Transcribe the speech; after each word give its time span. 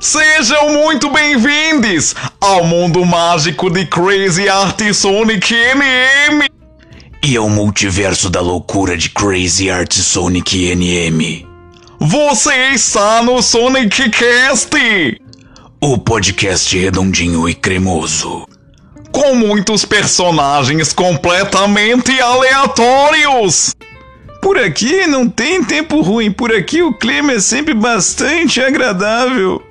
Sejam 0.00 0.72
muito 0.72 1.10
bem-vindos 1.10 2.14
ao 2.40 2.64
mundo 2.64 3.04
mágico 3.04 3.68
de 3.68 3.84
Crazy 3.84 4.48
Art 4.48 4.80
Sonic 4.94 5.54
NM 5.54 6.48
e 7.22 7.36
ao 7.36 7.50
multiverso 7.50 8.30
da 8.30 8.40
loucura 8.40 8.96
de 8.96 9.10
Crazy 9.10 9.70
Art 9.70 9.92
Sonic 9.92 10.74
NM. 10.74 11.46
Você 11.98 12.70
está 12.70 13.22
no 13.22 13.42
Sonic 13.42 14.08
Cast, 14.08 14.70
o 15.82 15.98
podcast 15.98 16.78
redondinho 16.78 17.46
e 17.46 17.54
cremoso, 17.54 18.48
com 19.12 19.34
muitos 19.34 19.84
personagens 19.84 20.94
completamente 20.94 22.18
aleatórios. 22.18 23.76
Por 24.40 24.56
aqui 24.56 25.06
não 25.06 25.28
tem 25.28 25.62
tempo 25.62 26.00
ruim, 26.00 26.32
por 26.32 26.50
aqui 26.50 26.82
o 26.82 26.94
clima 26.94 27.32
é 27.32 27.38
sempre 27.38 27.74
bastante 27.74 28.62
agradável. 28.62 29.62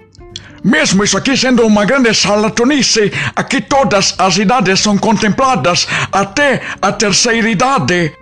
Mesmo 0.63 1.03
isso 1.03 1.17
aqui 1.17 1.35
sendo 1.37 1.65
uma 1.65 1.85
grande 1.85 2.13
charlatanice, 2.13 3.11
aqui 3.35 3.61
todas 3.61 4.13
as 4.17 4.37
idades 4.37 4.79
são 4.79 4.97
contempladas, 4.97 5.87
até 6.11 6.61
a 6.81 6.91
terceira 6.91 7.49
idade. 7.49 8.13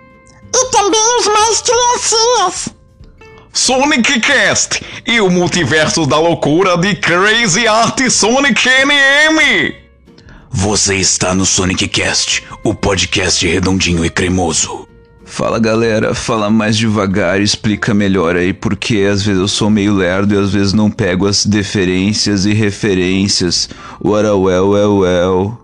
E 0.54 0.70
também 0.70 1.18
os 1.18 1.26
mais 1.26 1.62
criancinhas. 1.62 2.78
Sonic 3.52 4.20
Cast 4.20 4.82
e 5.06 5.20
o 5.20 5.28
multiverso 5.28 6.06
da 6.06 6.18
loucura 6.18 6.76
de 6.78 6.94
Crazy 6.94 7.66
Art 7.66 8.00
Sonic 8.08 8.68
NM. 8.68 9.74
Você 10.50 10.94
está 10.96 11.34
no 11.34 11.44
Sonic 11.44 11.88
Cast, 11.88 12.44
o 12.64 12.74
podcast 12.74 13.46
redondinho 13.46 14.04
e 14.04 14.10
cremoso. 14.10 14.87
Fala 15.28 15.60
galera, 15.60 16.14
fala 16.14 16.50
mais 16.50 16.76
devagar, 16.76 17.40
explica 17.40 17.92
melhor 17.94 18.34
aí 18.34 18.52
porque 18.52 19.06
às 19.08 19.22
vezes 19.22 19.40
eu 19.40 19.46
sou 19.46 19.70
meio 19.70 19.94
lerdo 19.94 20.34
e 20.34 20.38
às 20.38 20.52
vezes 20.52 20.72
não 20.72 20.90
pego 20.90 21.28
as 21.28 21.44
deferências 21.46 22.44
e 22.46 22.52
referências. 22.52 23.68
What 24.02 24.26
a 24.26 24.34
well, 24.34 24.70
well, 24.70 24.98
well. 24.98 25.58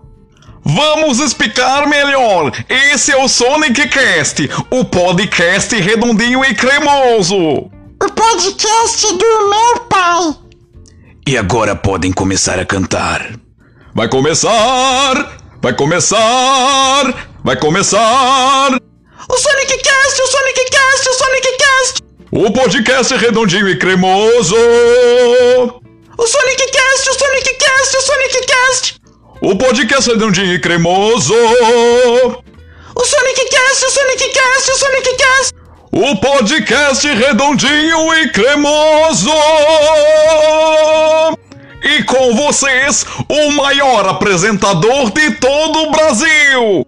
Vamos 0.63 1.19
explicar 1.19 1.87
melhor. 1.89 2.51
Esse 2.69 3.11
é 3.11 3.17
o 3.21 3.27
Sonic 3.27 3.87
Cast, 3.89 4.49
o 4.69 4.85
podcast 4.85 5.75
redondinho 5.75 6.45
e 6.45 6.53
cremoso. 6.53 7.35
O 7.35 8.11
podcast 8.15 9.07
do 9.07 9.49
meu 9.49 9.79
pai. 9.89 10.35
E 11.27 11.37
agora 11.37 11.75
podem 11.75 12.13
começar 12.13 12.59
a 12.59 12.65
cantar. 12.65 13.33
Vai 13.93 14.07
começar! 14.07 15.37
Vai 15.61 15.73
começar! 15.73 17.29
Vai 17.43 17.55
começar! 17.57 18.94
O 19.27 19.37
Sonic 19.37 19.77
Cast, 19.79 20.21
o 20.21 20.27
Sonic 20.27 20.65
Cast, 20.69 21.09
o 21.09 21.13
Sonic 21.13 21.57
Cast! 21.57 22.03
O 22.31 22.51
podcast 22.51 23.15
redondinho 23.15 23.67
e 23.67 23.79
cremoso! 23.79 24.55
O 26.17 26.27
Sonic 26.27 26.71
Cast, 26.71 27.09
o 27.09 27.13
Sonic 27.13 27.53
Cast, 27.55 27.97
o 27.97 28.01
Sonic 28.01 28.45
Cast! 28.45 28.95
O 29.41 29.55
podcast 29.55 30.09
redondinho 30.11 30.53
e 30.53 30.59
cremoso! 30.59 31.33
O 31.33 33.05
Sonic 33.05 33.49
Cast, 33.49 33.85
o 33.85 33.89
Sonic 33.89 34.29
Cast, 34.29 34.71
o 34.71 34.77
Sonic 34.77 35.15
Cast! 35.17 35.55
O 35.91 36.15
podcast 36.17 37.07
redondinho 37.07 38.13
e 38.13 38.29
cremoso! 38.29 39.31
E 41.83 42.03
com 42.03 42.35
vocês, 42.35 43.05
o 43.27 43.51
maior 43.53 44.07
apresentador 44.07 45.11
de 45.11 45.31
todo 45.37 45.83
o 45.83 45.91
Brasil! 45.91 46.85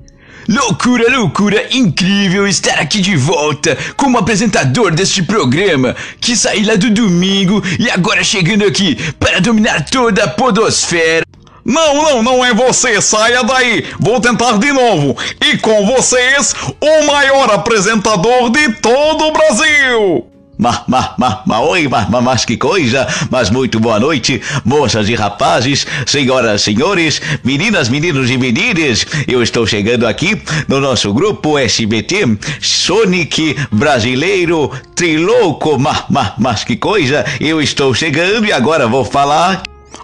Loucura, 0.48 1.12
loucura, 1.12 1.67
incrível 1.72 2.48
estar 2.48 2.80
aqui 2.80 3.02
de 3.02 3.17
volta 3.17 3.78
como 3.98 4.17
apresentador 4.17 4.92
deste 4.92 5.22
programa 5.22 5.94
que 6.22 6.38
saí 6.38 6.64
lá 6.64 6.76
do 6.76 6.90
domingo 6.90 7.62
e 7.78 7.90
agora 7.90 8.23
chegando 8.23 8.66
aqui 8.66 8.95
para 9.20 9.42
dominar 9.42 9.84
toda 9.90 10.23
a 10.23 10.28
podosfera. 10.30 11.25
Não, 11.66 11.96
não, 11.96 12.24
não 12.24 12.46
é 12.46 12.53
você, 12.53 13.02
saia 13.02 13.44
daí. 13.44 13.84
Vou 14.00 14.22
tentar 14.22 14.58
de 14.58 14.72
novo. 14.72 15.18
E 15.41 15.58
com 15.58 15.85
vocês, 15.85 16.56
o 16.79 17.03
maior 17.03 17.52
apresentador 17.52 18.50
de 18.50 18.72
todo 18.75 19.25
o 19.25 19.31
Brasil. 19.34 20.37
Ma, 20.57 20.84
ma, 20.88 21.13
ma, 21.19 21.44
ma, 21.45 21.62
oi, 21.62 21.88
ma, 21.88 22.07
ma, 22.09 22.19
mas 22.19 22.44
que 22.44 22.57
coisa! 22.57 23.07
Mas 23.29 23.51
muito 23.51 23.79
boa 23.79 24.00
noite, 24.00 24.41
moças 24.66 25.07
e 25.07 25.13
rapazes, 25.13 25.85
senhoras, 26.07 26.63
senhores, 26.63 27.22
meninas, 27.44 27.90
meninos 27.90 28.31
e 28.31 28.38
meninas. 28.40 29.06
Eu 29.28 29.44
estou 29.44 29.67
chegando 29.67 30.07
aqui 30.07 30.41
no 30.67 30.79
nosso 30.79 31.13
grupo 31.13 31.59
SBT 31.59 32.40
Sonic 32.59 33.56
Brasileiro 33.72 34.72
Trilouco. 34.96 35.78
Ma, 35.78 36.06
ma, 36.09 36.34
mas 36.40 36.63
que 36.63 36.75
coisa! 36.75 37.23
Eu 37.40 37.62
estou 37.62 37.94
chegando 37.94 38.47
e 38.47 38.51
agora 38.51 38.88
vou 38.88 39.06
falar 39.06 39.62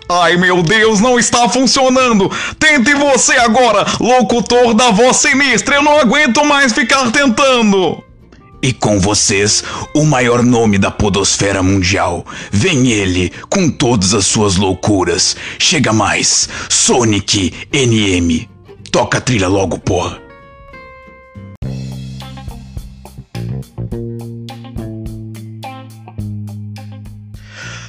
Ai 0.08 0.38
meu 0.38 0.62
Deus, 0.62 1.00
não 1.00 1.18
está 1.18 1.50
funcionando! 1.50 2.30
Tente 2.60 2.94
você 2.94 3.34
agora, 3.38 3.86
locutor 4.00 4.76
da 4.76 4.92
voz 4.92 5.18
sinistra! 5.18 5.76
Eu 5.76 5.84
não 5.84 5.98
aguento 5.98 6.46
mais 6.46 6.74
ficar 6.74 7.12
tentando! 7.12 8.04
E 8.64 8.72
com 8.72 8.98
vocês, 8.98 9.62
o 9.94 10.06
maior 10.06 10.42
nome 10.42 10.78
da 10.78 10.90
podosfera 10.90 11.62
mundial. 11.62 12.26
Vem 12.50 12.94
ele, 12.94 13.30
com 13.50 13.70
todas 13.70 14.14
as 14.14 14.26
suas 14.26 14.56
loucuras. 14.56 15.36
Chega 15.60 15.92
mais, 15.92 16.48
Sonic 16.70 17.54
NM. 17.74 18.48
Toca 18.90 19.18
a 19.18 19.22
trilha 19.22 19.50
logo, 19.50 19.78
porra. 19.78 20.18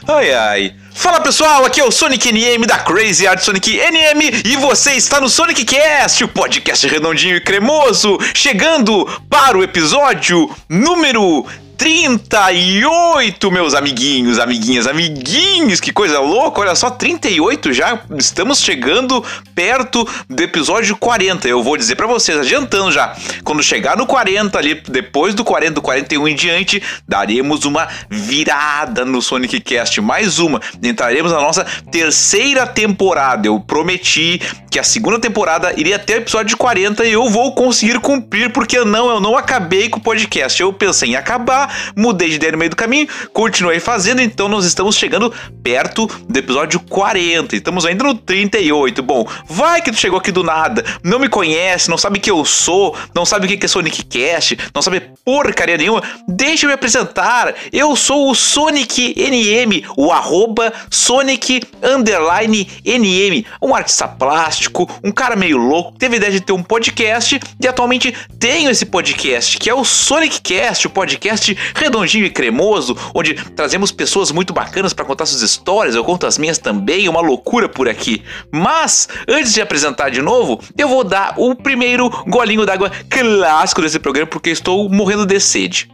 Ai 0.08 0.34
ai. 0.34 0.83
Fala 1.04 1.20
pessoal, 1.20 1.66
aqui 1.66 1.82
é 1.82 1.84
o 1.84 1.90
Sonic 1.90 2.32
NM 2.32 2.64
da 2.66 2.78
Crazy 2.78 3.26
Art 3.26 3.38
Sonic 3.42 3.76
NM 3.76 4.40
e 4.42 4.56
você 4.56 4.92
está 4.92 5.20
no 5.20 5.28
Sonic 5.28 5.62
Cast, 5.62 6.24
o 6.24 6.28
podcast 6.28 6.88
redondinho 6.88 7.36
e 7.36 7.42
cremoso, 7.42 8.16
chegando 8.32 9.04
para 9.28 9.58
o 9.58 9.62
episódio 9.62 10.50
número 10.66 11.44
38, 11.76 13.50
meus 13.50 13.74
amiguinhos, 13.74 14.38
amiguinhas, 14.38 14.86
amiguinhos, 14.86 15.80
que 15.80 15.92
coisa 15.92 16.20
louca, 16.20 16.60
olha 16.60 16.74
só, 16.74 16.88
38 16.88 17.72
já, 17.72 18.00
estamos 18.16 18.60
chegando 18.60 19.24
perto 19.54 20.06
do 20.28 20.42
episódio 20.42 20.96
40. 20.96 21.48
Eu 21.48 21.62
vou 21.62 21.76
dizer 21.76 21.96
para 21.96 22.06
vocês, 22.06 22.38
adiantando 22.38 22.92
já, 22.92 23.16
quando 23.42 23.62
chegar 23.62 23.96
no 23.96 24.06
40 24.06 24.56
ali, 24.58 24.74
depois 24.88 25.34
do 25.34 25.44
40, 25.44 25.74
do 25.74 25.82
41 25.82 26.28
em 26.28 26.34
diante, 26.34 26.82
daremos 27.08 27.64
uma 27.64 27.88
virada 28.08 29.04
no 29.04 29.20
Sonic 29.20 29.60
Cast, 29.60 30.00
mais 30.00 30.38
uma. 30.38 30.60
Entraremos 30.82 31.32
na 31.32 31.40
nossa 31.40 31.64
terceira 31.90 32.66
temporada. 32.66 33.48
Eu 33.48 33.58
prometi 33.60 34.40
que 34.70 34.78
a 34.78 34.84
segunda 34.84 35.18
temporada 35.18 35.72
iria 35.76 35.96
até 35.96 36.14
o 36.14 36.18
episódio 36.18 36.56
40 36.56 37.04
e 37.04 37.12
eu 37.12 37.28
vou 37.28 37.54
conseguir 37.54 37.98
cumprir, 38.00 38.52
porque 38.52 38.78
não, 38.84 39.08
eu 39.08 39.20
não 39.20 39.36
acabei 39.36 39.88
com 39.88 39.98
o 39.98 40.02
podcast. 40.02 40.60
Eu 40.60 40.72
pensei 40.72 41.10
em 41.10 41.16
acabar 41.16 41.63
mudei 41.96 42.28
de 42.30 42.36
ideia 42.36 42.52
no 42.52 42.58
meio 42.58 42.70
do 42.70 42.76
caminho, 42.76 43.08
continuei 43.32 43.80
fazendo, 43.80 44.20
então 44.20 44.48
nós 44.48 44.64
estamos 44.64 44.96
chegando 44.96 45.32
perto 45.62 46.06
do 46.28 46.38
episódio 46.38 46.80
40. 46.80 47.56
Estamos 47.56 47.84
ainda 47.84 48.04
no 48.04 48.14
38. 48.14 49.02
Bom, 49.02 49.26
vai 49.46 49.82
que 49.82 49.90
tu 49.90 49.98
chegou 49.98 50.18
aqui 50.18 50.32
do 50.32 50.42
nada, 50.42 50.84
não 51.02 51.18
me 51.18 51.28
conhece, 51.28 51.90
não 51.90 51.98
sabe 51.98 52.18
quem 52.18 52.32
eu 52.32 52.44
sou, 52.44 52.96
não 53.14 53.24
sabe 53.24 53.46
o 53.46 53.48
que 53.48 53.64
é 53.64 53.68
Sonic 53.68 54.04
Cast, 54.04 54.58
não 54.74 54.82
sabe 54.82 55.02
porcaria 55.24 55.76
nenhuma. 55.76 56.02
Deixa 56.28 56.66
eu 56.66 56.68
me 56.68 56.74
apresentar. 56.74 57.54
Eu 57.72 57.96
sou 57.96 58.30
o 58.30 58.34
Sonic 58.34 59.14
NM, 59.16 59.84
o 59.96 60.12
arroba 60.12 60.72
Sonic 60.90 61.62
Underline 61.82 62.68
NM, 62.84 63.46
um 63.62 63.74
artista 63.74 64.06
plástico, 64.06 64.88
um 65.02 65.12
cara 65.12 65.36
meio 65.36 65.56
louco, 65.56 65.96
teve 65.98 66.14
a 66.14 66.16
ideia 66.18 66.32
de 66.32 66.40
ter 66.40 66.52
um 66.52 66.62
podcast 66.62 67.40
e 67.60 67.68
atualmente 67.68 68.14
tenho 68.38 68.70
esse 68.70 68.84
podcast, 68.84 69.58
que 69.58 69.70
é 69.70 69.74
o 69.74 69.84
Sonic 69.84 70.40
Cast, 70.40 70.86
o 70.86 70.90
podcast 70.90 71.53
redondinho 71.74 72.26
e 72.26 72.30
cremoso, 72.30 72.96
onde 73.14 73.34
trazemos 73.34 73.90
pessoas 73.90 74.30
muito 74.30 74.52
bacanas 74.52 74.92
para 74.92 75.04
contar 75.04 75.26
suas 75.26 75.42
histórias, 75.42 75.94
eu 75.94 76.04
conto 76.04 76.26
as 76.26 76.38
minhas 76.38 76.58
também, 76.58 77.06
é 77.06 77.10
uma 77.10 77.20
loucura 77.20 77.68
por 77.68 77.88
aqui. 77.88 78.22
Mas, 78.50 79.08
antes 79.28 79.52
de 79.52 79.60
apresentar 79.60 80.10
de 80.10 80.22
novo, 80.22 80.60
eu 80.76 80.88
vou 80.88 81.04
dar 81.04 81.34
o 81.36 81.54
primeiro 81.54 82.08
golinho 82.26 82.66
d'água 82.66 82.90
clássico 83.08 83.82
desse 83.82 83.98
programa, 83.98 84.28
porque 84.28 84.50
estou 84.50 84.88
morrendo 84.88 85.26
de 85.26 85.40
sede. 85.40 85.93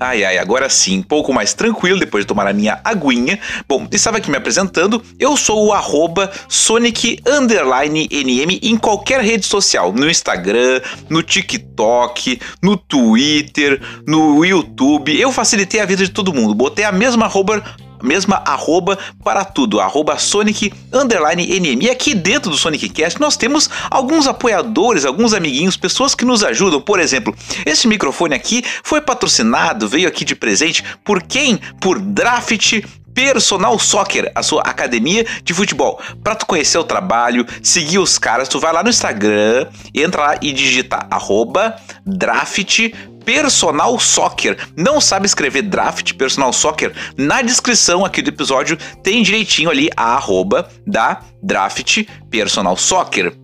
Ai, 0.00 0.24
ai, 0.24 0.38
agora 0.38 0.68
sim, 0.68 0.98
um 0.98 1.02
pouco 1.02 1.32
mais 1.32 1.52
tranquilo 1.54 1.98
depois 1.98 2.24
de 2.24 2.28
tomar 2.28 2.46
a 2.46 2.52
minha 2.52 2.80
aguinha. 2.84 3.38
Bom, 3.68 3.88
estava 3.90 4.18
aqui 4.18 4.30
me 4.30 4.36
apresentando. 4.36 5.02
Eu 5.18 5.36
sou 5.36 5.66
o 5.66 5.72
arroba 5.72 6.30
Sonic 6.48 7.20
NM 7.26 8.60
em 8.62 8.76
qualquer 8.76 9.20
rede 9.20 9.44
social. 9.44 9.92
No 9.92 10.08
Instagram, 10.08 10.80
no 11.08 11.20
TikTok, 11.22 12.40
no 12.62 12.76
Twitter, 12.76 13.80
no 14.06 14.44
YouTube. 14.44 15.18
Eu 15.18 15.32
facilitei 15.32 15.80
a 15.80 15.86
vida 15.86 16.04
de 16.04 16.10
todo 16.10 16.32
mundo. 16.32 16.54
Botei 16.54 16.84
a 16.84 16.92
mesma 16.92 17.26
arroba 17.26 17.64
mesma 18.02 18.42
arroba 18.44 18.98
para 19.22 19.44
tudo, 19.44 19.80
arroba 19.80 20.18
Sonic 20.18 20.72
NM. 20.92 21.84
E 21.84 21.90
aqui 21.90 22.14
dentro 22.14 22.50
do 22.50 22.56
Sonic 22.56 22.88
Cast 22.88 23.20
nós 23.20 23.36
temos 23.36 23.68
alguns 23.90 24.26
apoiadores, 24.26 25.04
alguns 25.04 25.34
amiguinhos, 25.34 25.76
pessoas 25.76 26.14
que 26.14 26.24
nos 26.24 26.42
ajudam. 26.42 26.80
Por 26.80 27.00
exemplo, 27.00 27.34
esse 27.64 27.86
microfone 27.88 28.34
aqui 28.34 28.62
foi 28.82 29.00
patrocinado, 29.00 29.88
veio 29.88 30.08
aqui 30.08 30.24
de 30.24 30.34
presente 30.34 30.84
por 31.04 31.22
quem? 31.22 31.58
Por 31.80 31.98
Draft 31.98 32.82
Personal 33.14 33.76
Soccer, 33.80 34.30
a 34.32 34.44
sua 34.44 34.62
academia 34.62 35.26
de 35.42 35.52
futebol. 35.52 36.00
Para 36.22 36.36
tu 36.36 36.46
conhecer 36.46 36.78
o 36.78 36.84
trabalho, 36.84 37.44
seguir 37.62 37.98
os 37.98 38.16
caras, 38.16 38.48
tu 38.48 38.60
vai 38.60 38.72
lá 38.72 38.82
no 38.82 38.90
Instagram, 38.90 39.66
entra 39.92 40.22
lá 40.22 40.38
e 40.40 40.52
digita 40.52 41.04
arroba 41.10 41.74
draft 42.06 42.92
Personal 43.28 44.00
Soccer. 44.00 44.56
Não 44.74 45.02
sabe 45.02 45.26
escrever 45.26 45.60
draft 45.60 46.14
Personal 46.14 46.50
Soccer? 46.50 46.94
Na 47.14 47.42
descrição 47.42 48.02
aqui 48.02 48.22
do 48.22 48.30
episódio 48.30 48.78
tem 49.02 49.22
direitinho 49.22 49.68
ali 49.68 49.90
a 49.94 50.14
arroba 50.14 50.66
da 50.86 51.20
Draft 51.42 52.06
Personal 52.30 52.74
Soccer. 52.74 53.36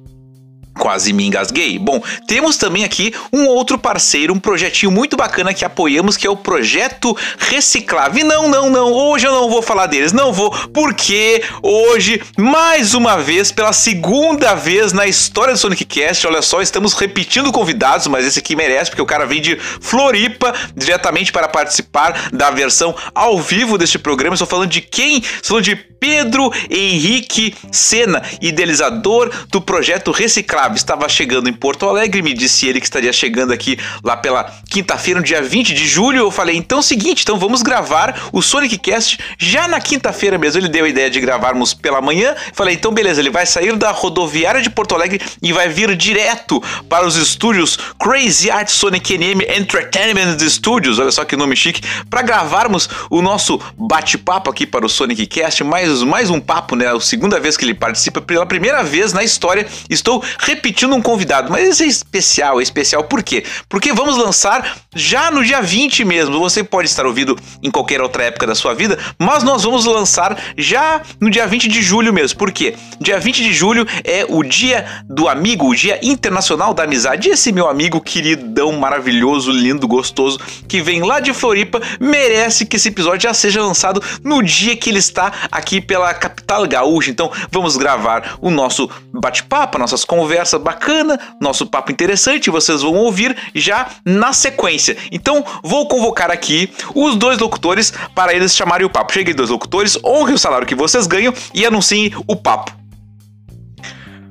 Quase 0.78 1.12
me 1.12 1.24
engasguei. 1.24 1.78
Bom, 1.78 2.02
temos 2.26 2.56
também 2.56 2.84
aqui 2.84 3.14
um 3.32 3.46
outro 3.46 3.78
parceiro, 3.78 4.34
um 4.34 4.40
projetinho 4.40 4.90
muito 4.90 5.16
bacana 5.16 5.54
que 5.54 5.64
apoiamos, 5.64 6.16
que 6.16 6.26
é 6.26 6.30
o 6.30 6.36
Projeto 6.36 7.16
Reciclave. 7.38 8.24
Não, 8.24 8.48
não, 8.48 8.68
não, 8.68 8.92
hoje 8.92 9.26
eu 9.26 9.32
não 9.32 9.48
vou 9.48 9.62
falar 9.62 9.86
deles, 9.86 10.12
não 10.12 10.32
vou, 10.32 10.50
porque 10.72 11.42
hoje, 11.62 12.20
mais 12.36 12.92
uma 12.92 13.16
vez, 13.16 13.52
pela 13.52 13.72
segunda 13.72 14.54
vez 14.54 14.92
na 14.92 15.06
história 15.06 15.54
do 15.54 15.58
Sonic 15.58 15.84
Cast, 15.84 16.26
olha 16.26 16.42
só, 16.42 16.60
estamos 16.60 16.92
repetindo 16.92 17.52
convidados, 17.52 18.06
mas 18.08 18.26
esse 18.26 18.40
aqui 18.40 18.56
merece, 18.56 18.90
porque 18.90 19.02
o 19.02 19.06
cara 19.06 19.26
vem 19.26 19.40
de 19.40 19.56
Floripa 19.80 20.52
diretamente 20.74 21.30
para 21.30 21.48
participar 21.48 22.30
da 22.32 22.50
versão 22.50 22.94
ao 23.14 23.38
vivo 23.40 23.78
deste 23.78 23.98
programa. 23.98 24.34
Estou 24.34 24.48
falando 24.48 24.70
de 24.70 24.80
quem? 24.80 25.18
Estou 25.18 25.50
falando 25.50 25.64
de 25.64 25.76
Pedro 25.76 26.52
Henrique 26.68 27.54
Sena, 27.72 28.22
idealizador 28.42 29.30
do 29.48 29.60
projeto 29.60 30.10
Reciclave. 30.10 30.63
Estava 30.74 31.08
chegando 31.08 31.48
em 31.48 31.52
Porto 31.52 31.88
Alegre, 31.88 32.22
me 32.22 32.32
disse 32.32 32.66
ele 32.66 32.80
que 32.80 32.86
estaria 32.86 33.12
chegando 33.12 33.52
aqui 33.52 33.78
lá 34.02 34.16
pela 34.16 34.44
quinta-feira, 34.70 35.20
no 35.20 35.26
dia 35.26 35.42
20 35.42 35.74
de 35.74 35.86
julho. 35.86 36.18
Eu 36.18 36.30
falei, 36.30 36.56
então 36.56 36.78
o 36.78 36.82
seguinte, 36.82 37.22
então 37.22 37.38
vamos 37.38 37.62
gravar 37.62 38.28
o 38.32 38.40
Sonic 38.40 38.78
Cast 38.78 39.18
já 39.38 39.68
na 39.68 39.80
quinta-feira 39.80 40.38
mesmo. 40.38 40.60
Ele 40.60 40.68
deu 40.68 40.84
a 40.84 40.88
ideia 40.88 41.10
de 41.10 41.20
gravarmos 41.20 41.74
pela 41.74 42.00
manhã. 42.00 42.34
Falei, 42.52 42.74
então 42.74 42.92
beleza, 42.92 43.20
ele 43.20 43.30
vai 43.30 43.46
sair 43.46 43.76
da 43.76 43.90
rodoviária 43.90 44.62
de 44.62 44.70
Porto 44.70 44.94
Alegre 44.94 45.20
e 45.42 45.52
vai 45.52 45.68
vir 45.68 45.94
direto 45.96 46.62
para 46.88 47.06
os 47.06 47.16
estúdios 47.16 47.78
Crazy 47.98 48.50
Art 48.50 48.68
Sonic 48.68 49.16
NM 49.16 49.42
Entertainment 49.56 50.38
Studios. 50.48 50.98
Olha 50.98 51.10
só 51.10 51.24
que 51.24 51.36
nome 51.36 51.56
chique, 51.56 51.82
para 52.08 52.22
gravarmos 52.22 52.88
o 53.10 53.20
nosso 53.20 53.60
bate-papo 53.76 54.50
aqui 54.50 54.66
para 54.66 54.86
o 54.86 54.88
Sonic 54.88 55.26
Cast, 55.26 55.62
mais, 55.64 56.02
mais 56.02 56.30
um 56.30 56.40
papo, 56.40 56.76
né? 56.76 56.86
A 56.86 57.00
segunda 57.00 57.38
vez 57.40 57.56
que 57.56 57.64
ele 57.64 57.74
participa, 57.74 58.20
pela 58.20 58.46
primeira 58.46 58.82
vez 58.82 59.12
na 59.12 59.22
história, 59.22 59.66
estou 59.88 60.22
repetindo 60.54 60.94
um 60.94 61.02
convidado, 61.02 61.50
mas 61.50 61.68
esse 61.68 61.84
é 61.84 61.86
especial, 61.86 62.60
é 62.60 62.62
especial 62.62 63.04
por 63.04 63.22
quê? 63.22 63.44
Porque 63.68 63.92
vamos 63.92 64.16
lançar 64.16 64.78
já 64.94 65.30
no 65.30 65.44
dia 65.44 65.60
20 65.60 66.04
mesmo. 66.04 66.38
Você 66.38 66.62
pode 66.62 66.88
estar 66.88 67.04
ouvindo 67.04 67.36
em 67.62 67.70
qualquer 67.70 68.00
outra 68.00 68.24
época 68.24 68.46
da 68.46 68.54
sua 68.54 68.72
vida, 68.72 68.98
mas 69.18 69.42
nós 69.42 69.64
vamos 69.64 69.84
lançar 69.84 70.38
já 70.56 71.02
no 71.20 71.28
dia 71.28 71.46
20 71.46 71.68
de 71.68 71.82
julho 71.82 72.12
mesmo. 72.12 72.38
Por 72.38 72.52
quê? 72.52 72.76
Dia 73.00 73.18
20 73.18 73.42
de 73.42 73.52
julho 73.52 73.86
é 74.04 74.24
o 74.28 74.42
dia 74.42 74.86
do 75.04 75.28
amigo, 75.28 75.68
o 75.68 75.74
dia 75.74 75.98
internacional 76.02 76.72
da 76.72 76.84
amizade. 76.84 77.28
Esse 77.28 77.50
meu 77.50 77.68
amigo 77.68 78.00
queridão, 78.00 78.72
maravilhoso, 78.72 79.50
lindo, 79.50 79.88
gostoso, 79.88 80.38
que 80.68 80.80
vem 80.80 81.02
lá 81.02 81.18
de 81.18 81.34
Floripa, 81.34 81.80
merece 81.98 82.64
que 82.64 82.76
esse 82.76 82.88
episódio 82.88 83.22
já 83.22 83.34
seja 83.34 83.60
lançado 83.60 84.02
no 84.22 84.42
dia 84.42 84.76
que 84.76 84.88
ele 84.88 84.98
está 84.98 85.32
aqui 85.50 85.80
pela 85.80 86.14
capital 86.14 86.66
gaúcha. 86.68 87.10
Então 87.10 87.30
vamos 87.50 87.76
gravar 87.76 88.38
o 88.40 88.50
nosso 88.50 88.88
bate-papo, 89.12 89.78
nossas 89.78 90.04
conversas 90.04 90.43
bacana, 90.58 91.18
nosso 91.40 91.66
papo 91.66 91.90
interessante, 91.90 92.50
vocês 92.50 92.82
vão 92.82 92.94
ouvir 92.94 93.36
já 93.54 93.88
na 94.04 94.32
sequência. 94.32 94.96
Então 95.10 95.44
vou 95.62 95.88
convocar 95.88 96.30
aqui 96.30 96.70
os 96.94 97.16
dois 97.16 97.38
locutores 97.38 97.92
para 98.14 98.34
eles 98.34 98.54
chamarem 98.54 98.86
o 98.86 98.90
papo. 98.90 99.12
Cheguei 99.12 99.34
dois 99.34 99.50
locutores, 99.50 99.98
honrem 100.04 100.34
o 100.34 100.38
salário 100.38 100.66
que 100.66 100.74
vocês 100.74 101.06
ganham 101.06 101.32
e 101.54 101.64
anunciem 101.64 102.12
o 102.26 102.36
papo. 102.36 102.72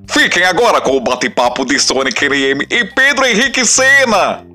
Fiquem 0.10 0.44
agora 0.44 0.80
com 0.80 0.96
o 0.96 1.02
bate-papo 1.02 1.66
de 1.66 1.80
Sonic 1.80 2.28
NM 2.28 2.68
e 2.70 2.86
Pedro 2.86 3.26
Henrique 3.26 3.66
Sena. 3.66 4.46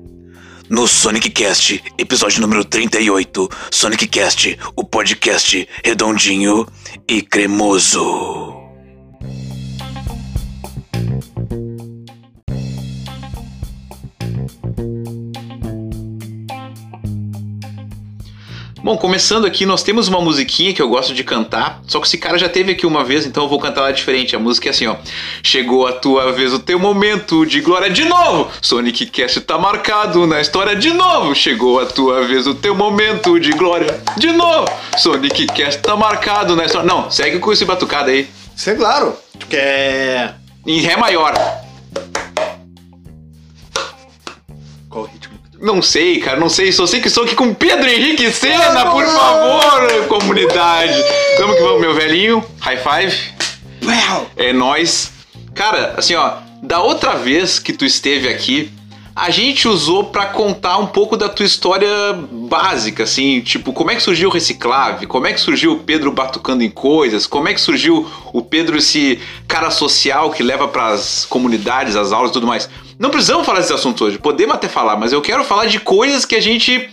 No 0.69 0.87
Sonic 0.87 1.31
Cast, 1.31 1.83
episódio 1.97 2.41
número 2.41 2.63
38, 2.63 3.49
Sonic 3.71 4.07
Cast, 4.07 4.57
o 4.75 4.83
podcast 4.83 5.67
redondinho 5.83 6.67
e 7.07 7.23
cremoso. 7.23 8.58
Bom, 18.89 18.97
começando 18.97 19.45
aqui, 19.45 19.67
nós 19.67 19.83
temos 19.83 20.07
uma 20.07 20.19
musiquinha 20.19 20.73
que 20.73 20.81
eu 20.81 20.89
gosto 20.89 21.13
de 21.13 21.23
cantar, 21.23 21.79
só 21.85 21.99
que 21.99 22.07
esse 22.07 22.17
cara 22.17 22.39
já 22.39 22.49
teve 22.49 22.71
aqui 22.71 22.87
uma 22.87 23.03
vez, 23.03 23.23
então 23.23 23.43
eu 23.43 23.47
vou 23.47 23.59
cantar 23.59 23.81
ela 23.81 23.93
diferente. 23.93 24.35
A 24.35 24.39
música 24.39 24.67
é 24.67 24.71
assim, 24.71 24.87
ó. 24.87 24.95
Chegou 25.43 25.85
a 25.85 25.91
tua 25.91 26.31
vez, 26.31 26.51
o 26.53 26.57
teu 26.57 26.79
momento 26.79 27.45
de 27.45 27.61
glória 27.61 27.91
de 27.91 28.03
novo. 28.05 28.49
Sonic 28.59 29.05
Cast 29.05 29.41
tá 29.41 29.59
marcado 29.59 30.25
na 30.25 30.41
história 30.41 30.75
de 30.75 30.91
novo. 30.91 31.35
Chegou 31.35 31.79
a 31.79 31.85
tua 31.85 32.25
vez, 32.25 32.47
o 32.47 32.55
teu 32.55 32.73
momento 32.73 33.39
de 33.39 33.51
glória 33.51 34.01
de 34.17 34.31
novo. 34.31 34.67
Sonic 34.97 35.45
Cast 35.45 35.83
tá 35.83 35.95
marcado 35.95 36.55
na 36.55 36.65
história. 36.65 36.87
Não, 36.87 37.11
segue 37.11 37.37
com 37.37 37.53
esse 37.53 37.65
batucada 37.65 38.09
aí. 38.09 38.27
Isso 38.55 38.71
é 38.71 38.73
claro. 38.73 39.15
Tu 39.37 39.45
quer. 39.45 40.33
Em 40.65 40.81
Ré 40.81 40.97
maior. 40.97 41.35
Qual 44.89 45.03
o 45.03 45.05
ritmo? 45.05 45.28
Não 45.61 45.81
sei, 45.81 46.19
cara, 46.19 46.39
não 46.39 46.49
sei. 46.49 46.71
Só 46.71 46.87
sei 46.87 47.01
que 47.01 47.07
estou 47.07 47.25
aqui 47.25 47.35
com 47.35 47.53
Pedro 47.53 47.89
Henrique 47.89 48.31
Sena, 48.31 48.85
por 48.85 49.05
favor, 49.05 50.07
comunidade. 50.07 51.03
Vamos 51.37 51.57
que 51.57 51.61
vamos, 51.61 51.81
meu 51.81 51.93
velhinho. 51.93 52.43
High 52.61 52.77
five. 52.77 53.17
É 54.37 54.53
nóis. 54.53 55.11
Cara, 55.53 55.95
assim, 55.97 56.15
ó, 56.15 56.37
da 56.63 56.81
outra 56.81 57.15
vez 57.15 57.59
que 57.59 57.73
tu 57.73 57.83
esteve 57.83 58.29
aqui, 58.29 58.71
a 59.13 59.29
gente 59.29 59.67
usou 59.67 60.05
pra 60.05 60.27
contar 60.27 60.77
um 60.77 60.87
pouco 60.87 61.17
da 61.17 61.27
tua 61.27 61.45
história 61.45 61.89
básica, 62.31 63.03
assim, 63.03 63.41
tipo, 63.41 63.73
como 63.73 63.91
é 63.91 63.95
que 63.95 64.01
surgiu 64.01 64.29
o 64.29 64.31
Reciclave, 64.31 65.07
como 65.07 65.27
é 65.27 65.33
que 65.33 65.41
surgiu 65.41 65.73
o 65.73 65.79
Pedro 65.79 66.09
batucando 66.09 66.63
em 66.63 66.69
coisas, 66.69 67.27
como 67.27 67.49
é 67.49 67.53
que 67.53 67.59
surgiu 67.59 68.09
o 68.31 68.41
Pedro 68.41 68.77
esse 68.77 69.19
cara 69.45 69.69
social 69.71 70.31
que 70.31 70.41
leva 70.41 70.69
pras 70.69 71.25
comunidades, 71.25 71.97
as 71.97 72.13
aulas 72.13 72.29
e 72.29 72.33
tudo 72.33 72.47
mais. 72.47 72.69
Não 72.99 73.09
precisamos 73.09 73.45
falar 73.45 73.59
desse 73.59 73.71
assunto 73.71 74.03
hoje, 74.03 74.17
podemos 74.17 74.53
até 74.53 74.67
falar, 74.67 74.97
mas 74.97 75.13
eu 75.13 75.21
quero 75.21 75.45
falar 75.45 75.67
de 75.67 75.79
coisas 75.79 76.25
que 76.25 76.35
a 76.35 76.41
gente 76.41 76.89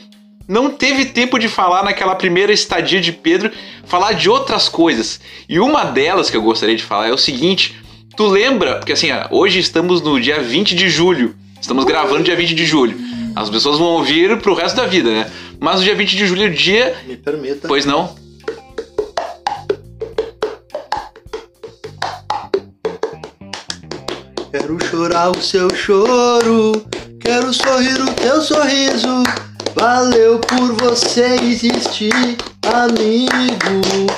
não 0.47 0.71
teve 0.71 1.07
tempo 1.07 1.37
de 1.37 1.49
falar 1.49 1.83
naquela 1.83 2.15
primeira 2.15 2.53
estadia 2.53 3.01
de 3.01 3.11
Pedro, 3.11 3.51
falar 3.85 4.13
de 4.13 4.31
outras 4.31 4.69
coisas. 4.69 5.19
E 5.49 5.59
uma 5.59 5.83
delas 5.83 6.31
que 6.31 6.37
eu 6.37 6.43
gostaria 6.43 6.77
de 6.77 6.85
falar 6.85 7.09
é 7.09 7.13
o 7.13 7.19
seguinte: 7.19 7.75
tu 8.17 8.29
lembra, 8.29 8.77
porque 8.77 8.93
assim, 8.93 9.09
hoje 9.33 9.59
estamos 9.59 10.01
no 10.01 10.21
dia 10.21 10.41
20 10.41 10.77
de 10.77 10.89
julho, 10.89 11.35
estamos 11.61 11.85
gravando 11.85 12.23
dia 12.23 12.37
20 12.37 12.55
de 12.55 12.65
julho. 12.65 12.97
As 13.35 13.51
pessoas 13.51 13.77
vão 13.77 13.89
ouvir 13.89 14.39
pro 14.39 14.55
resto 14.55 14.77
da 14.77 14.87
vida, 14.87 15.11
né? 15.11 15.29
Mas 15.59 15.81
o 15.81 15.83
dia 15.83 15.97
20 15.97 16.17
de 16.17 16.25
julho 16.25 16.45
é 16.45 16.47
o 16.47 16.55
dia. 16.55 16.97
Me 17.05 17.17
permita. 17.17 17.67
Pois 17.67 17.85
não? 17.85 18.15
Quero 24.67 24.85
chorar 24.85 25.31
o 25.31 25.41
seu 25.41 25.73
choro. 25.73 26.73
Quero 27.21 27.55
sorrir 27.55 28.03
o 28.03 28.13
teu 28.15 28.43
sorriso. 28.43 29.23
Valeu 29.77 30.41
por 30.41 30.73
você 30.73 31.37
existir, 31.41 32.13
amigo. 32.65 34.11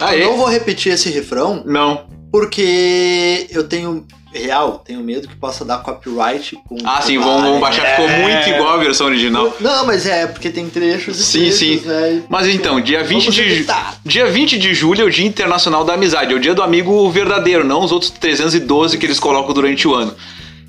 Aê. 0.00 0.24
Eu 0.24 0.30
não 0.30 0.36
vou 0.38 0.48
repetir 0.48 0.94
esse 0.94 1.08
refrão 1.10 1.62
Não. 1.64 2.08
porque 2.32 3.46
eu 3.52 3.68
tenho 3.68 4.04
real, 4.32 4.82
tenho 4.84 5.00
medo 5.00 5.26
que 5.26 5.34
possa 5.36 5.64
dar 5.64 5.78
copyright 5.78 6.56
com 6.68 6.76
Ah, 6.84 7.00
sim, 7.00 7.18
vão, 7.18 7.40
vão 7.40 7.60
baixar, 7.60 7.86
ficou 7.86 8.08
muito 8.08 8.48
igual 8.48 8.74
a 8.74 8.76
versão 8.76 9.06
original. 9.06 9.54
Não, 9.60 9.86
mas 9.86 10.06
é 10.06 10.26
porque 10.26 10.50
tem 10.50 10.68
trechos 10.68 11.18
e 11.18 11.22
Sim, 11.24 11.38
trechos, 11.40 11.58
sim. 11.58 11.80
né? 11.84 12.22
Mas 12.28 12.46
então, 12.46 12.80
dia 12.80 13.02
20 13.02 13.20
Vamos 13.22 13.34
de 13.34 13.40
evitar. 13.42 13.96
dia 14.04 14.26
20 14.30 14.58
de 14.58 14.74
julho 14.74 15.02
é 15.02 15.04
o 15.04 15.10
Dia 15.10 15.26
Internacional 15.26 15.84
da 15.84 15.94
Amizade, 15.94 16.32
é 16.32 16.36
o 16.36 16.40
dia 16.40 16.54
do 16.54 16.62
amigo 16.62 17.08
verdadeiro, 17.10 17.64
não 17.64 17.82
os 17.82 17.90
outros 17.92 18.10
312 18.10 18.98
que 18.98 19.06
eles 19.06 19.18
colocam 19.18 19.54
durante 19.54 19.88
o 19.88 19.94
ano. 19.94 20.14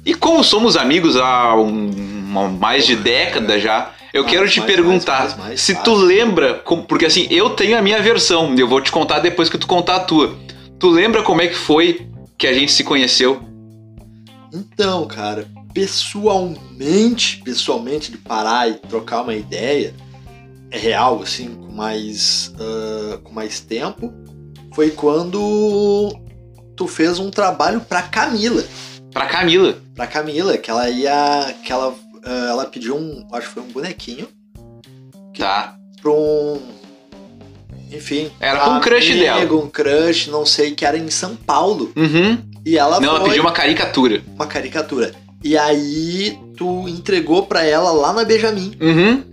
E 0.06 0.13
como 0.13 0.44
somos 0.44 0.78
amigos 0.78 1.18
há 1.18 1.56
um- 1.56 2.58
mais 2.60 2.86
de 2.86 2.96
década 2.96 3.60
já, 3.60 3.92
eu 4.13 4.24
Mais, 4.24 4.36
quero 4.36 4.50
te 4.50 4.60
mais, 4.60 4.72
perguntar 4.72 5.20
mais, 5.20 5.32
mais, 5.36 5.48
mais, 5.50 5.62
se 5.62 5.75
tu 5.84 5.94
lembra, 5.94 6.54
porque 6.88 7.06
assim, 7.06 7.28
eu 7.30 7.50
tenho 7.51 7.78
a 7.78 7.82
minha 7.82 8.01
versão, 8.01 8.56
eu 8.58 8.68
vou 8.68 8.80
te 8.82 8.92
contar 8.92 9.20
depois 9.20 9.50
que 9.50 9.58
tu 9.58 9.68
contar 9.68 9.98
a 9.98 10.00
tua. 10.00 10.36
Tu 10.80 10.89
lembra 10.89 11.22
como 11.24 11.42
é 11.42 11.48
que 11.48 11.56
foi 11.56 12.08
que 12.38 12.48
a 12.48 12.54
gente 12.54 12.72
se 12.72 12.84
conheceu? 12.86 13.42
Então, 14.53 15.06
cara, 15.08 15.48
pessoalmente, 15.74 17.41
pessoalmente, 17.44 18.12
de 18.12 18.18
parar 18.18 18.70
e 18.70 18.74
trocar 18.75 19.22
uma 19.22 19.36
ideia, 19.36 19.94
real, 20.72 21.22
assim, 21.22 21.56
com 21.56 21.72
mais, 21.72 22.53
ah, 22.60 23.20
com 23.24 23.32
mais 23.34 23.60
tempo, 23.60 24.13
foi 24.74 24.91
quando 24.91 26.12
tu 26.75 26.88
fez 26.88 27.20
um 27.20 27.29
trabalho 27.29 27.82
pra 27.82 28.01
Camila. 28.01 28.63
Pra 29.12 29.25
Camila. 29.27 29.77
Pra 29.96 30.08
Camila, 30.08 30.58
que 30.58 30.70
ela 30.70 30.89
ia. 30.89 31.56
que 31.63 31.72
ela, 31.72 31.96
ah, 32.24 32.46
ela 32.50 32.65
pediu 32.65 32.96
um. 32.96 33.27
acho 33.34 33.48
que 33.48 33.53
foi 33.53 33.63
um 33.63 33.72
bonequinho 33.72 34.27
Tá. 35.38 35.75
pra 36.01 36.12
um. 36.12 36.60
Enfim. 37.91 38.29
Era 38.39 38.60
pra 38.60 38.70
um 38.75 38.79
crush 38.82 39.10
amigo, 39.10 39.20
dela. 39.24 39.56
Um 39.56 39.70
crush, 39.70 40.27
não 40.29 40.46
sei, 40.46 40.72
que 40.75 40.86
era 40.86 40.98
em 40.98 41.10
São 41.10 41.36
Paulo. 41.36 41.91
Uhum. 41.96 42.38
E 42.66 42.78
ela 42.78 43.00
Não, 43.00 43.10
ela 43.10 43.20
foi 43.20 43.30
pediu 43.30 43.44
uma 43.44 43.51
caricatura. 43.51 44.22
uma 44.36 44.46
caricatura. 44.48 45.12
E 45.44 45.58
aí 45.58 46.38
tu 46.58 46.88
entregou 46.88 47.46
pra 47.46 47.63
ela 47.63 47.92
lá 47.92 48.12
na 48.13 48.24
Benjamin. 48.24 48.75
Uhum. 48.82 49.24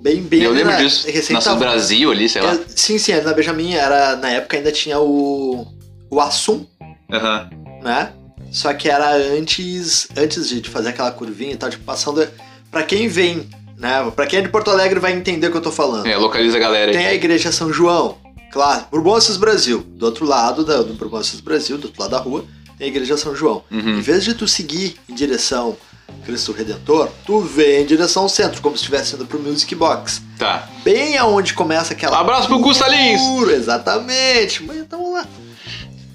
Bem, 0.00 0.22
bem 0.22 0.42
Eu 0.42 0.52
lembro 0.52 0.72
na, 0.72 0.78
disso. 0.78 1.06
recém 1.10 1.38
tava- 1.38 1.56
Brasil 1.58 2.10
ali, 2.10 2.28
sei 2.28 2.40
lá. 2.40 2.52
É, 2.54 2.58
sim, 2.74 2.96
sim, 2.98 3.12
na 3.20 3.32
Benjamin 3.34 3.74
era. 3.74 4.16
Na 4.16 4.30
época 4.30 4.56
ainda 4.56 4.72
tinha 4.72 4.98
o. 4.98 5.66
O 6.10 6.20
Assum, 6.20 6.64
Aham. 7.12 7.50
né? 7.82 8.12
Só 8.50 8.72
que 8.72 8.88
era 8.88 9.14
antes. 9.14 10.08
Antes 10.16 10.48
de 10.48 10.68
fazer 10.68 10.88
aquela 10.90 11.10
curvinha 11.10 11.52
e 11.52 11.56
tal, 11.56 11.68
tipo, 11.70 11.84
passando. 11.84 12.26
Pra 12.70 12.82
quem 12.82 13.08
vem, 13.08 13.48
né? 13.76 14.10
Pra 14.14 14.26
quem 14.26 14.38
é 14.38 14.42
de 14.42 14.48
Porto 14.48 14.70
Alegre 14.70 14.98
vai 15.00 15.12
entender 15.12 15.48
o 15.48 15.50
que 15.50 15.56
eu 15.56 15.60
tô 15.62 15.72
falando. 15.72 16.06
É, 16.06 16.16
localiza 16.16 16.56
a 16.56 16.60
galera 16.60 16.90
aí. 16.92 16.96
Tem 16.96 17.06
a 17.06 17.14
igreja 17.14 17.50
São 17.52 17.72
João, 17.72 18.16
claro, 18.52 18.86
Bourbon 18.90 19.16
Assis 19.16 19.36
Brasil. 19.36 19.84
Do 19.86 20.06
outro 20.06 20.24
lado 20.24 20.64
da, 20.64 20.78
do 20.78 20.94
Bourbon 20.94 21.18
Assis 21.18 21.40
Brasil, 21.40 21.76
do 21.76 21.86
outro 21.88 22.00
lado 22.00 22.10
da 22.12 22.18
rua, 22.18 22.44
a 22.84 22.86
igreja 22.86 23.16
São 23.16 23.34
João. 23.34 23.62
Em 23.70 23.76
Uhum. 23.78 24.00
vez 24.00 24.24
de 24.24 24.34
tu 24.34 24.46
seguir 24.48 24.96
em 25.08 25.14
direção 25.14 25.76
Cristo 26.24 26.52
Redentor, 26.52 27.08
tu 27.24 27.40
vem 27.40 27.82
em 27.82 27.86
direção 27.86 28.24
ao 28.24 28.28
centro, 28.28 28.60
como 28.60 28.76
se 28.76 28.82
estivesse 28.82 29.14
indo 29.14 29.24
pro 29.26 29.38
Music 29.38 29.74
Box. 29.74 30.20
Tá. 30.38 30.68
Bem 30.84 31.16
aonde 31.16 31.54
começa 31.54 31.92
aquela. 31.92 32.18
Abraço 32.18 32.48
pro 32.48 32.58
Gusta 32.58 32.88
Lins. 32.88 33.20
Puro, 33.20 33.50
Exatamente. 33.50 34.62
Mas 34.64 34.76
então 34.78 35.12
lá. 35.12 35.26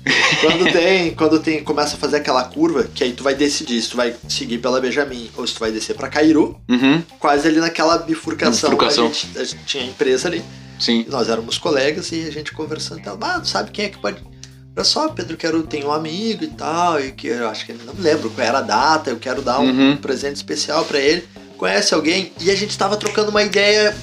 quando 0.41 0.71
tem, 0.71 1.15
quando 1.15 1.39
tem, 1.39 1.63
começa 1.63 1.95
a 1.95 1.99
fazer 1.99 2.17
aquela 2.17 2.43
curva, 2.43 2.83
que 2.93 3.03
aí 3.03 3.13
tu 3.13 3.23
vai 3.23 3.33
decidir 3.33 3.81
se 3.81 3.89
tu 3.89 3.97
vai 3.97 4.15
seguir 4.29 4.59
pela 4.59 4.79
Benjamin 4.79 5.31
ou 5.35 5.47
se 5.47 5.53
tu 5.55 5.59
vai 5.59 5.71
descer 5.71 5.95
pra 5.95 6.07
Cairu, 6.09 6.55
Uhum. 6.69 7.01
quase 7.19 7.47
ali 7.47 7.59
naquela 7.59 7.97
bifurcação. 7.97 8.69
Bifurcação. 8.69 9.05
A, 9.05 9.09
gente, 9.09 9.37
a 9.39 9.43
gente 9.43 9.63
tinha 9.65 9.83
empresa 9.83 10.27
ali. 10.27 10.43
Sim. 10.79 11.05
Nós 11.09 11.27
éramos 11.29 11.57
colegas 11.57 12.11
e 12.11 12.27
a 12.27 12.31
gente 12.31 12.51
conversando. 12.51 13.01
Ela, 13.03 13.17
ah, 13.21 13.39
tu 13.39 13.47
sabe 13.47 13.71
quem 13.71 13.85
é 13.85 13.89
que 13.89 13.97
pode. 13.97 14.21
Olha 14.75 14.83
só, 14.83 15.07
Pedro, 15.09 15.37
quero, 15.37 15.63
tem 15.63 15.85
um 15.85 15.91
amigo 15.91 16.43
e 16.43 16.47
tal, 16.47 16.99
e 16.99 17.11
que 17.13 17.27
eu 17.27 17.47
acho 17.49 17.65
que 17.65 17.71
não 17.73 17.93
lembro 17.97 18.29
qual 18.29 18.45
era 18.45 18.57
a 18.57 18.61
data, 18.61 19.09
eu 19.09 19.17
quero 19.17 19.41
dar 19.41 19.59
um 19.61 19.69
Uhum. 19.69 19.97
presente 19.97 20.35
especial 20.35 20.83
pra 20.83 20.99
ele. 20.99 21.25
Conhece 21.57 21.93
alguém? 21.93 22.33
E 22.41 22.51
a 22.51 22.55
gente 22.55 22.77
tava 22.77 22.97
trocando 22.97 23.29
uma 23.31 23.41
ideia 23.41 23.95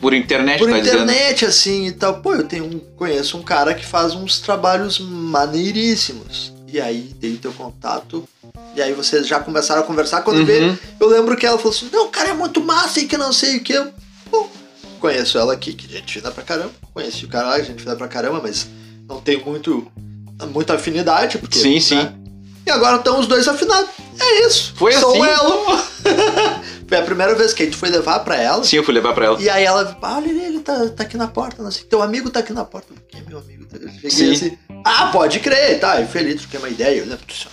Por 0.00 0.14
internet, 0.14 0.58
por 0.58 0.70
tá 0.70 0.78
dizendo. 0.78 1.02
internet, 1.02 1.44
assim 1.44 1.86
e 1.86 1.92
tal. 1.92 2.20
Pô, 2.20 2.34
eu 2.34 2.44
tenho 2.44 2.64
um, 2.64 2.78
conheço 2.96 3.36
um 3.36 3.42
cara 3.42 3.74
que 3.74 3.84
faz 3.84 4.14
uns 4.14 4.40
trabalhos 4.40 4.98
maneiríssimos. 4.98 6.52
E 6.72 6.80
aí 6.80 7.10
dei 7.18 7.36
teu 7.36 7.52
contato. 7.52 8.26
E 8.74 8.80
aí 8.82 8.92
vocês 8.94 9.26
já 9.26 9.38
começaram 9.40 9.82
a 9.82 9.84
conversar. 9.84 10.22
Quando 10.22 10.38
Uhum. 10.38 10.44
veio, 10.46 10.78
eu 10.98 11.08
lembro 11.08 11.36
que 11.36 11.44
ela 11.46 11.58
falou 11.58 11.72
assim: 11.72 11.88
Não, 11.92 12.06
o 12.06 12.10
cara 12.10 12.30
é 12.30 12.34
muito 12.34 12.62
massa 12.62 13.00
e 13.00 13.06
que 13.06 13.16
não 13.18 13.32
sei 13.32 13.56
o 13.58 13.60
que. 13.60 13.72
Eu, 13.74 13.92
Bom, 14.30 14.50
conheço 15.00 15.38
ela 15.38 15.52
aqui, 15.52 15.72
que 15.74 15.86
gente 15.90 16.12
fina 16.14 16.30
pra 16.30 16.42
caramba. 16.42 16.72
Conheci 16.94 17.24
o 17.24 17.28
cara 17.28 17.48
lá, 17.48 17.60
gente 17.60 17.82
fina 17.82 17.94
pra 17.96 18.08
caramba, 18.08 18.40
mas 18.42 18.66
não 19.08 19.20
tenho 19.20 19.44
muito, 19.44 19.86
muita 20.52 20.74
afinidade. 20.74 21.38
Porque, 21.38 21.58
Sim, 21.58 21.74
né? 21.74 21.80
sim. 21.80 22.08
E 22.66 22.70
agora 22.70 22.96
estão 22.96 23.20
os 23.20 23.26
dois 23.26 23.46
afinados. 23.46 23.90
É 24.18 24.46
isso. 24.46 24.74
Foi 24.76 24.92
Sou 24.94 25.10
assim? 25.22 25.30
ela. 25.32 25.84
Foi 26.88 26.98
a 26.98 27.02
primeira 27.02 27.34
vez 27.34 27.52
que 27.52 27.62
a 27.64 27.66
gente 27.66 27.76
foi 27.76 27.88
levar 27.88 28.20
pra 28.20 28.36
ela. 28.40 28.62
Sim, 28.62 28.76
eu 28.76 28.84
fui 28.84 28.94
levar 28.94 29.12
pra 29.12 29.26
ela. 29.26 29.42
E 29.42 29.50
aí 29.50 29.64
ela, 29.64 29.98
ah, 30.00 30.16
olha 30.18 30.28
ele, 30.28 30.40
ele 30.40 30.60
tá, 30.60 30.88
tá 30.90 31.02
aqui 31.02 31.16
na 31.16 31.26
porta, 31.26 31.60
não 31.60 31.70
sei. 31.70 31.82
Teu 31.82 32.00
amigo 32.00 32.30
tá 32.30 32.38
aqui 32.38 32.52
na 32.52 32.64
porta. 32.64 32.94
Quem 33.08 33.20
é 33.22 33.24
meu 33.28 33.38
amigo? 33.38 33.66
Eu 33.72 33.88
cheguei 33.90 34.10
Sim. 34.10 34.32
assim, 34.32 34.58
ah, 34.84 35.08
pode 35.08 35.40
crer, 35.40 35.80
tá. 35.80 36.00
Eu 36.00 36.06
feliz, 36.06 36.42
troquei 36.42 36.60
uma 36.60 36.68
ideia. 36.68 36.98
Eu 37.00 37.06
lembro 37.06 37.26
disso. 37.26 37.48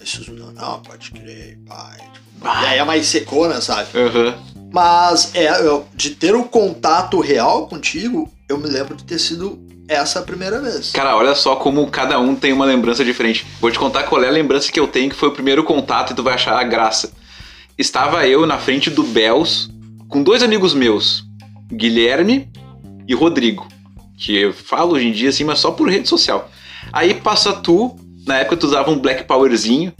Esses 0.00 0.28
não, 0.28 0.52
não, 0.52 0.80
pode 0.82 1.10
crer, 1.10 1.58
pai. 1.66 1.96
Tipo, 1.98 2.46
e 2.46 2.66
aí 2.66 2.78
é 2.78 2.84
mais 2.84 3.06
secona, 3.08 3.60
sabe? 3.60 3.88
Aham. 3.98 4.38
Mas 4.72 5.34
é, 5.34 5.48
eu- 5.66 5.84
de 5.92 6.10
ter 6.10 6.36
o 6.36 6.44
contato 6.44 7.18
real 7.18 7.66
contigo, 7.66 8.32
eu 8.48 8.56
me 8.56 8.68
lembro 8.68 8.94
de 8.94 9.02
ter 9.02 9.18
sido 9.18 9.58
essa 9.88 10.20
a 10.20 10.22
primeira 10.22 10.60
vez. 10.60 10.90
Cara, 10.90 11.16
olha 11.16 11.34
só 11.34 11.56
como 11.56 11.86
cada 11.88 12.18
um 12.18 12.34
tem 12.34 12.52
uma 12.52 12.64
lembrança 12.64 13.04
diferente. 13.04 13.46
Vou 13.60 13.70
te 13.70 13.78
contar 13.78 14.04
qual 14.04 14.22
é 14.22 14.28
a 14.28 14.32
lembrança 14.32 14.70
que 14.70 14.80
eu 14.80 14.86
tenho, 14.86 15.10
que 15.10 15.16
foi 15.16 15.28
o 15.28 15.32
primeiro 15.32 15.62
contato 15.64 16.12
e 16.12 16.16
tu 16.16 16.22
vai 16.22 16.34
achar 16.34 16.58
a 16.58 16.64
graça. 16.64 17.12
Estava 17.78 18.26
eu 18.26 18.46
na 18.46 18.58
frente 18.58 18.90
do 18.90 19.02
Bells 19.02 19.68
com 20.08 20.22
dois 20.22 20.42
amigos 20.42 20.74
meus, 20.74 21.24
Guilherme 21.70 22.48
e 23.06 23.14
Rodrigo, 23.14 23.66
que 24.16 24.36
eu 24.36 24.52
falo 24.52 24.94
hoje 24.94 25.08
em 25.08 25.12
dia 25.12 25.28
assim, 25.28 25.44
mas 25.44 25.58
só 25.58 25.70
por 25.70 25.88
rede 25.88 26.08
social. 26.08 26.50
Aí 26.92 27.14
passa 27.14 27.52
tu, 27.52 27.96
na 28.26 28.38
época 28.38 28.56
tu 28.56 28.66
usava 28.66 28.90
um 28.90 28.98
Black 28.98 29.24
Powerzinho 29.24 29.92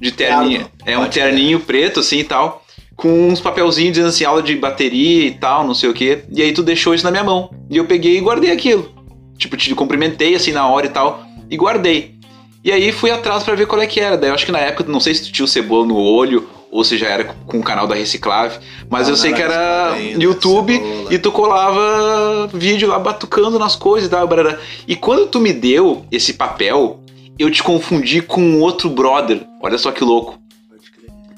de 0.00 0.12
terninho, 0.12 0.58
Terno, 0.58 0.70
é 0.84 0.98
um 0.98 1.08
terninho 1.08 1.60
preto 1.60 2.00
assim 2.00 2.18
e 2.18 2.24
tal, 2.24 2.65
com 2.96 3.28
uns 3.28 3.40
papelzinhos 3.40 3.92
dizendo 3.92 4.08
assim 4.08 4.24
aula 4.24 4.42
de 4.42 4.56
bateria 4.56 5.26
e 5.26 5.30
tal, 5.32 5.66
não 5.66 5.74
sei 5.74 5.88
o 5.90 5.94
que. 5.94 6.20
E 6.32 6.42
aí 6.42 6.52
tu 6.52 6.62
deixou 6.62 6.94
isso 6.94 7.04
na 7.04 7.10
minha 7.10 7.24
mão 7.24 7.50
e 7.70 7.76
eu 7.76 7.84
peguei 7.84 8.16
e 8.16 8.20
guardei 8.20 8.50
aquilo. 8.50 8.90
Tipo, 9.36 9.56
te 9.56 9.74
cumprimentei 9.74 10.34
assim 10.34 10.52
na 10.52 10.66
hora 10.66 10.86
e 10.86 10.90
tal 10.90 11.22
e 11.50 11.56
guardei. 11.56 12.16
E 12.64 12.72
aí 12.72 12.90
fui 12.90 13.10
atrás 13.10 13.44
pra 13.44 13.54
ver 13.54 13.66
qual 13.66 13.80
é 13.80 13.86
que 13.86 14.00
era. 14.00 14.16
Daí 14.16 14.30
eu 14.30 14.34
acho 14.34 14.46
que 14.46 14.50
na 14.52 14.58
época, 14.58 14.90
não 14.90 14.98
sei 14.98 15.14
se 15.14 15.24
tu 15.24 15.32
tinha 15.32 15.44
o 15.44 15.48
cebola 15.48 15.86
no 15.86 15.96
olho 15.96 16.48
ou 16.70 16.82
se 16.82 16.98
já 16.98 17.06
era 17.06 17.24
com 17.46 17.58
o 17.58 17.62
canal 17.62 17.86
da 17.86 17.94
Reciclave, 17.94 18.58
mas 18.90 19.06
Não, 19.06 19.10
eu 19.14 19.16
sei 19.16 19.32
que 19.32 19.40
era 19.40 19.92
ainda, 19.92 20.22
YouTube 20.22 20.72
Cebola. 20.72 21.14
e 21.14 21.18
tu 21.18 21.30
colava 21.30 22.48
vídeo 22.52 22.88
lá 22.88 22.98
batucando 22.98 23.58
nas 23.58 23.76
coisas 23.76 24.08
e 24.08 24.10
tal. 24.10 24.26
barará. 24.26 24.58
E 24.86 24.96
quando 24.96 25.26
tu 25.28 25.38
me 25.38 25.52
deu 25.52 26.04
esse 26.10 26.32
papel, 26.34 27.00
eu 27.38 27.50
te 27.50 27.62
confundi 27.62 28.20
com 28.20 28.40
um 28.40 28.60
outro 28.60 28.90
brother. 28.90 29.42
Olha 29.62 29.78
só 29.78 29.92
que 29.92 30.02
louco. 30.02 30.38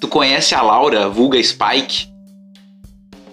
Tu 0.00 0.06
conhece 0.08 0.54
a 0.54 0.62
Laura, 0.62 1.08
vulga 1.08 1.42
Spike? 1.42 2.06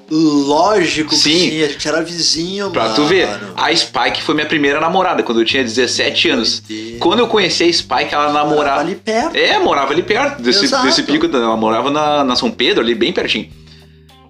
Lógico 0.10 1.10
que 1.10 1.16
Sim. 1.16 1.50
sim, 1.50 1.64
a 1.64 1.68
gente 1.68 1.88
era 1.88 2.04
vizinho, 2.04 2.70
Pra 2.70 2.84
mano. 2.84 2.96
tu 2.96 3.06
ver, 3.06 3.28
a 3.56 3.76
Spike 3.76 4.22
foi 4.22 4.36
minha 4.36 4.46
primeira 4.46 4.80
namorada 4.80 5.24
quando 5.24 5.42
eu 5.42 5.46
tinha 5.46 5.64
17 5.64 6.30
anos. 6.30 6.62
Quando 7.00 7.20
eu 7.20 7.28
conheci 7.28 7.64
a 7.64 7.74
Spike, 7.74 8.14
ela 8.14 8.28
Morava 8.30 8.50
namorava. 8.50 8.82
ali 8.82 8.96
perto. 8.96 9.36
É, 9.36 9.58
morava 9.58 9.94
ali 9.94 10.04
perto 10.04 10.44
desse, 10.44 10.66
Exato. 10.66 10.86
desse 10.86 11.02
pico. 11.04 11.26
Ela 11.26 11.58
morava 11.58 11.90
na, 11.90 12.24
na 12.24 12.36
São 12.36 12.52
Pedro, 12.52 12.84
ali 12.84 12.94
bem 12.94 13.12
pertinho. 13.12 13.50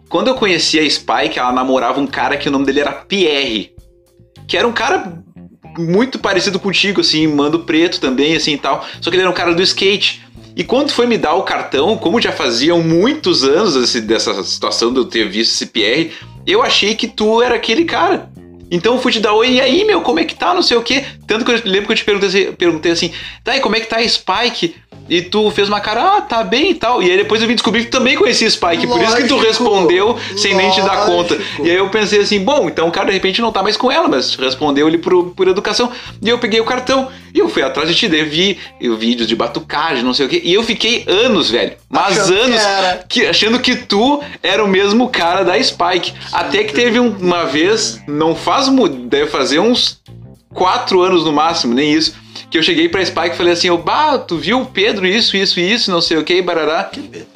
Quando 0.08 0.30
eu 0.30 0.36
conheci 0.36 0.80
a 0.80 0.89
Spike, 0.89 1.38
ela 1.38 1.51
namorava 1.51 2.00
um 2.00 2.08
cara 2.08 2.38
que 2.38 2.48
o 2.48 2.51
nome 2.51 2.65
dele 2.65 2.80
era 2.80 2.94
Pierre. 2.94 3.74
Que 4.48 4.56
era 4.56 4.65
um 4.65 4.72
cara 4.72 5.22
muito 5.77 6.18
parecido 6.20 6.58
contigo, 6.58 7.01
assim, 7.01 7.27
mando 7.27 7.60
preto 7.60 8.00
também, 8.00 8.34
assim 8.34 8.54
e 8.54 8.58
tal. 8.58 8.86
Só 9.01 9.10
que 9.10 9.18
ele 9.18 9.24
era 9.24 9.30
um 9.30 9.34
cara 9.34 9.54
do 9.54 9.62
skate. 9.62 10.24
E 10.55 10.63
quando 10.63 10.91
foi 10.91 11.05
me 11.05 11.17
dar 11.17 11.33
o 11.35 11.43
cartão, 11.43 11.97
como 11.97 12.21
já 12.21 12.31
faziam 12.31 12.81
muitos 12.81 13.43
anos 13.43 13.75
esse- 13.75 14.01
dessa 14.01 14.41
situação 14.43 14.91
de 14.93 15.00
eu 15.00 15.05
ter 15.05 15.27
visto 15.27 15.51
esse 15.53 15.65
Pierre, 15.65 16.12
eu 16.47 16.62
achei 16.62 16.95
que 16.95 17.07
tu 17.07 17.41
era 17.41 17.55
aquele 17.55 17.83
cara. 17.83 18.29
Então 18.71 18.95
eu 18.95 19.01
fui 19.01 19.12
te 19.12 19.19
dar 19.19 19.33
oi, 19.33 19.53
e 19.53 19.62
aí, 19.62 19.83
meu, 19.85 20.01
como 20.01 20.19
é 20.19 20.24
que 20.24 20.33
tá? 20.35 20.53
Não 20.53 20.62
sei 20.62 20.75
o 20.77 20.81
quê. 20.81 21.03
Tanto 21.27 21.44
que 21.46 21.51
eu 21.51 21.62
lembro 21.65 21.88
que 21.88 21.94
eu 21.94 21.98
te 21.98 22.03
perguntei, 22.03 22.29
assim- 22.29 22.51
perguntei 22.53 22.91
assim, 22.91 23.12
tá, 23.44 23.55
e 23.55 23.60
como 23.60 23.75
é 23.75 23.79
que 23.79 23.88
tá 23.88 23.98
a 23.98 24.08
Spike? 24.08 24.75
E 25.08 25.22
tu 25.22 25.51
fez 25.51 25.67
uma 25.70 25.79
cara, 25.79 26.17
ah, 26.17 26.22
tá 26.22 26.44
bem 26.44 26.72
e 26.72 26.74
tal. 26.75 27.01
E 27.03 27.12
aí 27.12 27.17
depois 27.17 27.39
eu 27.39 27.48
vim 27.48 27.53
descobrir 27.53 27.82
que 27.86 27.91
tu 27.91 27.98
também 28.00 28.15
conhecia 28.15 28.50
Spike, 28.50 28.88
por 28.88 29.00
isso 29.01 29.15
que 29.15 29.27
tu 29.27 29.36
Lógico, 29.36 29.48
respondeu 29.50 30.17
sem 30.36 30.55
nem 30.55 30.72
te 30.72 30.82
dar 30.82 31.05
conta. 31.05 31.36
lógico. 31.36 31.65
E 31.65 31.70
aí 31.70 31.77
eu 31.77 31.88
pensei 31.89 32.22
assim, 32.22 32.39
bom, 32.39 32.67
então 32.67 32.88
o 32.88 32.91
cara 32.91 33.08
de 33.08 33.13
repente 33.13 33.39
não 33.39 33.51
tá 33.51 33.62
mais 33.62 33.77
com 33.77 33.91
ela, 33.91 34.08
mas 34.08 34.34
respondeu 34.36 34.88
ele 34.88 34.98
por, 34.98 35.32
por 35.36 35.48
educação. 35.48 35.91
E 36.22 36.27
eu 36.29 36.39
peguei 36.39 36.60
o 36.60 36.65
cartão 36.65 37.08
e 37.36 37.38
eu 37.39 37.48
fui 37.50 37.62
atrás 37.62 37.88
de 37.88 37.94
ti, 37.94 38.08
daí 38.08 38.58
eu 38.82 38.98
vídeos 38.98 39.27
de 39.27 39.36
batucagem, 39.36 40.03
não 40.03 40.13
sei 40.13 40.25
o 40.25 40.29
quê. 40.29 40.41
E 40.44 40.51
eu 40.53 40.63
fiquei 40.63 41.03
anos, 41.08 41.51
velho, 41.51 41.74
mas 41.88 42.17
Achando 42.20 42.34
que 42.34 42.39
anos, 42.41 42.62
era. 42.63 43.05
que- 43.08 43.25
achando 43.27 43.60
que 43.60 43.75
tu 43.75 44.24
era 44.41 44.63
o 44.63 44.67
mesmo 44.67 45.10
cara 45.10 45.44
da 45.44 45.62
Spike. 45.62 46.13
Até 46.32 46.63
que 46.63 46.74
teve 46.74 47.00
um- 47.00 47.15
uma 47.20 47.44
vez, 47.46 48.01
não 48.08 48.34
faz 48.34 48.70
muito, 48.70 48.96
deve 48.96 49.27
fazer 49.29 49.60
uns 49.60 50.01
quatro 50.55 51.01
anos 51.01 51.24
no 51.24 51.31
máximo, 51.31 51.75
nem 51.75 51.93
isso. 51.93 52.15
Que 52.50 52.57
eu 52.57 52.63
cheguei 52.63 52.89
pra 52.89 53.05
Spike 53.05 53.35
e 53.35 53.38
falei 53.38 53.53
assim, 53.53 53.69
ô, 53.69 53.77
bah, 53.77 54.17
tu 54.17 54.38
viu 54.38 54.62
o 54.62 54.65
Pedro 54.65 55.05
isso, 55.05 55.38
isso, 55.38 55.59
isso, 55.59 55.91
não 55.91 56.01
sei 56.01 56.17
o 56.17 56.24
que, 56.24 56.41
barará. 56.41 56.85
Que 56.85 57.01
Pedro? 57.01 57.27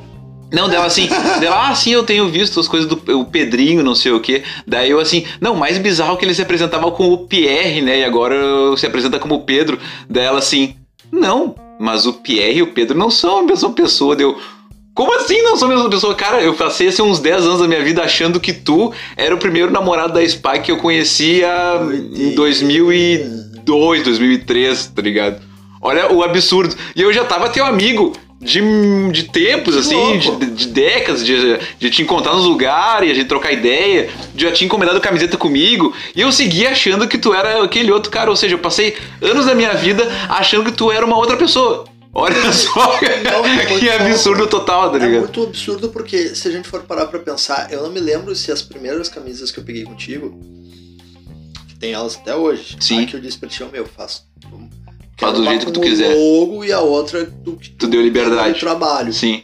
Não, 0.52 0.68
dela 0.68 0.86
assim, 0.86 1.08
dela, 1.40 1.70
ah, 1.70 1.76
sim, 1.76 1.92
eu 1.92 2.04
tenho 2.04 2.28
visto 2.28 2.60
as 2.60 2.68
coisas 2.68 2.90
do 2.90 3.00
o 3.20 3.26
Pedrinho, 3.26 3.84
não 3.84 3.94
sei 3.94 4.12
o 4.12 4.20
que. 4.20 4.44
Daí 4.66 4.90
eu 4.90 5.00
assim, 5.00 5.26
não, 5.40 5.56
mais 5.56 5.78
bizarro 5.78 6.18
que 6.18 6.26
ele 6.26 6.34
se 6.34 6.42
apresentava 6.42 6.90
com 6.92 7.14
o 7.14 7.28
Pierre, 7.28 7.82
né? 7.82 8.00
E 8.00 8.04
agora 8.04 8.36
se 8.76 8.86
apresenta 8.88 9.20
como 9.20 9.42
Pedro. 9.42 9.78
Dela 10.10 10.40
assim, 10.40 10.76
não, 11.12 11.54
mas 11.80 12.08
o 12.08 12.14
Pierre 12.14 12.60
e 12.60 12.64
o 12.64 12.74
Pedro 12.74 12.98
não 12.98 13.12
são 13.12 13.40
a 13.40 13.44
mesma 13.44 13.70
pessoa. 13.72 14.16
Deu. 14.16 14.40
Como 15.00 15.16
assim 15.16 15.42
não 15.44 15.56
são 15.56 15.72
a 15.72 15.74
mesma 15.74 15.90
pessoa? 15.90 16.14
Cara, 16.14 16.42
eu 16.42 16.54
passei 16.54 16.90
assim, 16.90 17.02
uns 17.02 17.22
10 17.22 17.46
anos 17.46 17.62
da 17.62 17.68
minha 17.70 17.82
vida 17.82 18.04
achando 18.04 18.38
que 18.38 18.52
tu 18.52 18.94
era 19.16 19.34
o 19.34 19.38
primeiro 19.38 19.72
namorado 19.72 20.12
da 20.12 20.28
Spike 20.28 20.60
que 20.60 20.72
eu 20.74 20.78
conhecia 20.78 21.48
em 22.14 22.36
2002, 22.36 24.04
2003, 24.04 24.88
tá 24.88 25.02
ligado? 25.02 25.42
Olha 25.82 26.12
o 26.12 26.22
absurdo. 26.22 26.76
E 26.94 27.02
eu 27.02 27.14
já 27.14 27.24
tava 27.24 27.48
teu 27.48 27.66
amigo. 27.66 28.12
de, 28.42 28.60
de 29.14 29.24
tempos, 29.24 29.76
Que 29.76 29.80
assim, 29.80 30.18
de, 30.18 30.46
de 30.48 30.68
décadas, 30.68 31.26
de, 31.26 31.60
de 31.80 31.90
te 31.90 32.02
encontrar 32.02 32.34
nos 32.34 32.44
lugares, 32.44 33.10
a 33.10 33.14
gente 33.14 33.28
trocar 33.28 33.54
ideia, 33.54 34.10
de 34.36 34.44
já 34.44 34.52
tinha 34.52 34.66
encomendado 34.66 35.00
camiseta 35.00 35.38
comigo, 35.38 35.94
e 36.14 36.20
eu 36.20 36.32
seguia 36.34 36.72
achando 36.72 37.08
que 37.08 37.18
tu 37.18 37.34
era 37.34 37.64
aquele 37.64 37.90
outro 37.90 38.12
cara, 38.12 38.30
ou 38.30 38.36
seja, 38.36 38.56
eu 38.56 38.60
passei 38.60 38.98
anos 39.22 39.46
da 39.46 39.56
minha 39.56 39.74
vida 39.76 40.06
achando 40.28 40.66
que 40.66 40.74
tu 40.74 40.92
era 40.92 41.06
uma 41.06 41.18
outra 41.18 41.38
pessoa. 41.38 41.86
Olha 42.14 42.52
só, 42.52 42.98
Não, 43.24 43.46
é 43.46 43.68
muito 43.68 43.80
que 43.80 43.90
absurdo 43.90 44.48
total, 44.48 44.90
tá 44.92 44.98
É 44.98 45.00
ligado? 45.00 45.20
muito 45.22 45.44
absurdo 45.44 45.90
porque 45.90 46.34
se 46.36 46.48
a 46.48 46.52
gente 46.52 46.68
for 46.68 46.82
parar 46.84 47.06
pra 47.06 47.20
pensar, 47.20 47.72
eu 47.72 47.84
não 47.84 47.92
me 47.92 48.00
lembro 48.00 48.36
se 48.36 48.52
as 48.52 48.62
primeiras 48.62 49.08
camisas 49.10 49.52
que 49.52 49.60
eu 49.60 49.64
peguei 49.64 49.84
contigo, 49.84 50.40
que 51.68 51.76
tem 51.76 51.94
elas 51.94 52.16
até 52.16 52.36
hoje, 52.36 52.78
Sim. 52.80 53.04
a 53.04 53.06
que 53.06 53.16
eu 53.16 53.20
disse 53.20 53.38
pra 53.38 53.48
ti, 53.48 53.64
"Ô, 53.64 53.70
meu, 53.70 53.86
faço. 53.86 54.24
Faz 55.20 55.34
do 55.38 55.44
jeito 55.44 55.66
que 55.68 55.72
tu 55.74 55.82
quiser. 55.82 56.16
logo 56.16 56.64
e 56.64 56.72
a 56.72 56.80
outra 56.80 57.26
do 57.26 57.58
que 57.58 57.70
Tu 57.72 57.88
deu 57.88 58.02
liberdade. 58.02 58.54
do 58.54 58.60
trabalho. 58.60 59.12
Sim. 59.14 59.44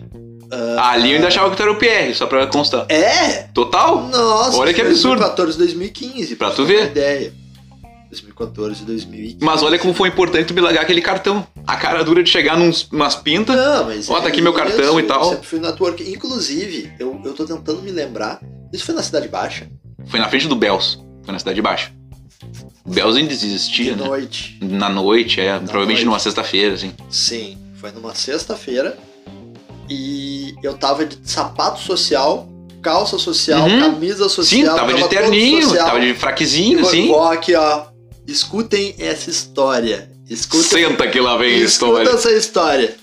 Ali 0.79 1.09
eu 1.09 1.15
ainda 1.15 1.27
achava 1.27 1.49
que 1.51 1.57
tu 1.57 1.63
era 1.63 1.71
o 1.71 1.75
PR, 1.75 2.13
só 2.15 2.25
pra 2.27 2.47
constar. 2.47 2.85
É! 2.89 3.43
Total? 3.53 4.07
Nossa, 4.07 4.57
Olha 4.57 4.73
que 4.73 4.79
absurdo. 4.81 5.19
2014, 5.19 5.57
2015. 5.57 6.35
Pra 6.37 6.49
tu 6.51 6.63
ver. 6.65 6.85
ideia. 6.85 7.33
2014, 8.09 8.85
2015. 8.85 9.37
Mas 9.41 9.61
olha 9.63 9.77
como 9.77 9.93
foi 9.93 10.07
importante 10.09 10.45
tu 10.47 10.53
me 10.53 10.61
largar 10.61 10.81
aquele 10.83 11.01
cartão. 11.01 11.45
A 11.67 11.75
cara 11.77 12.03
dura 12.03 12.23
de 12.23 12.29
chegar 12.29 12.57
nos, 12.57 12.87
umas 12.91 13.15
pintas. 13.15 13.55
Não, 13.55 13.85
mas. 13.85 14.09
Ó, 14.09 14.19
tá 14.19 14.25
é 14.25 14.27
aqui 14.29 14.41
meu 14.41 14.53
cartão 14.53 14.97
isso, 14.97 14.99
e 14.99 15.03
tal. 15.03 15.21
Eu 15.23 15.29
sempre 15.31 15.47
fui 15.47 15.59
network. 15.59 16.11
Inclusive, 16.11 16.91
eu, 16.99 17.19
eu 17.23 17.33
tô 17.33 17.45
tentando 17.45 17.81
me 17.81 17.91
lembrar. 17.91 18.39
Isso 18.71 18.85
foi 18.85 18.93
na 18.95 19.01
Cidade 19.01 19.27
Baixa? 19.27 19.67
Foi 20.07 20.19
na 20.19 20.29
frente 20.29 20.47
do 20.47 20.55
Bells. 20.55 20.99
Foi 21.23 21.31
na 21.33 21.39
Cidade 21.39 21.61
Baixa. 21.61 21.91
O 22.85 22.89
Bells 22.91 23.17
ainda 23.17 23.35
De 23.35 23.45
existia, 23.45 23.95
né? 23.95 24.05
noite. 24.05 24.59
Na 24.61 24.89
noite, 24.89 25.41
é. 25.41 25.53
provavelmente 25.57 25.97
noite. 25.97 26.05
numa 26.05 26.19
sexta-feira, 26.19 26.75
assim. 26.75 26.93
Sim, 27.09 27.57
foi 27.79 27.91
numa 27.91 28.13
sexta-feira. 28.13 28.97
E 29.89 30.53
eu 30.63 30.75
tava 30.75 31.05
de 31.05 31.17
sapato 31.23 31.79
social, 31.81 32.47
calça 32.81 33.17
social, 33.17 33.67
Uhum. 33.67 33.79
camisa 33.79 34.29
social. 34.29 34.43
Sim, 34.61 34.65
tava 34.65 34.93
de 34.93 35.07
terninho, 35.07 35.63
social. 35.63 35.85
tava 35.87 35.99
de 35.99 36.13
fraquezinho, 36.13 36.79
assim. 36.81 37.11
Aqui, 37.31 37.55
ó. 37.55 37.85
Escutem 38.27 38.95
essa 38.99 39.29
história. 39.29 40.11
Escutem 40.29 40.63
Senta 40.89 41.07
que 41.07 41.19
lá 41.19 41.37
vem 41.37 41.53
a 41.55 41.57
Escuta 41.57 42.01
história. 42.01 42.09
essa 42.17 42.31
história. 42.31 42.95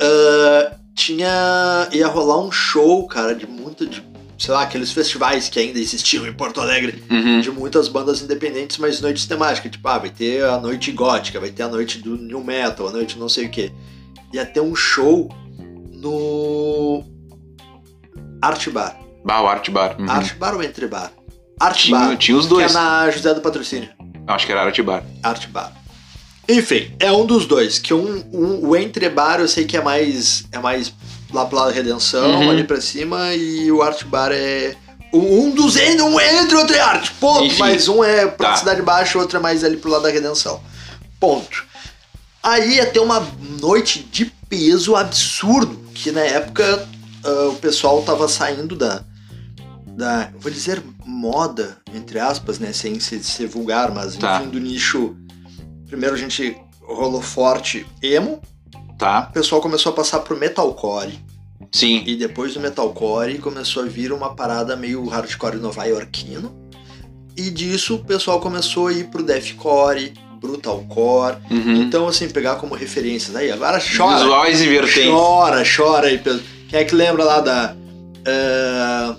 Ah, 0.00 0.76
tinha. 0.94 1.88
ia 1.92 2.06
rolar 2.06 2.40
um 2.40 2.50
show, 2.50 3.06
cara, 3.06 3.34
de 3.34 3.46
muito. 3.46 3.86
De, 3.86 4.02
sei 4.38 4.52
lá, 4.52 4.62
aqueles 4.62 4.92
festivais 4.92 5.48
que 5.48 5.58
ainda 5.58 5.78
existiam 5.78 6.26
em 6.26 6.32
Porto 6.32 6.60
Alegre, 6.60 7.02
Uhum. 7.10 7.40
de 7.40 7.50
muitas 7.50 7.88
bandas 7.88 8.20
independentes, 8.22 8.78
mas 8.78 9.00
noites 9.00 9.26
temáticas. 9.26 9.70
Tipo, 9.72 9.88
ah, 9.88 9.98
vai 9.98 10.10
ter 10.10 10.44
a 10.44 10.58
noite 10.58 10.92
gótica, 10.92 11.40
vai 11.40 11.50
ter 11.50 11.62
a 11.62 11.68
noite 11.68 11.98
do 11.98 12.16
New 12.16 12.42
Metal, 12.42 12.88
a 12.88 12.92
noite 12.92 13.18
não 13.18 13.28
sei 13.28 13.46
o 13.46 13.50
que. 13.50 13.72
Ia 14.32 14.44
ter 14.46 14.60
um 14.60 14.74
show 14.74 15.28
no. 15.92 17.04
Art 18.42 18.68
Bar. 18.68 18.98
Bah, 19.24 19.40
o 19.42 19.46
Art 19.46 19.68
Bar. 19.70 19.96
Uhum. 19.98 20.10
Art 20.10 20.34
Bar 20.36 20.54
ou 20.54 20.62
Entre 20.62 20.86
Bar? 20.86 21.12
Art 21.58 21.76
Tinha, 21.78 21.98
Bar. 21.98 22.16
tinha 22.16 22.36
os 22.36 22.46
Que 22.46 22.52
é 22.52 22.56
dois. 22.56 22.74
na 22.74 23.10
José 23.10 23.32
do 23.34 23.40
Patrocínio. 23.40 23.88
Acho 24.26 24.44
que 24.46 24.52
era 24.52 24.62
Art 24.62 24.78
Bar. 24.82 25.02
Art 25.22 25.46
Bar. 25.48 25.72
Enfim, 26.48 26.90
é 27.00 27.10
um 27.10 27.26
dos 27.26 27.46
dois. 27.46 27.78
Que 27.78 27.92
um, 27.92 28.24
um- 28.32 28.68
o 28.68 28.76
Entre 28.76 29.08
Bar 29.08 29.40
eu 29.40 29.48
sei 29.48 29.64
que 29.64 29.76
é 29.76 29.82
mais 29.82 30.44
é 30.52 30.58
mais 30.58 30.92
lá 31.32 31.44
pela 31.46 31.70
Redenção, 31.72 32.40
Uhum. 32.42 32.50
ali 32.50 32.64
pra 32.64 32.80
cima, 32.80 33.34
e 33.34 33.70
o 33.72 33.82
Art 33.82 34.04
Bar 34.04 34.30
é. 34.32 34.76
Um 35.12 35.50
dos 35.50 35.76
en- 35.76 36.00
um 36.02 36.18
é 36.20 36.42
entre 36.42 36.56
outro 36.56 36.74
é 36.76 36.80
arte, 36.80 37.10
ponto. 37.20 37.44
Enfim. 37.44 37.58
Mas 37.58 37.88
um 37.88 38.02
é 38.04 38.26
pra 38.26 38.50
Tá. 38.50 38.56
Cidade 38.56 38.82
Baixa, 38.82 39.18
outro 39.18 39.38
é 39.38 39.40
mais 39.40 39.64
ali 39.64 39.76
pro 39.76 39.90
lado 39.90 40.02
da 40.02 40.10
Redenção. 40.10 40.60
Ponto. 41.18 41.64
Aí 42.42 42.76
ia 42.76 42.86
ter 42.86 43.00
uma 43.00 43.26
noite 43.60 44.00
de 44.12 44.26
peso 44.48 44.94
absurdo, 44.94 45.76
que 45.94 46.12
na 46.12 46.20
época 46.20 46.86
ah, 47.24 47.48
o 47.48 47.54
pessoal 47.56 48.02
tava 48.02 48.28
saindo 48.28 48.76
da. 48.76 49.02
Da, 49.86 50.30
vou 50.38 50.52
dizer 50.52 50.82
moda, 51.06 51.78
entre 51.94 52.18
aspas, 52.18 52.58
né? 52.58 52.72
Sem 52.72 53.00
ser, 53.00 53.22
ser 53.24 53.46
vulgar, 53.46 53.90
mas 53.92 54.14
Tá. 54.16 54.40
enfim, 54.40 54.50
do 54.50 54.60
nicho. 54.60 55.16
Primeiro 55.86 56.14
a 56.14 56.18
gente 56.18 56.56
rolou 56.82 57.20
forte 57.22 57.86
emo, 58.02 58.40
Tá? 58.98 59.26
o 59.30 59.32
pessoal 59.32 59.60
começou 59.60 59.92
a 59.92 59.94
passar 59.94 60.20
pro 60.20 60.36
metalcore. 60.36 61.18
Sim. 61.72 62.02
E 62.06 62.16
depois 62.16 62.54
do 62.54 62.60
metalcore 62.60 63.38
começou 63.38 63.82
a 63.82 63.86
vir 63.86 64.12
uma 64.12 64.34
parada 64.34 64.74
meio 64.76 65.04
hardcore 65.06 65.56
nova-iorquino. 65.56 66.54
E 67.36 67.50
disso 67.50 67.96
o 67.96 68.04
pessoal 68.04 68.40
começou 68.40 68.86
a 68.88 68.92
ir 68.92 69.08
pro 69.08 69.22
deathcore, 69.22 70.14
brutalcore. 70.40 71.36
Uhum. 71.50 71.82
Então, 71.82 72.08
assim, 72.08 72.28
pegar 72.30 72.56
como 72.56 72.74
referências. 72.74 73.36
Aí, 73.36 73.50
agora 73.50 73.78
chora. 73.80 74.18
Visuais 74.20 74.60
e 74.62 74.66
vertentes. 74.68 75.10
Chora, 75.10 75.62
chora 75.76 76.06
aí. 76.06 76.16
Pedro. 76.18 76.42
Quem 76.68 76.78
é 76.80 76.84
que 76.84 76.94
lembra 76.94 77.24
lá 77.24 77.40
da. 77.40 77.76
eh, 78.24 79.14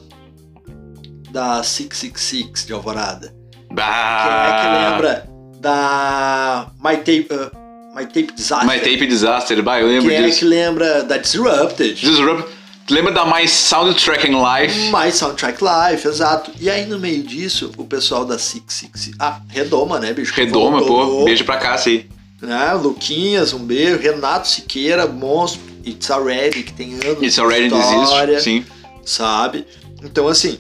da 1.30 1.62
666 1.62 2.65
de 2.65 2.74
Alvorada? 2.74 3.28
Quem 3.28 3.36
é 3.68 3.68
que 3.68 3.76
Bah. 3.76 4.89
lembra 4.91 5.30
da 5.60 6.67
My 6.84 6.98
Tape, 6.98 7.28
eh, 7.30 7.52
My 7.96 8.06
Tape 8.06 8.32
Disaster? 8.36 8.67
My 8.67 8.80
Tape 8.80 9.08
Disaster. 9.08 9.62
Bah, 9.63 9.80
eu 9.80 9.88
lembro 9.88 10.10
Quem 10.10 10.17
é 10.17 10.24
disso. 10.24 10.39
que 10.39 10.46
lembra 10.46 11.04
da 11.04 11.17
Disrupted? 11.17 11.96
Disrupt. 11.96 12.56
Tu 12.86 12.93
lembra 12.93 13.12
da 13.12 13.26
My 13.26 13.46
Soundtrack 13.48 14.28
Life? 14.28 14.91
My 14.91 15.12
Soundtrack 15.12 15.60
Life, 15.62 16.08
exato. 16.08 16.52
E 16.60 16.70
aí 16.70 16.86
no 16.86 16.98
meio 16.98 17.22
disso, 17.22 17.72
o 17.78 17.84
pessoal 17.86 18.24
da 18.24 18.38
666. 18.39 19.15
Ah, 19.20 19.41
Redoma, 19.50 20.00
né, 20.00 20.13
bicho? 20.13 20.34
Redoma, 20.34 20.82
pô. 20.86 21.26
Beijo 21.26 21.43
pra 21.43 21.58
cá, 21.58 21.76
aí. 21.86 22.08
Né? 22.41 22.72
Luquinhas, 22.74 23.52
um 23.52 23.60
beijo. 23.60 23.98
Renato 24.00 24.48
Siqueira, 24.48 25.06
monstro. 25.06 25.60
It's 25.86 26.10
Already, 26.12 26.63
que 26.63 26.74
tem 26.74 26.93
anos 27.04 27.22
It's 27.24 27.39
Already 27.39 27.67
história. 27.67 28.36
Desist. 28.36 28.43
Sim. 28.43 28.65
sabe? 29.06 29.65
Então, 30.04 30.28
assim. 30.28 30.58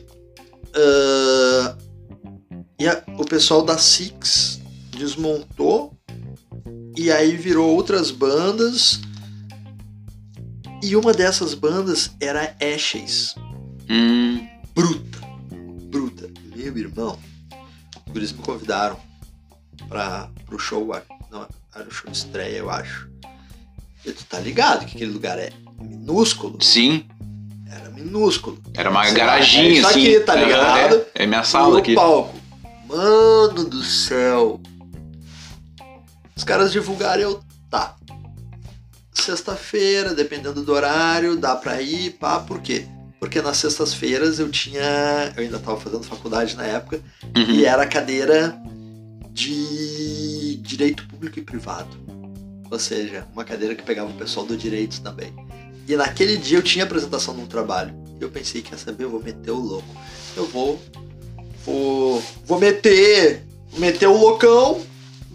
ah, 0.75 1.75
e 2.79 2.87
a- 2.87 3.01
o 3.17 3.25
pessoal 3.25 3.61
da 3.61 3.77
Six 3.77 4.59
desmontou 4.97 5.97
e 6.97 7.11
aí 7.11 7.35
virou 7.37 7.69
outras 7.75 8.11
bandas. 8.11 8.99
E 10.83 10.95
uma 10.95 11.13
dessas 11.13 11.53
bandas 11.53 12.11
era 12.19 12.55
Ashes. 12.61 13.35
Hum. 13.89 14.47
Bruta. 14.73 15.19
Bruta. 15.89 16.29
Meu 16.55 16.77
irmão. 16.77 17.17
Os 18.07 18.13
guris 18.13 18.31
me 18.31 18.39
convidaram 18.39 18.97
pra, 19.87 20.29
pro 20.45 20.59
show. 20.59 20.87
Não, 21.31 21.47
era 21.75 21.87
o 21.87 21.91
show 21.91 22.09
de 22.09 22.17
estreia, 22.17 22.57
eu 22.57 22.69
acho. 22.69 23.09
E 24.05 24.11
tu 24.11 24.25
tá 24.25 24.39
ligado 24.39 24.85
que 24.85 24.95
aquele 24.95 25.11
lugar 25.11 25.37
é 25.37 25.51
minúsculo? 25.79 26.61
Sim. 26.61 27.05
Era 27.69 27.89
minúsculo. 27.89 28.61
Era 28.73 28.89
uma 28.89 29.09
garaginha, 29.11 29.63
é 29.63 29.71
isso 29.73 29.87
assim. 29.87 30.15
aqui, 30.15 30.19
tá 30.21 30.35
ligado? 30.35 30.95
É, 31.13 31.23
é 31.23 31.25
minha 31.25 31.43
sala 31.43 31.69
no 31.69 31.77
aqui. 31.77 31.93
palco. 31.93 32.35
Mano 32.87 33.65
do 33.65 33.83
céu. 33.83 34.61
Os 36.37 36.43
caras 36.43 36.71
divulgaram 36.71 37.21
eu. 37.21 37.39
Tá. 37.69 37.95
Sexta-feira, 39.13 40.13
dependendo 40.13 40.61
do 40.63 40.71
horário, 40.71 41.35
dá 41.35 41.55
pra 41.55 41.81
ir, 41.81 42.11
pá, 42.11 42.39
por 42.39 42.61
quê? 42.61 42.85
Porque 43.19 43.41
nas 43.41 43.57
sextas-feiras 43.57 44.37
eu 44.39 44.49
tinha. 44.49 45.33
Eu 45.35 45.43
ainda 45.43 45.57
tava 45.59 45.79
fazendo 45.79 46.03
faculdade 46.03 46.55
na 46.55 46.63
época, 46.63 47.01
Uhum. 47.35 47.43
e 47.55 47.65
era 47.65 47.85
cadeira 47.87 48.55
de 49.31 50.55
direito 50.57 51.07
público 51.07 51.39
e 51.39 51.41
privado. 51.41 51.97
Ou 52.69 52.79
seja, 52.79 53.25
uma 53.33 53.43
cadeira 53.43 53.73
que 53.75 53.83
pegava 53.83 54.09
o 54.09 54.13
pessoal 54.13 54.45
do 54.45 54.55
direito 54.55 55.01
também. 55.01 55.33
E 55.87 55.95
naquele 55.95 56.37
dia 56.37 56.57
eu 56.57 56.61
tinha 56.63 56.83
apresentação 56.83 57.33
num 57.33 57.47
trabalho. 57.47 57.95
E 58.19 58.23
eu 58.23 58.29
pensei, 58.29 58.61
quer 58.61 58.77
saber, 58.77 59.05
eu 59.05 59.09
vou 59.09 59.23
meter 59.23 59.51
o 59.51 59.59
louco. 59.59 59.87
Eu 60.35 60.45
vou. 60.45 60.79
Vou. 61.65 62.21
Vou 62.45 62.59
meter. 62.59 63.43
Meter 63.77 64.07
o 64.07 64.17
loucão. 64.17 64.81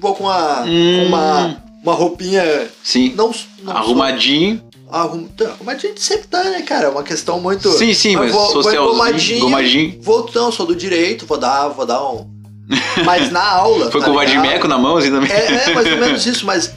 Vou 0.02 0.14
com 0.16 0.28
a. 0.28 0.64
Hum. 0.66 1.06
uma. 1.06 1.62
Uma 1.82 1.94
roupinha. 1.94 2.44
Sim. 2.82 3.12
Não, 3.16 3.32
não 3.60 3.76
Arrumadinho. 3.76 4.62
Sou, 4.72 4.94
arrum, 5.00 5.24
tá, 5.26 5.46
arrumadinho 5.50 5.94
sempre 5.96 6.28
tá, 6.28 6.44
né, 6.44 6.62
cara? 6.62 6.86
É 6.86 6.88
uma 6.88 7.02
questão 7.02 7.40
muito. 7.40 7.68
Sim, 7.72 7.92
sim, 7.92 8.14
mas 8.14 8.30
vou, 8.30 8.62
vou 8.62 8.72
engomadinho, 8.72 9.40
gomadinho. 9.40 9.98
Vou, 10.00 10.30
não, 10.32 10.52
sou 10.52 10.64
do 10.64 10.76
direito, 10.76 11.26
vou 11.26 11.38
dar, 11.38 11.68
vou 11.68 11.84
dar 11.84 12.04
um. 12.08 12.30
Mas 13.04 13.32
na 13.32 13.44
aula. 13.44 13.90
Foi 13.90 14.00
tá 14.00 14.06
com 14.06 14.12
o? 14.12 14.14
Vadimeco 14.14 14.68
na 14.68 14.78
mão, 14.78 14.96
assim, 14.96 15.10
também. 15.10 15.30
É, 15.30 15.70
é 15.70 15.74
mais 15.74 15.90
ou 15.90 15.98
menos 15.98 16.24
isso, 16.26 16.46
mas 16.46 16.68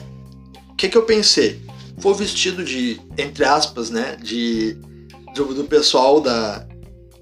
o 0.68 0.74
que, 0.76 0.88
que 0.88 0.98
eu 0.98 1.02
pensei? 1.02 1.60
Vou 1.96 2.14
vestido 2.14 2.64
de, 2.64 3.00
entre 3.16 3.44
aspas, 3.44 3.90
né? 3.90 4.16
De, 4.20 4.76
do, 5.34 5.54
do 5.54 5.64
pessoal 5.64 6.20
da, 6.20 6.66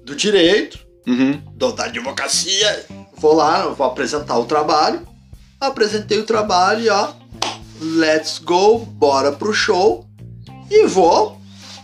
do 0.03 0.15
direito, 0.15 0.79
Uhum. 1.07 1.39
do, 1.53 1.71
da 1.71 1.85
advocacia. 1.85 2.85
Vou 3.15 3.35
lá, 3.35 3.67
vou 3.67 3.85
apresentar 3.85 4.39
o 4.39 4.45
trabalho. 4.45 5.01
Apresentei 5.59 6.19
o 6.19 6.25
trabalho 6.25 6.81
e 6.81 6.89
ó, 6.89 7.13
let's 7.81 8.37
go, 8.39 8.79
bora 8.79 9.31
pro 9.31 9.53
show. 9.53 10.05
E 10.69 10.85
vou, 10.87 11.39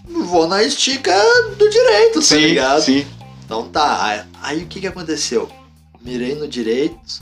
vou 0.08 0.48
na 0.48 0.64
estica 0.64 1.14
do 1.58 1.70
direito, 1.70 2.16
tá 2.16 2.22
Sim, 2.22 2.38
ligado? 2.38 2.82
sim. 2.82 3.06
Então 3.46 3.68
tá, 3.70 4.26
aí, 4.42 4.64
o 4.64 4.68
que 4.68 4.80
que 4.82 4.88
aconteceu? 4.88 5.50
Mirei 6.02 6.36
no 6.36 6.48
direito 6.48 7.22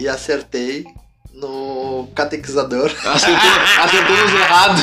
e 0.00 0.08
acertei 0.08 0.84
no 1.32 2.08
catequizador. 2.14 2.90
Acertou, 3.04 3.50
acertamos 3.84 4.32
errado. 4.32 4.82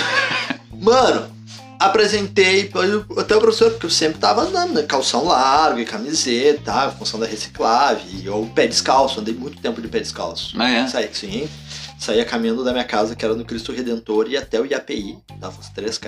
Mano, 0.79 1.34
apresentei 1.79 2.71
até 3.17 3.35
o 3.35 3.39
professor, 3.39 3.71
porque 3.71 3.85
eu 3.85 3.89
sempre 3.89 4.19
tava 4.19 4.41
andando, 4.41 4.73
né? 4.73 4.83
Calção 4.83 5.25
largo 5.25 5.79
e 5.79 5.85
camiseta, 5.85 6.91
função 6.91 7.19
da 7.19 7.25
reciclagem, 7.25 8.27
ou 8.29 8.47
pé 8.47 8.67
descalço, 8.67 9.19
andei 9.19 9.33
muito 9.33 9.61
tempo 9.61 9.81
de 9.81 9.87
pé 9.87 9.99
descalço. 9.99 10.55
Ah, 10.59 10.69
é? 10.69 10.87
Saí, 10.87 11.09
sim. 11.13 11.49
Saía 11.99 12.25
caminhando 12.25 12.63
da 12.63 12.71
minha 12.71 12.83
casa, 12.83 13.15
que 13.15 13.23
era 13.23 13.35
no 13.35 13.45
Cristo 13.45 13.71
Redentor, 13.71 14.27
e 14.29 14.37
até 14.37 14.59
o 14.59 14.65
IAPI, 14.65 15.17
dava 15.39 15.57
uns 15.59 15.69
3 15.69 15.97
km, 15.97 16.07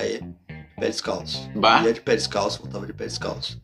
pé 0.79 0.89
descalço. 0.89 1.49
Bah. 1.55 1.81
Ia 1.83 1.93
de 1.93 2.01
pé 2.01 2.15
descalço, 2.15 2.59
voltava 2.59 2.85
de 2.85 2.93
pé 2.93 3.05
descalço. 3.05 3.59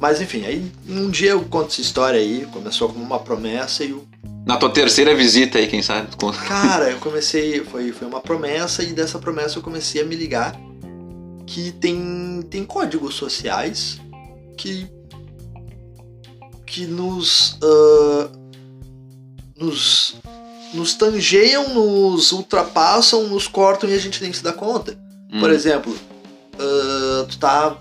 Mas 0.00 0.20
enfim, 0.20 0.46
aí 0.46 0.72
um 0.88 1.10
dia 1.10 1.32
eu 1.32 1.42
conto 1.44 1.68
essa 1.68 1.82
história 1.82 2.18
aí, 2.18 2.46
começou 2.50 2.88
como 2.88 3.04
uma 3.04 3.18
promessa 3.18 3.84
e 3.84 3.92
o 3.92 4.08
Na 4.46 4.56
tua 4.56 4.70
terceira 4.70 5.14
visita 5.14 5.58
aí, 5.58 5.68
quem 5.68 5.82
sabe? 5.82 6.08
Cara, 6.48 6.90
eu 6.90 6.98
comecei. 6.98 7.62
Foi, 7.64 7.92
foi 7.92 8.08
uma 8.08 8.20
promessa, 8.20 8.82
e 8.82 8.94
dessa 8.94 9.18
promessa 9.18 9.58
eu 9.58 9.62
comecei 9.62 10.00
a 10.00 10.04
me 10.06 10.16
ligar 10.16 10.58
que 11.52 11.72
tem, 11.72 12.42
tem 12.48 12.64
códigos 12.64 13.14
sociais 13.16 14.00
que. 14.56 14.86
que 16.64 16.86
nos. 16.86 17.58
ah, 17.62 18.30
nos. 19.58 20.14
nos 20.72 20.94
tangeiam, 20.94 21.74
nos 21.74 22.30
ultrapassam, 22.30 23.26
nos 23.26 23.48
cortam 23.48 23.90
e 23.90 23.94
a 23.94 23.98
gente 23.98 24.22
nem 24.22 24.32
se 24.32 24.42
dá 24.44 24.52
conta. 24.52 24.96
Por 25.40 25.50
Hum. 25.50 25.52
exemplo, 25.52 25.96
ah, 26.58 27.26
tu 27.28 27.36
tá. 27.38 27.76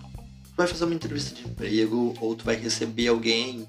Vai 0.58 0.68
fazer 0.68 0.84
uma 0.86 0.96
entrevista 0.96 1.34
de 1.36 1.44
emprego, 1.48 2.14
ou 2.20 2.36
tu 2.36 2.44
vai 2.44 2.56
receber 2.56 3.08
alguém 3.08 3.66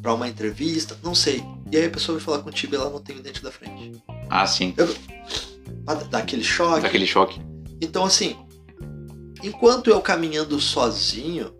pra 0.00 0.14
uma 0.14 0.28
entrevista, 0.28 0.96
não 1.02 1.12
sei. 1.14 1.42
E 1.72 1.76
aí 1.76 1.86
a 1.86 1.90
pessoa 1.90 2.16
vai 2.16 2.24
falar 2.24 2.38
contigo 2.40 2.74
e 2.74 2.76
ela 2.76 2.90
não 2.90 3.00
tem 3.00 3.16
o 3.16 3.22
dente 3.22 3.42
da 3.42 3.50
frente. 3.50 4.00
Ah, 4.30 4.46
sim. 4.46 4.72
Pra 5.84 5.94
dar 5.94 6.18
aquele 6.18 6.44
choque. 6.44 6.82
Daquele 6.82 7.06
choque. 7.06 7.40
Então, 7.80 8.04
assim, 8.04 8.36
enquanto 9.42 9.88
eu 9.90 10.00
caminhando 10.00 10.60
sozinho, 10.60 11.52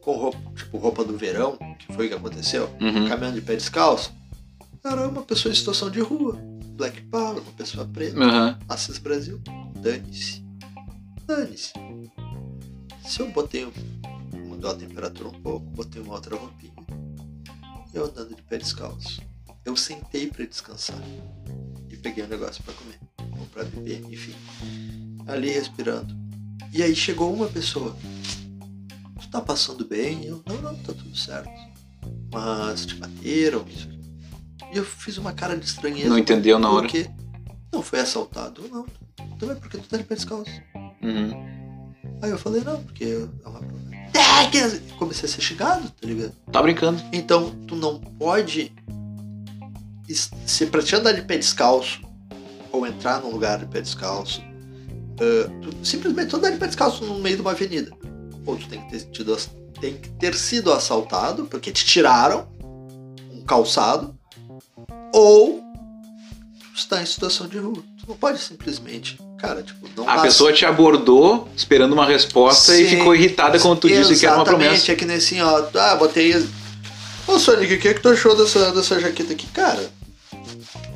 com 0.00 0.16
roupa, 0.16 0.38
tipo 0.56 0.78
roupa 0.78 1.04
do 1.04 1.16
verão, 1.16 1.56
que 1.78 1.92
foi 1.94 2.06
o 2.06 2.08
que 2.08 2.14
aconteceu, 2.14 2.68
Uhum. 2.80 3.06
caminhando 3.08 3.34
de 3.34 3.42
pé 3.42 3.54
descalço, 3.56 4.12
era 4.84 5.06
uma 5.08 5.22
pessoa 5.22 5.52
em 5.52 5.54
situação 5.54 5.90
de 5.90 6.00
rua. 6.00 6.38
Black 6.76 7.02
Power, 7.02 7.42
uma 7.42 7.52
pessoa 7.52 7.86
preta. 7.86 8.18
Aham. 8.18 8.58
Assis 8.68 8.96
Brasil, 8.98 9.38
dane-se. 9.76 10.42
Dane-se. 11.26 11.72
Se 13.04 13.20
eu 13.20 13.30
botei, 13.30 13.70
mudou 14.46 14.70
a 14.70 14.74
temperatura 14.74 15.28
um 15.28 15.42
pouco, 15.42 15.66
botei 15.66 16.00
uma 16.00 16.14
outra 16.14 16.36
roupinha, 16.36 16.72
eu 17.92 18.04
andando 18.06 18.34
de 18.34 18.42
pé 18.42 18.56
descalço. 18.56 19.20
Eu 19.64 19.76
sentei 19.76 20.28
pra 20.28 20.46
descansar 20.46 20.98
e 21.90 21.96
peguei 21.98 22.24
um 22.24 22.28
negócio 22.28 22.62
pra 22.62 22.72
comer, 22.72 22.98
ou 23.38 23.46
pra 23.48 23.64
beber, 23.64 24.02
enfim. 24.10 24.34
Ali 25.26 25.50
respirando. 25.50 26.16
E 26.72 26.82
aí 26.82 26.94
chegou 26.94 27.32
uma 27.32 27.46
pessoa. 27.46 27.96
Tu 29.20 29.28
tá 29.28 29.40
passando 29.40 29.84
bem? 29.86 30.24
Eu, 30.24 30.42
não, 30.46 30.60
não, 30.62 30.74
tá 30.76 30.92
tudo 30.92 31.16
certo. 31.16 31.50
Mas 32.32 32.86
te 32.86 32.94
bateram? 32.94 33.64
Isso. 33.68 33.88
E 34.72 34.76
eu 34.76 34.84
fiz 34.84 35.18
uma 35.18 35.32
cara 35.32 35.56
de 35.56 35.66
estranheza. 35.66 36.08
Não 36.08 36.18
entendeu 36.18 36.58
na 36.58 36.70
hora. 36.70 36.82
Porque 36.86 37.10
não 37.72 37.82
foi 37.82 38.00
assaltado, 38.00 38.68
não. 38.70 38.86
Então 39.36 39.50
é 39.50 39.54
porque 39.54 39.78
tu 39.78 39.88
tá 39.88 39.96
de 39.96 40.04
pé 40.04 40.14
descalço. 40.14 40.50
Uhum. 41.02 41.90
Aí 42.22 42.30
eu 42.30 42.38
falei, 42.38 42.62
não, 42.62 42.82
porque 42.82 43.04
é 43.44 43.48
uma 43.48 43.60
que- 44.50 44.80
Comecei 44.98 45.28
a 45.28 45.32
ser 45.32 45.40
xingado, 45.40 45.88
tá 45.90 46.06
ligado? 46.06 46.32
Tá 46.52 46.62
brincando. 46.62 47.02
Então, 47.12 47.50
tu 47.66 47.74
não 47.74 47.98
pode. 47.98 48.72
Se 50.46 50.66
pra 50.66 50.82
te 50.82 50.94
andar 50.96 51.12
de 51.12 51.22
pé 51.22 51.38
descalço, 51.38 52.00
ou 52.72 52.86
entrar 52.86 53.20
num 53.22 53.30
lugar 53.30 53.58
de 53.60 53.66
pé 53.66 53.80
descalço, 53.80 54.42
ah, 55.20 55.50
tu, 55.62 55.86
simplesmente 55.86 56.28
tu 56.28 56.36
andar 56.36 56.50
de 56.50 56.56
pé 56.56 56.66
descalço 56.66 57.04
no 57.04 57.18
meio 57.18 57.36
de 57.36 57.42
uma 57.42 57.50
avenida. 57.50 57.92
Ou 58.46 58.56
tu 58.56 58.66
tem 58.68 58.80
que 58.80 58.90
ter, 58.90 59.00
tido, 59.10 59.36
tem 59.80 59.94
que 59.94 60.08
ter 60.10 60.34
sido 60.34 60.72
assaltado, 60.72 61.44
porque 61.44 61.70
te 61.70 61.84
tiraram 61.84 62.48
um 63.32 63.42
calçado, 63.44 64.14
ou 65.12 65.60
tu 66.74 66.76
está 66.76 67.02
em 67.02 67.06
situação 67.06 67.46
de 67.46 67.58
rua. 67.58 67.82
Tu 68.00 68.08
não 68.08 68.16
pode 68.16 68.38
simplesmente. 68.38 69.18
Cara, 69.38 69.62
tipo, 69.62 69.88
não 69.96 70.08
A 70.08 70.20
pessoa 70.20 70.52
te 70.52 70.64
abordou 70.66 71.48
esperando 71.56 71.92
uma 71.92 72.04
resposta 72.06 72.76
e 72.76 72.88
Sim. 72.88 72.96
ficou 72.96 73.14
irritada 73.14 73.58
quando 73.58 73.80
tu 73.80 73.88
disse 73.88 74.18
que 74.18 74.26
era 74.26 74.36
uma 74.36 74.42
Exatamente, 74.42 74.68
promessa. 74.68 74.92
é 74.92 74.94
que 74.94 75.04
nem 75.04 75.16
assim, 75.16 75.40
ó. 75.40 75.64
Ah, 75.74 75.96
botei. 75.96 76.34
Ô 77.26 77.38
Sonic, 77.38 77.74
o 77.74 77.78
que, 77.78 77.88
é 77.88 77.94
que 77.94 78.00
tu 78.00 78.08
achou 78.08 78.34
dessa, 78.36 78.72
dessa 78.72 78.98
jaqueta 78.98 79.32
aqui? 79.32 79.46
Cara, 79.48 79.90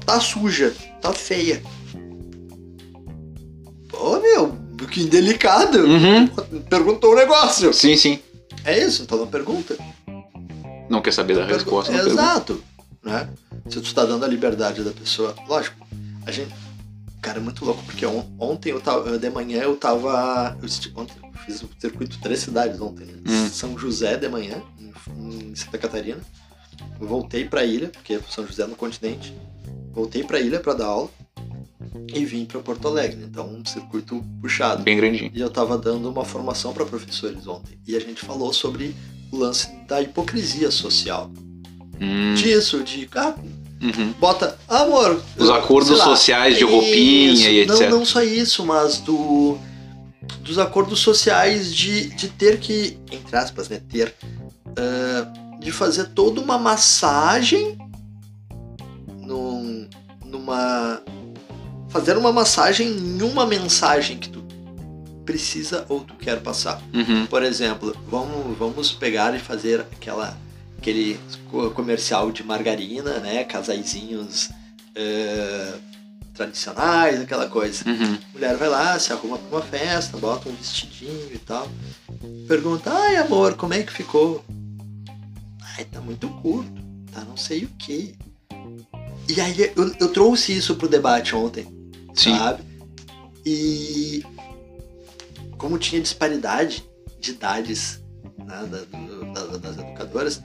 tá 0.04 0.20
suja, 0.20 0.74
tá 1.00 1.12
feia. 1.12 1.62
Pô, 3.96 4.20
meu, 4.20 4.54
que 4.90 5.02
indelicado. 5.02 5.78
Uhum. 5.78 6.26
Perguntou 6.68 7.12
o 7.12 7.16
negócio. 7.16 7.72
Sim, 7.72 7.96
sim. 7.96 8.18
É 8.64 8.78
isso, 8.78 9.02
então 9.02 9.18
não 9.18 9.26
pergunta. 9.26 9.76
Não 10.88 11.00
quer 11.00 11.12
saber 11.12 11.36
da 11.36 11.46
resposta. 11.46 11.92
não 11.92 11.98
pergunta. 12.00 12.22
Exato. 12.22 12.64
Né? 13.02 13.28
Se 13.68 13.80
tu 13.80 13.94
tá 13.94 14.04
dando 14.04 14.24
a 14.24 14.28
liberdade 14.28 14.82
da 14.82 14.90
pessoa. 14.92 15.34
Lógico, 15.48 15.76
a 16.26 16.30
gente. 16.30 16.52
Cara, 17.22 17.38
é 17.38 17.40
muito 17.40 17.64
louco, 17.64 17.82
porque 17.84 18.04
on- 18.04 18.26
ontem 18.38 18.70
eu 18.70 18.80
tava. 18.80 19.18
De 19.18 19.30
manhã 19.30 19.62
eu 19.62 19.76
tava. 19.76 20.56
Eu, 20.62 20.68
ontem 21.00 21.14
eu 21.22 21.30
fiz 21.46 21.62
o 21.62 21.68
circuito 21.78 22.18
três 22.20 22.40
cidades 22.40 22.80
ontem. 22.80 23.06
né? 23.06 23.14
Hum. 23.26 23.48
São 23.50 23.78
José 23.78 24.16
de 24.16 24.28
manhã, 24.28 24.62
em, 25.16 25.50
em 25.50 25.54
Santa 25.56 25.78
Catarina. 25.78 26.20
Eu 27.00 27.06
voltei 27.06 27.44
pra 27.46 27.64
ilha, 27.64 27.88
porque 27.88 28.18
São 28.30 28.46
José 28.46 28.64
é 28.64 28.66
no 28.66 28.76
continente. 28.76 29.34
Voltei 29.92 30.22
pra 30.24 30.40
ilha 30.40 30.60
pra 30.60 30.74
dar 30.74 30.86
aula. 30.86 31.08
E 32.14 32.24
vim 32.24 32.44
pra 32.44 32.60
Porto 32.60 32.88
Alegre. 32.88 33.24
Então, 33.24 33.46
um 33.48 33.64
circuito 33.64 34.24
puxado. 34.40 34.82
Bem 34.82 34.96
grandinho. 34.96 35.30
E 35.34 35.40
eu 35.40 35.50
tava 35.50 35.76
dando 35.76 36.08
uma 36.08 36.24
formação 36.24 36.72
para 36.72 36.84
professores 36.84 37.46
ontem. 37.46 37.78
E 37.86 37.94
a 37.96 38.00
gente 38.00 38.20
falou 38.24 38.52
sobre 38.52 38.94
o 39.30 39.36
lance 39.36 39.68
da 39.86 40.00
hipocrisia 40.00 40.70
social. 40.70 41.30
Hum. 42.00 42.34
Disso, 42.34 42.82
de. 42.82 43.08
Ah, 43.14 43.34
Uhum. 43.82 44.14
bota. 44.18 44.56
Amor. 44.66 45.22
Os 45.36 45.50
acordos 45.50 45.98
lá, 45.98 46.04
sociais 46.04 46.56
de 46.56 46.64
roupinha 46.64 47.32
isso, 47.32 47.48
e 47.48 47.66
não, 47.66 47.74
etc. 47.74 47.90
Não 47.90 48.04
só 48.04 48.22
isso, 48.22 48.64
mas 48.64 48.98
do. 48.98 49.58
Dos 50.40 50.58
acordos 50.58 51.00
sociais 51.00 51.74
de, 51.74 52.08
de 52.14 52.28
ter 52.28 52.58
que. 52.58 52.98
Entre 53.12 53.36
aspas, 53.36 53.68
né? 53.68 53.80
Ter. 53.90 54.14
ah, 54.78 55.32
de 55.60 55.70
fazer 55.70 56.04
toda 56.10 56.40
uma 56.40 56.56
massagem. 56.58 57.76
Num, 59.20 59.86
numa. 60.24 61.02
Fazer 61.94 62.18
uma 62.18 62.32
massagem 62.32 62.88
em 62.88 63.22
uma 63.22 63.46
mensagem 63.46 64.18
que 64.18 64.28
tu 64.28 64.42
precisa 65.24 65.86
ou 65.88 66.00
tu 66.00 66.14
quer 66.14 66.40
passar. 66.42 66.82
Uhum. 66.92 67.24
Por 67.26 67.40
exemplo, 67.44 67.96
vamos, 68.10 68.58
vamos 68.58 68.90
pegar 68.90 69.32
e 69.34 69.38
fazer 69.38 69.80
aquela, 69.80 70.36
aquele 70.76 71.20
co- 71.48 71.70
comercial 71.70 72.32
de 72.32 72.42
margarina, 72.42 73.20
né? 73.20 73.44
Casaizinhos 73.44 74.50
eh, 74.96 75.74
tradicionais, 76.34 77.20
aquela 77.20 77.48
coisa. 77.48 77.88
Uhum. 77.88 78.18
Mulher 78.32 78.56
vai 78.56 78.68
lá, 78.68 78.98
se 78.98 79.12
arruma 79.12 79.38
pra 79.38 79.58
uma 79.58 79.64
festa, 79.64 80.16
bota 80.18 80.48
um 80.48 80.52
vestidinho 80.56 81.30
e 81.32 81.38
tal. 81.38 81.68
Pergunta, 82.48 82.90
ai 82.92 83.18
amor, 83.18 83.54
como 83.54 83.72
é 83.72 83.84
que 83.84 83.92
ficou? 83.92 84.44
Ai, 85.78 85.84
tá 85.84 86.00
muito 86.00 86.28
curto, 86.28 86.72
tá 87.12 87.20
não 87.24 87.36
sei 87.36 87.64
o 87.64 87.68
que. 87.78 88.16
E 89.28 89.40
aí 89.40 89.72
eu, 89.76 89.94
eu 90.00 90.08
trouxe 90.12 90.52
isso 90.56 90.74
pro 90.74 90.88
debate 90.88 91.34
ontem 91.36 91.72
Sim. 92.14 92.36
sabe? 92.36 92.62
E 93.44 94.24
como 95.58 95.78
tinha 95.78 96.00
disparidade 96.00 96.84
de 97.20 97.30
idades 97.32 98.00
né, 98.38 98.68
da- 98.70 99.46
da- 99.46 99.56
das 99.58 99.78
educadoras, 99.78 100.40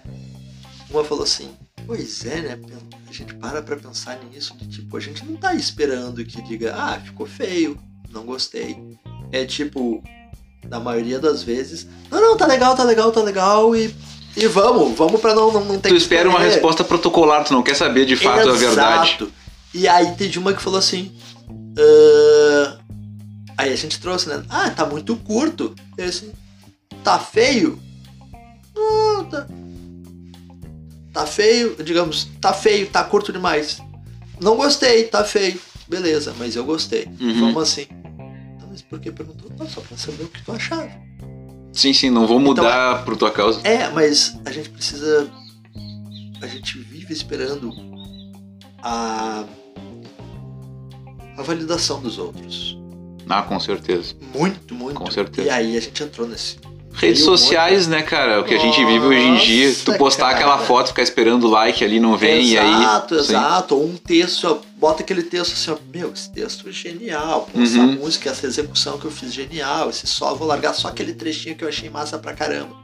uma 0.89 1.03
falou 1.03 1.23
assim, 1.23 1.49
pois 1.85 2.25
é, 2.25 2.41
né? 2.41 2.59
A 3.07 3.11
gente 3.11 3.33
para 3.35 3.61
pra 3.61 3.75
pensar 3.75 4.19
nisso, 4.31 4.55
de 4.57 4.67
tipo, 4.67 4.95
a 4.95 4.99
gente 4.99 5.25
não 5.25 5.35
tá 5.35 5.53
esperando 5.53 6.23
que 6.23 6.41
diga, 6.41 6.73
ah, 6.75 6.99
ficou 7.03 7.25
feio, 7.25 7.77
não 8.11 8.23
gostei. 8.23 8.77
É 9.31 9.45
tipo, 9.45 10.03
na 10.67 10.79
maioria 10.79 11.19
das 11.19 11.43
vezes, 11.43 11.87
não, 12.11 12.21
não, 12.21 12.37
tá 12.37 12.45
legal, 12.45 12.75
tá 12.75 12.83
legal, 12.83 13.11
tá 13.11 13.21
legal, 13.21 13.75
e, 13.75 13.93
e 14.37 14.47
vamos, 14.47 14.97
vamos 14.97 15.19
pra 15.19 15.33
não, 15.35 15.51
não, 15.51 15.65
não 15.65 15.79
ter 15.79 15.89
Tu 15.89 15.95
espera 15.95 16.29
uma 16.29 16.39
resposta 16.39 16.83
protocolar, 16.83 17.43
tu 17.43 17.53
não 17.53 17.63
quer 17.63 17.75
saber 17.75 18.05
de 18.05 18.15
fato 18.15 18.49
a 18.49 18.53
verdade. 18.53 19.09
Exato. 19.09 19.31
E 19.73 19.87
aí 19.87 20.15
teve 20.15 20.39
uma 20.39 20.53
que 20.53 20.61
falou 20.61 20.79
assim. 20.79 21.11
"Ah", 21.79 22.79
Aí 23.59 23.73
a 23.73 23.75
gente 23.75 23.99
trouxe, 23.99 24.29
né? 24.29 24.41
Ah, 24.47 24.69
tá 24.69 24.85
muito 24.85 25.17
curto. 25.17 25.75
Assim, 25.99 26.31
tá 27.03 27.19
feio? 27.19 27.77
Não, 28.73 29.25
tá. 29.25 29.45
Tá 31.11 31.25
feio, 31.25 31.75
digamos, 31.83 32.29
tá 32.39 32.53
feio, 32.53 32.87
tá 32.87 33.03
curto 33.03 33.33
demais. 33.33 33.81
Não 34.39 34.55
gostei, 34.55 35.03
tá 35.03 35.25
feio. 35.25 35.59
Beleza, 35.89 36.33
mas 36.37 36.55
eu 36.55 36.63
gostei. 36.63 37.05
Uhum. 37.19 37.39
Vamos 37.39 37.63
assim. 37.63 37.87
Não, 38.61 38.69
mas 38.69 38.81
por 38.81 38.97
que 39.01 39.11
perguntou? 39.11 39.51
Não, 39.59 39.67
só 39.67 39.81
pra 39.81 39.97
saber 39.97 40.23
o 40.23 40.27
que 40.29 40.41
tu 40.41 40.53
achava. 40.53 40.91
Sim, 41.73 41.91
sim, 41.91 42.09
não 42.09 42.25
vou 42.25 42.39
mudar 42.39 43.03
por 43.03 43.17
tua 43.17 43.29
causa. 43.29 43.59
É, 43.67 43.89
mas 43.89 44.39
a 44.45 44.51
gente 44.51 44.69
precisa. 44.69 45.29
A 46.41 46.47
gente 46.47 46.79
vive 46.79 47.11
esperando 47.11 47.73
a. 48.81 49.43
a 51.39 51.43
validação 51.43 51.99
dos 52.01 52.17
outros. 52.17 52.77
Ah, 53.27 53.41
com 53.43 53.59
certeza. 53.59 54.15
Muito, 54.33 54.73
muito. 54.73 54.95
Com 54.99 55.09
certeza. 55.11 55.47
E 55.47 55.51
aí 55.51 55.77
a 55.77 55.79
gente 55.81 56.01
entrou 56.03 56.27
nesse. 56.27 56.57
Redes 56.91 57.23
sociais, 57.23 57.87
né, 57.87 58.01
cara? 58.01 58.41
O 58.41 58.43
que 58.43 58.53
a 58.53 58.57
gente 58.57 58.83
vive 58.83 59.05
hoje 59.05 59.19
em 59.21 59.35
dia. 59.37 59.71
Tu 59.73 59.85
Nossa, 59.91 59.97
postar 59.99 60.25
cara. 60.31 60.35
aquela 60.37 60.57
foto, 60.57 60.87
ficar 60.87 61.03
esperando 61.03 61.45
o 61.45 61.49
like 61.49 61.83
ali, 61.85 61.99
não 61.99 62.17
vem, 62.17 62.43
e 62.47 62.57
aí. 62.57 62.67
Exato, 62.81 63.15
exato. 63.15 63.75
Ou 63.75 63.85
um 63.85 63.95
texto, 63.95 64.45
ó, 64.47 64.57
bota 64.77 65.03
aquele 65.03 65.21
texto 65.21 65.53
assim, 65.53 65.69
ó, 65.71 65.77
meu, 65.95 66.11
esse 66.11 66.29
texto 66.31 66.67
é 66.67 66.71
genial. 66.71 67.47
Pô, 67.53 67.61
essa 67.61 67.77
Uhum. 67.79 67.93
música, 67.93 68.31
essa 68.31 68.47
execução 68.47 68.97
que 68.97 69.05
eu 69.05 69.11
fiz 69.11 69.31
genial. 69.31 69.89
Esse 69.91 70.07
só, 70.07 70.33
vou 70.33 70.47
largar 70.47 70.73
só 70.73 70.87
aquele 70.87 71.13
trechinho 71.13 71.55
que 71.55 71.63
eu 71.63 71.69
achei 71.69 71.89
massa 71.89 72.17
pra 72.17 72.33
caramba. 72.33 72.75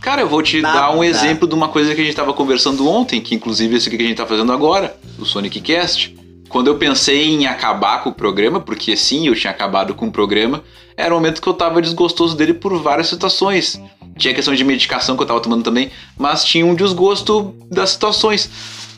Cara, 0.00 0.22
eu 0.22 0.28
vou 0.28 0.42
te 0.42 0.60
Nada. 0.60 0.80
dar 0.80 0.96
um 0.96 1.04
exemplo 1.04 1.46
de 1.46 1.54
uma 1.54 1.68
coisa 1.68 1.94
que 1.94 2.00
a 2.00 2.04
gente 2.04 2.16
tava 2.16 2.32
conversando 2.32 2.88
ontem, 2.88 3.20
que 3.20 3.34
inclusive 3.34 3.76
isso 3.76 3.88
aqui 3.88 3.96
que 3.98 4.02
a 4.02 4.06
gente 4.08 4.16
tá 4.16 4.26
fazendo 4.26 4.50
agora, 4.50 4.96
o 5.18 5.24
Sonic 5.24 5.60
Cast. 5.60 6.16
Quando 6.52 6.66
eu 6.66 6.76
pensei 6.76 7.30
em 7.30 7.46
acabar 7.46 8.02
com 8.02 8.10
o 8.10 8.12
programa, 8.12 8.60
porque 8.60 8.94
sim, 8.94 9.26
eu 9.26 9.34
tinha 9.34 9.50
acabado 9.50 9.94
com 9.94 10.08
o 10.08 10.12
programa, 10.12 10.62
era 10.94 11.14
o 11.14 11.16
momento 11.16 11.40
que 11.40 11.48
eu 11.48 11.54
tava 11.54 11.80
desgostoso 11.80 12.36
dele 12.36 12.52
por 12.52 12.76
várias 12.76 13.08
situações. 13.08 13.80
Tinha 14.18 14.34
questão 14.34 14.54
de 14.54 14.62
medicação 14.62 15.16
que 15.16 15.22
eu 15.22 15.26
tava 15.26 15.40
tomando 15.40 15.64
também, 15.64 15.90
mas 16.14 16.44
tinha 16.44 16.66
um 16.66 16.74
desgosto 16.74 17.54
das 17.70 17.88
situações. 17.88 18.50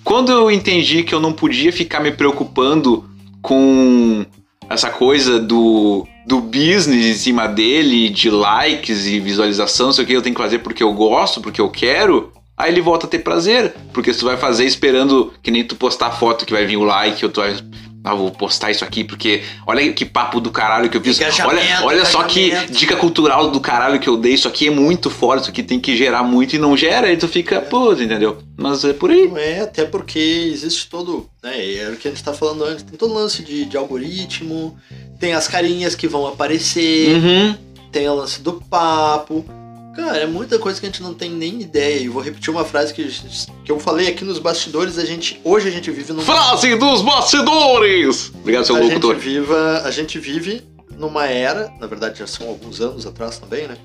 Quando 0.02 0.32
eu 0.32 0.50
entendi 0.50 1.04
que 1.04 1.14
eu 1.14 1.20
não 1.20 1.32
podia 1.32 1.72
ficar 1.72 2.00
me 2.00 2.10
preocupando 2.10 3.04
com 3.40 4.26
essa 4.68 4.90
coisa 4.90 5.38
do, 5.38 6.08
do 6.26 6.40
business 6.40 7.06
em 7.06 7.14
cima 7.14 7.46
dele, 7.46 8.08
de 8.08 8.30
likes 8.30 9.06
e 9.06 9.20
visualização, 9.20 9.86
não 9.86 9.92
sei 9.92 10.02
o 10.02 10.06
que, 10.08 10.12
eu 10.12 10.22
tenho 10.22 10.34
que 10.34 10.42
fazer 10.42 10.58
porque 10.58 10.82
eu 10.82 10.92
gosto, 10.92 11.40
porque 11.40 11.60
eu 11.60 11.70
quero, 11.70 12.32
aí 12.64 12.72
ele 12.72 12.80
volta 12.80 13.06
a 13.06 13.08
ter 13.08 13.20
prazer. 13.20 13.74
Porque 13.92 14.12
se 14.12 14.18
tu 14.20 14.24
vai 14.26 14.36
fazer 14.36 14.64
esperando 14.64 15.32
que 15.42 15.50
nem 15.50 15.64
tu 15.64 15.76
postar 15.76 16.10
foto 16.12 16.44
que 16.44 16.52
vai 16.52 16.64
vir 16.66 16.76
o 16.76 16.84
like, 16.84 17.24
ou 17.24 17.30
tu 17.30 17.40
vai. 17.40 17.56
Ah, 18.06 18.14
vou 18.14 18.30
postar 18.30 18.70
isso 18.70 18.84
aqui 18.84 19.02
porque 19.02 19.42
olha 19.66 19.90
que 19.94 20.04
papo 20.04 20.38
do 20.38 20.50
caralho 20.50 20.90
que 20.90 20.96
eu 20.98 21.00
fiz. 21.00 21.18
Olha, 21.42 21.62
olha 21.84 22.04
só 22.04 22.22
que 22.24 22.50
dica 22.66 22.96
cultural 22.96 23.48
do 23.50 23.58
caralho 23.60 23.98
que 23.98 24.06
eu 24.06 24.18
dei. 24.18 24.34
Isso 24.34 24.46
aqui 24.46 24.66
é 24.66 24.70
muito 24.70 25.08
forte, 25.08 25.40
isso 25.44 25.50
aqui 25.50 25.62
tem 25.62 25.80
que 25.80 25.96
gerar 25.96 26.22
muito 26.22 26.54
e 26.54 26.58
não 26.58 26.76
gera, 26.76 27.06
aí 27.06 27.16
tu 27.16 27.26
fica, 27.26 27.62
pô, 27.62 27.94
entendeu? 27.94 28.36
Mas 28.58 28.84
é 28.84 28.92
por 28.92 29.10
aí. 29.10 29.26
Não 29.26 29.38
é, 29.38 29.60
até 29.60 29.86
porque 29.86 30.18
existe 30.18 30.86
todo, 30.90 31.26
né, 31.42 31.76
é 31.76 31.88
o 31.88 31.96
que 31.96 32.06
a 32.06 32.10
gente 32.10 32.22
tá 32.22 32.34
falando 32.34 32.64
antes, 32.64 32.82
tem 32.84 32.98
todo 32.98 33.14
lance 33.14 33.42
de, 33.42 33.64
de 33.64 33.74
algoritmo, 33.74 34.76
tem 35.18 35.32
as 35.32 35.48
carinhas 35.48 35.94
que 35.94 36.06
vão 36.06 36.26
aparecer, 36.26 37.08
Uhum. 37.16 37.56
tem 37.90 38.06
o 38.06 38.14
lance 38.14 38.42
do 38.42 38.52
papo. 38.68 39.46
Cara, 39.96 40.18
é 40.18 40.26
muita 40.26 40.58
coisa 40.58 40.80
que 40.80 40.86
a 40.86 40.88
gente 40.88 41.02
não 41.02 41.14
tem 41.14 41.30
nem 41.30 41.60
ideia. 41.62 42.00
E 42.00 42.08
vou 42.08 42.20
repetir 42.22 42.50
uma 42.50 42.64
frase 42.64 42.92
que, 42.92 43.06
que 43.64 43.70
eu 43.70 43.78
falei 43.78 44.08
aqui 44.08 44.24
nos 44.24 44.38
bastidores, 44.38 44.98
a 44.98 45.04
gente. 45.04 45.40
Hoje 45.44 45.68
a 45.68 45.70
gente 45.70 45.90
vive 45.90 46.12
num. 46.12 46.20
Frase 46.22 46.74
dos 46.76 47.00
bastidores! 47.02 48.32
Obrigado, 48.34 48.64
seu 48.66 48.76
a 48.76 48.82
gente, 48.82 48.94
locutor. 48.94 49.16
viva, 49.16 49.82
a 49.84 49.90
gente 49.90 50.18
vive 50.18 50.62
numa 50.96 51.26
era, 51.26 51.72
na 51.80 51.86
verdade 51.86 52.18
já 52.18 52.26
são 52.26 52.48
alguns 52.48 52.80
anos 52.80 53.06
atrás 53.06 53.38
também, 53.38 53.66
né? 53.68 53.76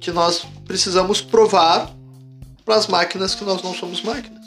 Que 0.00 0.10
nós 0.12 0.42
precisamos 0.66 1.20
provar 1.20 1.90
para 2.64 2.74
as 2.76 2.86
máquinas 2.86 3.34
que 3.34 3.44
nós 3.44 3.62
não 3.62 3.72
somos 3.74 4.02
máquinas. 4.02 4.44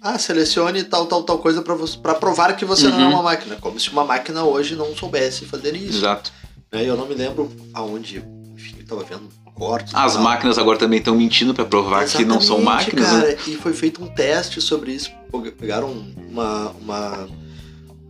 Ah, 0.00 0.18
selecione 0.18 0.84
tal, 0.84 1.06
tal, 1.06 1.22
tal 1.22 1.38
coisa 1.38 1.62
para 1.62 2.14
provar 2.14 2.54
que 2.56 2.64
você 2.64 2.88
não 2.88 3.00
é 3.00 3.04
Uhum. 3.04 3.10
uma 3.14 3.22
máquina. 3.22 3.56
Como 3.60 3.80
se 3.80 3.90
uma 3.90 4.04
máquina 4.04 4.44
hoje 4.44 4.74
não 4.76 4.94
soubesse 4.94 5.44
fazer 5.46 5.74
isso. 5.74 5.98
Exato. 5.98 6.30
né? 6.72 6.84
Eu 6.84 6.96
não 6.96 7.06
me 7.06 7.14
lembro 7.14 7.50
aonde, 7.72 8.22
enfim, 8.54 8.74
eu 8.80 8.86
tava 8.86 9.02
vendo 9.04 9.28
cortes. 9.54 9.94
As 9.94 10.16
máquinas 10.16 10.58
agora 10.58 10.78
também 10.78 10.98
estão 10.98 11.14
mentindo 11.16 11.54
pra 11.54 11.64
provar 11.64 12.06
que 12.08 12.24
não 12.24 12.40
são 12.40 12.58
Exatamente, 12.60 12.64
máquinas, 12.96 13.12
né? 13.12 13.20
cara. 13.34 13.38
E 13.50 13.56
foi 13.56 13.72
feito 13.72 14.02
um 14.02 14.08
teste 14.08 14.60
sobre 14.60 14.92
isso. 14.92 15.10
Pegaram 15.58 15.90
uma. 16.30 16.70
uma 16.80 17.28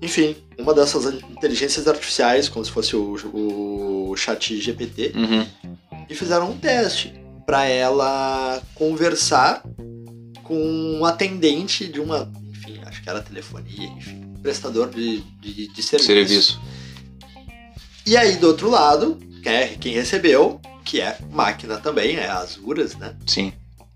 enfim, 0.03 0.37
uma 0.59 0.75
dessas 0.75 1.07
inteligências 1.31 1.89
artificiais, 1.89 2.49
como 2.49 2.65
se 2.65 2.71
fosse 2.71 2.95
o, 2.95 4.11
o 4.11 4.17
chat 4.17 4.61
GPT, 4.61 5.13
Uhum. 5.15 5.47
e 6.11 6.15
fizeram 6.15 6.51
um 6.51 6.59
teste 6.59 7.15
para 7.47 7.67
ela 7.67 8.63
conversar 8.75 9.63
com 10.43 10.55
um 11.01 11.05
atendente 11.07 11.87
de 11.87 12.01
uma. 12.01 12.31
Enfim, 12.51 12.81
acho 12.85 13.03
que 13.03 13.09
era 13.09 13.23
telefonia, 13.23 13.87
enfim, 13.97 14.35
prestador 14.43 14.91
de, 14.91 15.23
de, 15.41 15.69
de 15.73 15.83
serviço. 15.83 16.07
Serviço. 16.07 16.61
E 18.07 18.17
aí, 18.17 18.37
do 18.37 18.49
outro 18.49 18.69
lado, 18.71 19.19
que 19.43 19.79
quem 19.79 19.95
recebeu, 19.95 20.61
que 20.85 21.01
é 21.01 21.19
máquina 21.31 21.79
também, 21.79 22.17
é 22.17 22.29
as 22.29 22.57
URAS, 22.57 22.97
né? 22.97 23.17
Sim. 23.27 23.53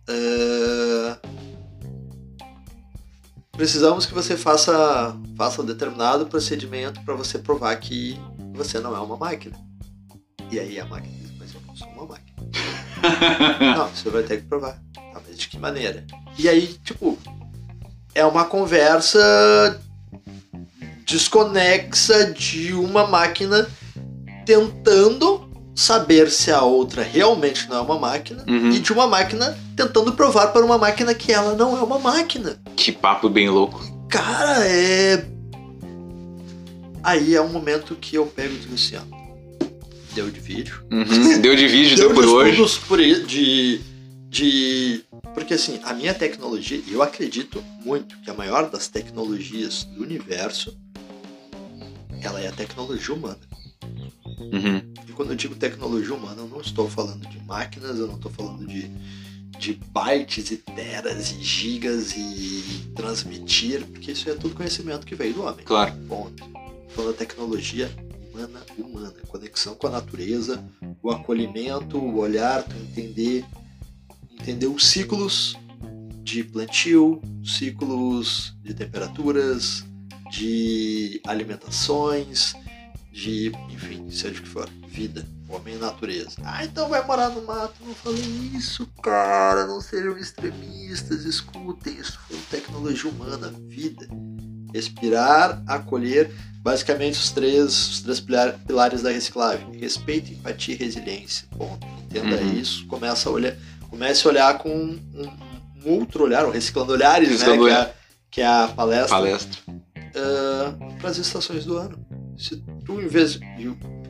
Ah, 0.08 1.18
precisamos 3.52 4.06
que 4.06 4.14
você 4.14 4.36
faça, 4.36 5.16
faça 5.36 5.60
um 5.60 5.66
determinado 5.66 6.26
procedimento 6.26 7.00
para 7.02 7.14
você 7.14 7.38
provar 7.38 7.76
que 7.76 8.18
você 8.54 8.80
não 8.80 8.96
é 8.96 9.00
uma 9.00 9.16
máquina. 9.16 9.56
E 10.50 10.58
aí 10.58 10.80
a 10.80 10.86
máquina 10.86 11.14
diz, 11.18 11.32
mas 11.38 11.54
eu 11.54 11.60
não 11.66 11.76
sou 11.76 11.88
uma 11.88 12.06
máquina. 12.06 12.38
não, 13.76 13.88
você 13.88 14.08
vai 14.08 14.22
ter 14.22 14.40
que 14.40 14.46
provar. 14.46 14.80
Tá, 14.94 15.20
mas 15.26 15.36
de 15.36 15.48
que 15.48 15.58
maneira? 15.58 16.06
E 16.38 16.48
aí, 16.48 16.68
tipo, 16.84 17.18
é 18.14 18.24
uma 18.24 18.46
conversa 18.46 19.80
desconexa 21.04 22.32
de 22.32 22.72
uma 22.72 23.06
máquina 23.06 23.68
tentando 24.46 25.47
saber 25.78 26.28
se 26.28 26.50
a 26.50 26.60
outra 26.62 27.04
realmente 27.04 27.68
não 27.68 27.76
é 27.76 27.80
uma 27.80 27.98
máquina 27.98 28.44
Uhum. 28.48 28.70
e 28.72 28.80
de 28.80 28.92
uma 28.92 29.06
máquina 29.06 29.56
tentando 29.76 30.12
provar 30.12 30.48
para 30.48 30.64
uma 30.64 30.76
máquina 30.76 31.14
que 31.14 31.32
ela 31.32 31.54
não 31.54 31.78
é 31.78 31.80
uma 31.80 32.00
máquina. 32.00 32.58
Que 32.74 32.90
papo 32.90 33.28
bem 33.28 33.48
louco. 33.48 33.80
Cara, 34.08 34.66
é. 34.66 35.24
Aí 37.02 37.34
é 37.36 37.40
um 37.40 37.48
momento 37.48 37.94
que 37.94 38.16
eu 38.16 38.26
pego 38.26 38.54
e 38.54 38.58
digo 38.58 38.74
assim, 38.74 38.96
ó. 38.96 39.18
Deu 40.14 40.28
de 40.30 40.40
vídeo. 40.40 40.82
Uhum. 40.90 41.38
Deu 41.40 41.54
de 41.54 41.68
vídeo, 41.68 41.96
deu, 41.96 42.08
Deu 42.08 42.14
por 42.16 42.26
hoje. 42.26 42.80
por 42.88 42.98
de, 42.98 43.80
de. 44.28 45.04
Porque 45.32 45.54
assim, 45.54 45.78
a 45.84 45.92
minha 45.94 46.12
tecnologia, 46.12 46.82
e 46.88 46.92
eu 46.92 47.02
acredito 47.04 47.62
muito 47.84 48.18
que 48.22 48.30
a 48.30 48.34
maior 48.34 48.68
das 48.68 48.88
tecnologias 48.88 49.84
do 49.84 50.02
universo 50.02 50.76
ela 52.20 52.40
é 52.40 52.48
a 52.48 52.52
tecnologia 52.52 53.14
humana. 53.14 53.38
Uhum. 54.40 54.82
E 55.08 55.12
quando 55.12 55.30
eu 55.30 55.36
digo 55.36 55.54
tecnologia 55.54 56.14
humana, 56.14 56.42
eu 56.42 56.48
não 56.48 56.60
estou 56.60 56.88
falando 56.88 57.26
de 57.28 57.38
máquinas, 57.44 57.98
eu 57.98 58.06
não 58.06 58.16
estou 58.16 58.30
falando 58.30 58.66
de, 58.66 58.90
de 59.58 59.80
bytes 59.92 60.50
e 60.50 60.56
teras 60.56 61.32
e 61.32 61.42
gigas 61.42 62.14
e 62.16 62.92
transmitir, 62.94 63.84
porque 63.86 64.12
isso 64.12 64.28
é 64.30 64.34
tudo 64.34 64.54
conhecimento 64.54 65.06
que 65.06 65.14
veio 65.14 65.34
do 65.34 65.42
homem. 65.42 65.64
Claro. 65.64 65.94
Ponto. 66.08 66.44
Falando 66.90 67.12
da 67.12 67.18
tecnologia 67.18 67.90
humana, 68.32 68.60
humana, 68.78 69.14
conexão 69.26 69.74
com 69.74 69.86
a 69.86 69.90
natureza, 69.90 70.64
o 71.02 71.10
acolhimento, 71.10 71.98
o 71.98 72.18
olhar, 72.18 72.62
tu 72.62 72.76
entender, 72.76 73.44
entender 74.40 74.66
os 74.66 74.86
ciclos 74.86 75.56
de 76.22 76.44
plantio, 76.44 77.20
ciclos 77.42 78.54
de 78.62 78.74
temperaturas, 78.74 79.84
de 80.30 81.20
alimentações, 81.26 82.54
de, 83.12 83.52
enfim, 83.70 84.08
seja 84.10 84.38
o 84.40 84.42
que 84.42 84.48
for, 84.48 84.68
vida, 84.86 85.26
homem 85.48 85.74
e 85.74 85.78
natureza. 85.78 86.36
Ah, 86.44 86.64
então 86.64 86.88
vai 86.88 87.04
morar 87.06 87.30
no 87.30 87.42
mato. 87.44 87.74
Não 87.84 87.94
falei 87.94 88.22
isso, 88.54 88.86
cara. 89.02 89.66
Não 89.66 89.80
sejam 89.80 90.16
extremistas. 90.16 91.24
Escutem, 91.24 91.94
isso 91.94 92.18
foi 92.28 92.36
tecnologia 92.50 93.10
humana, 93.10 93.52
vida. 93.68 94.06
Respirar, 94.72 95.62
acolher, 95.66 96.30
basicamente 96.60 97.14
os 97.18 97.30
três, 97.30 97.72
os 97.88 98.00
três 98.02 98.20
pilar- 98.20 98.58
pilares 98.66 99.02
da 99.02 99.10
reciclagem: 99.10 99.78
respeito, 99.78 100.30
empatia 100.32 100.74
e 100.74 100.78
resiliência. 100.78 101.48
Ponto. 101.56 101.86
Entenda 102.04 102.36
Uhum. 102.36 102.52
isso. 102.60 102.86
Começa 102.86 103.28
a 103.28 103.32
olhar, 103.32 103.56
comece 103.88 104.26
a 104.26 104.30
olhar 104.30 104.58
com 104.58 104.70
um, 104.70 105.00
um 105.84 105.90
outro 105.98 106.24
olhar, 106.24 106.44
o 106.46 106.50
reciclando 106.50 106.92
olhares, 106.92 107.28
Reciclando 107.30 107.64
né? 107.66 107.70
Que 107.70 107.80
é, 107.80 107.94
que 108.30 108.40
é 108.42 108.46
a 108.46 108.68
palestra 108.68 109.08
Palestra. 109.16 109.60
para 111.00 111.10
as 111.10 111.16
estações 111.18 111.64
do 111.64 111.76
ano. 111.76 111.98
Se 112.38 112.56
tu, 112.84 113.00
em 113.00 113.08
vez. 113.08 113.38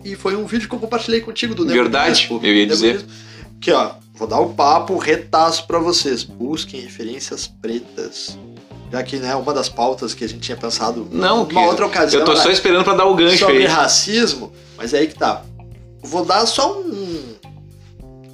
E 0.04 0.14
foi 0.14 0.36
um 0.36 0.44
vídeo 0.46 0.68
que 0.68 0.74
eu 0.74 0.78
compartilhei 0.78 1.20
contigo 1.20 1.54
do 1.54 1.66
Verdade, 1.66 2.22
Nebulismo. 2.22 2.40
eu 2.46 2.54
ia 2.54 2.66
dizer. 2.66 3.04
Aqui, 3.56 3.72
ó. 3.72 3.92
Vou 4.14 4.26
dar 4.28 4.40
o 4.40 4.50
papo 4.50 4.96
retaço 4.98 5.66
para 5.66 5.78
vocês. 5.78 6.24
Busquem 6.24 6.80
referências 6.80 7.46
pretas. 7.46 8.36
Já 8.90 9.02
que, 9.02 9.16
né, 9.16 9.34
uma 9.36 9.52
das 9.54 9.68
pautas 9.68 10.12
que 10.12 10.24
a 10.24 10.28
gente 10.28 10.40
tinha 10.40 10.56
pensado 10.56 11.06
Não, 11.12 11.38
numa 11.38 11.46
que- 11.46 11.56
outra 11.56 11.86
ocasião 11.86 12.20
Eu 12.22 12.26
tô 12.26 12.34
só 12.36 12.50
esperando 12.50 12.84
pra 12.84 12.94
dar 12.94 13.04
o 13.04 13.14
gancho 13.14 13.38
sobre 13.38 13.58
aí. 13.58 13.66
racismo, 13.66 14.52
mas 14.76 14.92
é 14.92 14.98
aí 14.98 15.06
que 15.06 15.14
tá. 15.14 15.42
Vou 16.02 16.24
dar 16.24 16.44
só 16.46 16.80
um. 16.80 17.22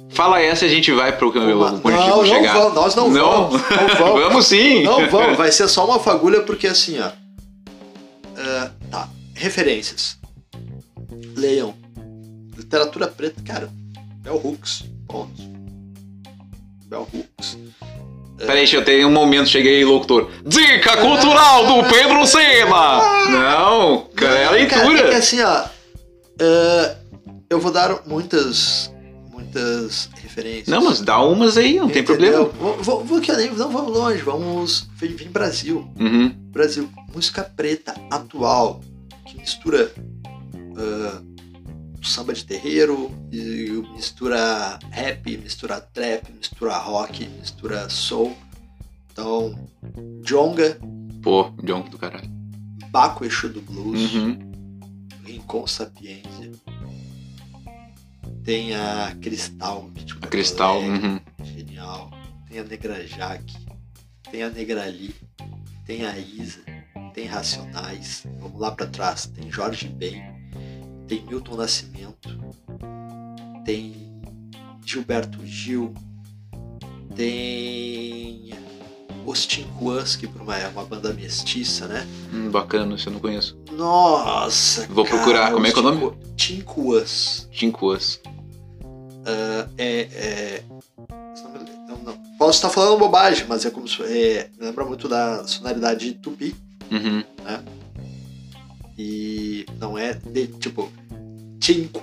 Fala 0.09 0.41
essa 0.41 0.65
e 0.65 0.69
a 0.69 0.71
gente 0.71 0.91
vai 0.93 1.15
pro 1.17 1.31
caminho 1.31 1.57
uma... 1.57 1.71
Não, 1.71 1.81
não 2.17 2.25
chegar. 2.25 2.53
vamos, 2.53 2.73
nós 2.73 2.95
não, 2.95 3.09
Não. 3.09 3.49
vamos. 3.49 3.61
Não 3.61 3.87
vamos. 3.99 4.23
Vamos 4.23 4.47
sim. 4.47 4.83
Não, 4.83 5.07
vamos, 5.09 5.37
vai 5.37 5.51
ser 5.51 5.67
só 5.67 5.85
uma 5.85 5.99
fagulha 5.99 6.41
porque 6.41 6.67
assim, 6.67 6.97
ó. 6.99 7.09
Referências. 9.35 10.17
Leiam. 11.35 11.73
Literatura 12.57 13.07
preta, 13.07 13.41
cara. 13.43 13.69
Bell 14.21 14.41
Hooks. 14.43 14.83
Ponto. 15.07 15.41
Bell 16.87 17.07
Hooks. 17.13 17.57
Peraí, 18.37 18.57
deixa 18.57 18.77
eu 18.77 18.83
ter 18.85 19.05
um 19.05 19.11
momento, 19.11 19.47
cheguei 19.47 19.77
aí, 19.77 19.85
locutor. 19.85 20.29
Dica 20.45 20.97
cultural 20.97 21.65
do 21.67 21.89
Pedro 21.89 22.25
Sena! 22.27 23.29
Não, 23.29 24.07
cara, 24.13 24.37
é 24.37 24.45
a 24.45 24.47
Cara, 24.49 24.59
é 24.61 24.65
que 24.67 24.75
leitura. 24.75 25.17
assim, 25.17 25.41
ó. 25.41 25.65
Ah, 26.41 26.95
eu 27.49 27.61
vou 27.61 27.71
dar 27.71 28.01
muitas, 28.05 28.91
muitas 29.31 30.09
referências. 30.21 30.67
Não, 30.67 30.83
mas 30.83 30.99
dá 30.99 31.21
umas 31.21 31.55
aí, 31.55 31.79
não 31.79 31.87
tem 31.89 32.01
Entendeu? 32.01 32.47
problema. 32.49 32.75
Vou, 32.75 32.83
vou, 32.83 33.03
vou 33.05 33.19
nem- 33.37 33.51
não 33.53 33.69
vamos 33.71 33.93
longe, 33.97 34.21
vamos 34.21 34.89
vir, 34.97 35.15
vir 35.15 35.29
Brasil. 35.29 35.89
Uhum. 35.97 36.29
Brasil, 36.51 36.89
música 37.13 37.41
preta 37.41 37.95
atual, 38.11 38.81
mistura 39.45 39.91
ah, 40.77 41.21
samba 42.01 42.33
de 42.33 42.43
terreiro, 42.43 43.11
e 43.31 43.69
mistura 43.93 44.79
rap, 44.91 45.37
mistura 45.37 45.79
trap, 45.79 46.31
mistura 46.33 46.75
rock, 46.77 47.27
mistura 47.39 47.87
soul. 47.89 48.35
Então, 49.11 49.55
Jonga, 50.23 50.77
Pô, 51.21 51.51
John 51.63 51.81
do 51.83 51.97
caralho. 51.97 52.27
Baco 52.89 53.23
Exu 53.25 53.49
do 53.49 53.61
Blues, 53.61 54.13
Uhum. 54.15 54.37
Rincon 55.23 55.65
Sapiência. 55.67 56.51
Tem 58.43 58.75
a 58.75 59.15
Cristal. 59.21 59.89
tipo, 60.05 60.25
A 60.25 60.27
Cristal. 60.27 60.75
Alegre, 60.77 61.07
Uhum. 61.07 61.19
Genial. 61.43 62.11
Tem 62.49 62.59
a 62.59 62.63
Negra 62.63 63.07
Jaque. 63.07 63.55
Tem 64.31 64.43
a 64.43 64.49
Negrali. 64.49 65.15
Tem 65.85 66.05
a 66.05 66.17
Isa. 66.17 66.61
Tem 67.15 67.25
Racionais. 67.25 68.27
Vamos 68.41 68.59
lá 68.59 68.71
pra 68.71 68.85
trás. 68.85 69.25
Tem 69.25 69.49
Jorge 69.49 69.87
Ben. 69.87 70.21
Tem 71.07 71.25
Milton 71.25 71.55
Nascimento. 71.55 72.37
Tem 73.63 74.21
Gilberto 74.85 75.39
Gil. 75.45 75.93
Tem 77.15 78.53
os 79.25 79.45
Tinquans, 79.45 80.17
que 80.17 80.27
por 80.27 80.41
uma, 80.41 80.57
é 80.57 80.67
uma 80.67 80.83
banda 80.83 81.13
mestiça, 81.13 81.87
né? 81.87 82.05
Hum, 82.33 82.51
bacana, 82.51 82.95
isso 82.95 83.07
eu 83.07 83.13
não 83.13 83.21
conheço. 83.21 83.57
Nossa, 83.71 84.85
Vou 84.87 85.05
procurar. 85.05 85.53
Como 85.53 85.65
é 85.65 85.71
que 85.71 85.77
é 85.77 85.81
o 85.81 85.83
nome? 85.83 86.17
Tinquas. 86.35 87.47
Cincoas. 87.57 88.19
É, 89.77 90.09
é... 90.17 90.63
Não, 91.87 91.97
não. 92.03 92.17
Posso 92.37 92.57
estar 92.57 92.69
falando 92.69 92.99
bobagem, 92.99 93.45
mas 93.47 93.65
é 93.65 93.71
como 93.71 93.87
se... 93.87 94.03
É, 94.03 94.49
lembra 94.59 94.83
muito 94.83 95.07
da 95.07 95.47
sonoridade 95.47 96.11
tupi. 96.15 96.53
Uhum. 96.91 97.23
E 98.97 99.65
não 99.79 99.97
é 99.97 100.13
de, 100.13 100.47
tipo... 100.47 100.91
Cinco, 101.61 101.99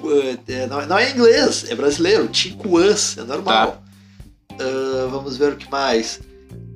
é, 0.49 0.67
não, 0.67 0.81
é- 0.81 0.87
não 0.87 0.99
é 0.99 1.11
inglês, 1.13 1.71
é 1.71 1.75
brasileiro. 1.77 2.27
Tinquas, 2.29 3.17
é 3.17 3.23
normal. 3.23 3.83
Ah, 4.59 5.07
vamos 5.09 5.37
ver 5.37 5.53
o 5.53 5.57
que 5.57 5.71
mais. 5.71 6.21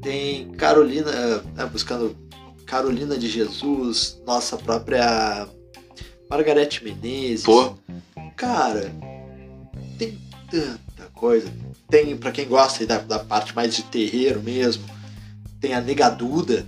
Tem 0.03 0.53
Carolina, 0.53 1.11
né, 1.55 1.67
buscando 1.67 2.17
Carolina 2.65 3.19
de 3.19 3.29
Jesus, 3.29 4.21
nossa 4.25 4.57
própria 4.57 5.49
Margarete 6.31 6.85
Menezes. 6.85 7.45
Pô. 7.45 7.75
Cara, 8.37 8.93
tem 9.99 10.17
tanta 10.49 11.11
coisa. 11.13 11.53
Tem, 11.89 12.17
pra 12.17 12.31
quem 12.31 12.47
gosta 12.47 12.87
da, 12.87 12.99
da 12.99 13.19
parte 13.19 13.55
mais 13.55 13.75
de 13.75 13.83
terreiro 13.83 14.41
mesmo, 14.43 14.85
tem 15.61 15.75
a 15.75 15.81
Negaduda, 15.81 16.65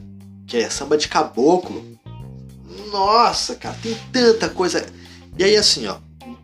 que 0.48 0.56
é 0.56 0.70
samba 0.70 0.96
de 0.96 1.06
caboclo. 1.06 1.84
Nossa, 2.90 3.54
cara, 3.54 3.76
tem 3.82 3.96
tanta 4.11 4.48
coisa. 4.48 4.84
E 5.38 5.44
aí, 5.44 5.56
assim, 5.56 5.87
ó, 5.87 5.98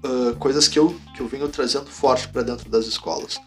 ah, 0.05 0.37
coisas 0.39 0.69
que 0.69 0.79
eu, 0.79 0.95
que 1.17 1.23
eu 1.23 1.27
venho 1.27 1.49
trazendo 1.49 1.87
forte 1.87 2.29
pra 2.29 2.43
dentro 2.43 2.69
das 2.69 2.87
escolas. 2.87 3.41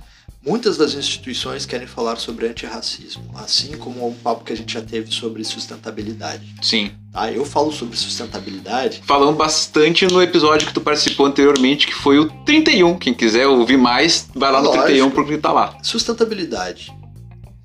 Muitas 0.43 0.77
das 0.77 0.93
instituições 0.93 1.65
querem 1.65 1.85
falar 1.85 2.15
sobre 2.15 2.47
antirracismo, 2.47 3.23
assim 3.35 3.77
como 3.77 4.07
o 4.07 4.15
papo 4.15 4.45
que 4.45 4.53
a 4.53 4.55
gente 4.55 4.73
já 4.73 4.81
teve 4.81 5.11
sobre 5.11 5.43
sustentabilidade. 5.43 6.55
Sim. 6.61 6.91
Tá? 7.11 7.29
Eu 7.29 7.43
falo 7.43 7.71
sobre 7.71 7.97
sustentabilidade 7.97 9.01
Falamos 9.05 9.35
bastante 9.35 10.05
no 10.07 10.21
episódio 10.21 10.67
que 10.67 10.73
tu 10.73 10.79
participou 10.79 11.25
anteriormente, 11.25 11.85
que 11.85 11.93
foi 11.93 12.17
o 12.17 12.29
31. 12.45 12.97
Quem 12.97 13.13
quiser 13.13 13.45
ouvir 13.45 13.77
mais, 13.77 14.29
vai 14.33 14.51
lá 14.51 14.59
no 14.59 14.67
Lógico. 14.67 14.85
31 14.85 15.09
porque 15.11 15.37
tá 15.37 15.51
lá. 15.51 15.77
Sustentabilidade. 15.83 16.95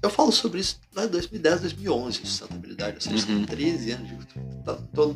Eu 0.03 0.11
falo 0.11 0.33
sobre 0.33 0.61
isso 0.61 0.79
lá 0.95 1.05
em 1.05 1.09
2010, 1.09 1.61
2011, 1.61 2.19
sustentabilidade. 2.25 2.97
Ou 2.97 3.01
seja, 3.01 3.27
Uhum. 3.33 3.39
são 3.39 3.47
13 3.47 3.91
anos. 3.93 4.09
de- 4.09 4.17
tá- 4.65 4.79
tô- 4.95 5.15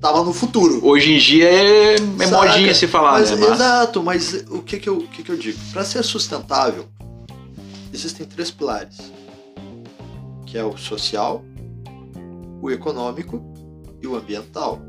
tava 0.00 0.22
no 0.24 0.32
futuro. 0.32 0.84
Hoje 0.86 1.12
em 1.14 1.18
dia 1.18 1.48
é, 1.48 1.94
é 1.96 2.26
modinha 2.30 2.72
se 2.74 2.86
falar, 2.86 3.12
mas, 3.20 3.30
né? 3.32 3.36
Mas... 3.36 3.50
Exato, 3.52 4.02
mas 4.02 4.34
o 4.48 4.62
que 4.62 4.78
que 4.78 4.88
eu, 4.88 4.98
que 5.08 5.22
que 5.24 5.30
eu 5.32 5.36
digo? 5.36 5.58
Para 5.72 5.84
ser 5.84 6.02
sustentável, 6.04 6.86
existem 7.92 8.26
três 8.26 8.50
pilares. 8.50 8.96
Que 10.46 10.56
é 10.56 10.64
o 10.64 10.76
social, 10.78 11.44
o 12.62 12.70
econômico 12.70 13.42
e 14.00 14.06
o 14.06 14.16
ambiental. 14.16 14.80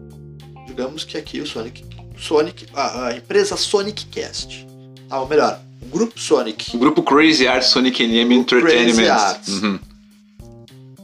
Digamos 0.67 1.03
que 1.03 1.17
aqui 1.17 1.41
o 1.41 1.45
Sonic, 1.47 1.83
Sonic 2.17 2.65
a, 2.73 3.07
a 3.07 3.17
empresa 3.17 3.57
Sonic 3.57 4.05
Cast, 4.05 4.65
tá? 5.09 5.19
ou 5.19 5.27
melhor, 5.27 5.59
grupo 5.87 6.19
Sonic 6.19 6.75
O 6.75 6.79
grupo 6.79 7.01
Crazy 7.03 7.47
Art 7.47 7.63
Sonic 7.63 8.03
NM 8.03 8.39
O 8.39 8.45
Crazy 8.45 8.65
Entertainment. 8.65 9.11
Arts. 9.11 9.47
Uhum. 9.49 9.79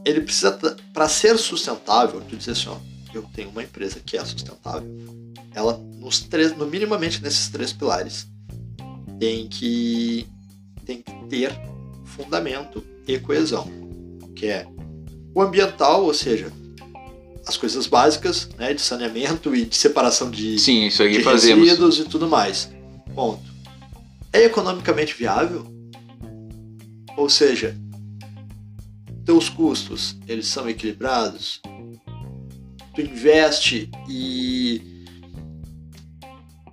ele 0.06 0.22
precisa, 0.22 0.52
para 0.94 1.08
ser 1.10 1.38
sustentável, 1.38 2.22
tu 2.30 2.36
dizer 2.36 2.52
assim, 2.52 2.70
ó, 2.70 2.78
eu 3.14 3.24
tenho 3.34 3.50
uma 3.50 3.64
empresa 3.64 4.00
que 4.06 4.18
é 4.18 4.24
sustentável. 4.26 4.88
Ela, 5.54 5.78
nos 6.00 6.20
três, 6.20 6.56
no 6.56 6.66
minimamente 6.68 7.22
nesses 7.24 7.48
três 7.48 7.72
pilares, 7.72 8.28
tem 9.20 9.48
que, 9.48 10.28
tem 10.86 11.02
que 11.02 11.12
ter 11.30 11.58
fundamento 12.04 12.84
e 13.08 13.18
coesão, 13.20 13.68
que 14.36 14.48
é 14.48 14.68
o 15.34 15.42
ambiental, 15.42 16.04
ou 16.04 16.14
seja, 16.14 16.52
as 17.48 17.56
coisas 17.56 17.88
básicas, 17.88 18.50
né, 18.58 18.74
de 18.74 18.82
saneamento 18.82 19.56
e 19.56 19.66
de 19.66 19.76
separação 19.76 20.30
de, 20.30 20.60
Sim, 20.60 20.88
isso 20.88 21.02
aí 21.02 21.14
de 21.18 21.24
fazemos. 21.24 21.66
resíduos 21.68 22.00
e 22.00 22.04
tudo 22.04 22.28
mais. 22.28 22.70
Ponto. 23.14 23.55
É 24.36 24.44
economicamente 24.44 25.14
viável? 25.14 25.66
Ou 27.16 27.30
seja, 27.30 27.74
teus 29.24 29.48
custos, 29.48 30.18
eles 30.28 30.46
são 30.48 30.68
equilibrados? 30.68 31.62
Tu 32.94 33.00
investe 33.00 33.90
e 34.10 35.06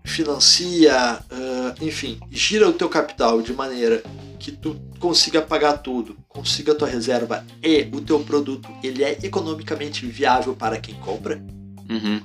financia, 0.05 0.93
ah, 0.93 1.75
enfim, 1.81 2.19
gira 2.33 2.69
o 2.69 2.73
teu 2.73 2.89
capital 2.89 3.41
de 3.41 3.53
maneira 3.53 4.03
que 4.41 4.51
tu 4.51 4.75
consiga 4.99 5.41
pagar 5.41 5.75
tudo, 5.75 6.17
consiga 6.29 6.73
a 6.73 6.75
tua 6.75 6.89
reserva 6.89 7.47
e 7.63 7.89
o 7.93 8.01
teu 8.01 8.25
produto, 8.25 8.69
ele 8.83 9.05
é 9.05 9.17
economicamente 9.23 10.05
viável 10.05 10.57
para 10.57 10.81
quem 10.81 10.97
compra? 10.97 11.41
Uhum. 11.89 12.21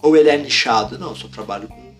Ou 0.00 0.16
ele 0.16 0.28
é 0.28 0.38
nichado? 0.38 0.96
Não, 0.96 1.08
eu 1.08 1.16
só 1.16 1.26
trabalho 1.26 1.66
com, 1.66 1.96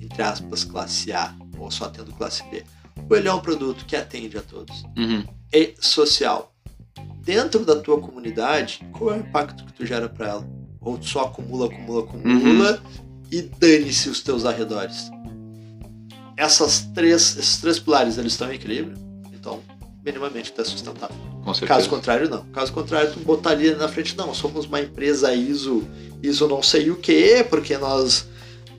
entre 0.00 0.22
aspas, 0.22 0.64
classe 0.64 1.12
A, 1.12 1.34
ou 1.64 1.70
só 1.70 1.86
atendo 1.86 2.12
classe 2.12 2.42
B. 2.50 2.62
Ou 3.08 3.16
ele 3.16 3.28
é 3.28 3.32
um 3.32 3.40
produto 3.40 3.84
que 3.84 3.96
atende 3.96 4.38
a 4.38 4.42
todos. 4.42 4.82
Uhum. 4.96 5.24
E 5.52 5.74
social. 5.80 6.52
Dentro 7.22 7.64
da 7.64 7.76
tua 7.76 8.00
comunidade, 8.00 8.86
qual 8.92 9.14
é 9.14 9.16
o 9.16 9.20
impacto 9.20 9.64
que 9.64 9.72
tu 9.72 9.86
gera 9.86 10.08
para 10.08 10.28
ela? 10.28 10.48
Ou 10.80 10.98
tu 10.98 11.06
só 11.06 11.24
acumula, 11.24 11.66
acumula, 11.66 12.04
acumula 12.04 12.82
e 13.32 13.42
dane-se 13.42 14.08
os 14.08 14.20
teus 14.20 14.44
arredores. 14.44 15.10
Essas 16.36 16.82
três, 16.94 17.36
esses 17.36 17.58
três 17.58 17.78
pilares, 17.78 18.18
eles 18.18 18.32
estão 18.32 18.52
em 18.52 18.56
equilíbrio? 18.56 18.96
Então, 19.32 19.62
minimamente 20.04 20.52
é 20.56 20.64
sustentável. 20.64 21.16
Caso 21.66 21.88
contrário, 21.88 22.28
não. 22.28 22.44
Caso 22.46 22.72
contrário, 22.72 23.12
tu 23.12 23.20
botaria 23.20 23.76
na 23.76 23.88
frente, 23.88 24.16
não, 24.16 24.32
somos 24.34 24.66
uma 24.66 24.80
empresa 24.80 25.34
ISO, 25.34 25.86
ISO 26.22 26.48
não 26.48 26.62
sei 26.62 26.90
o 26.90 26.96
que, 26.96 27.44
porque 27.44 27.76
nós, 27.76 28.26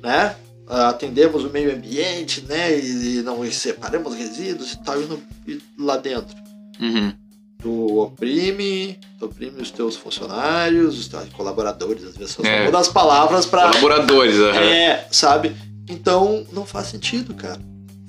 né, 0.02 0.36
atendemos 0.68 1.44
o 1.44 1.50
meio 1.50 1.74
ambiente, 1.76 2.42
né, 2.42 2.78
e 2.80 3.22
não 3.24 3.50
separamos 3.52 4.16
resíduos 4.16 4.74
e 4.74 4.84
tal, 4.84 5.02
e, 5.02 5.06
no- 5.06 5.22
lá 5.80 5.98
dentro. 5.98 6.36
Uhum. 6.80 7.14
Tu 7.62 7.98
oprime, 8.00 9.00
tu 9.18 9.26
oprime 9.26 9.62
os 9.62 9.72
teus 9.72 9.96
funcionários, 9.96 11.00
os 11.00 11.08
teus 11.08 11.30
colaboradores, 11.30 12.04
às 12.04 12.16
vezes 12.16 12.34
só 12.36 12.44
É. 12.44 12.66
muda 12.66 12.78
as 12.80 12.90
palavras 12.90 13.46
pra... 13.46 13.70
Colaboradores, 13.70 14.38
aham. 14.40 14.60
É, 14.60 15.08
sabe? 15.12 15.56
Então, 15.90 16.46
não 16.52 16.66
faz 16.66 16.88
sentido, 16.88 17.34
cara. 17.34 17.60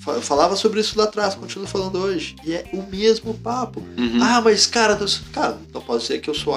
Eu 0.08 0.22
falava 0.22 0.54
sobre 0.54 0.78
isso 0.80 0.96
lá 0.96 1.04
atrás, 1.04 1.34
continuo 1.34 1.66
falando 1.66 1.98
hoje. 1.98 2.36
E 2.44 2.54
é 2.54 2.64
o 2.72 2.80
mesmo 2.82 3.34
papo. 3.34 3.80
Uhum. 3.98 4.22
Ah, 4.22 4.40
mas 4.40 4.64
cara, 4.64 4.96
cara, 5.32 5.58
não 5.74 5.80
pode 5.80 6.04
ser 6.04 6.20
que 6.20 6.30
eu 6.30 6.34
sou 6.34 6.54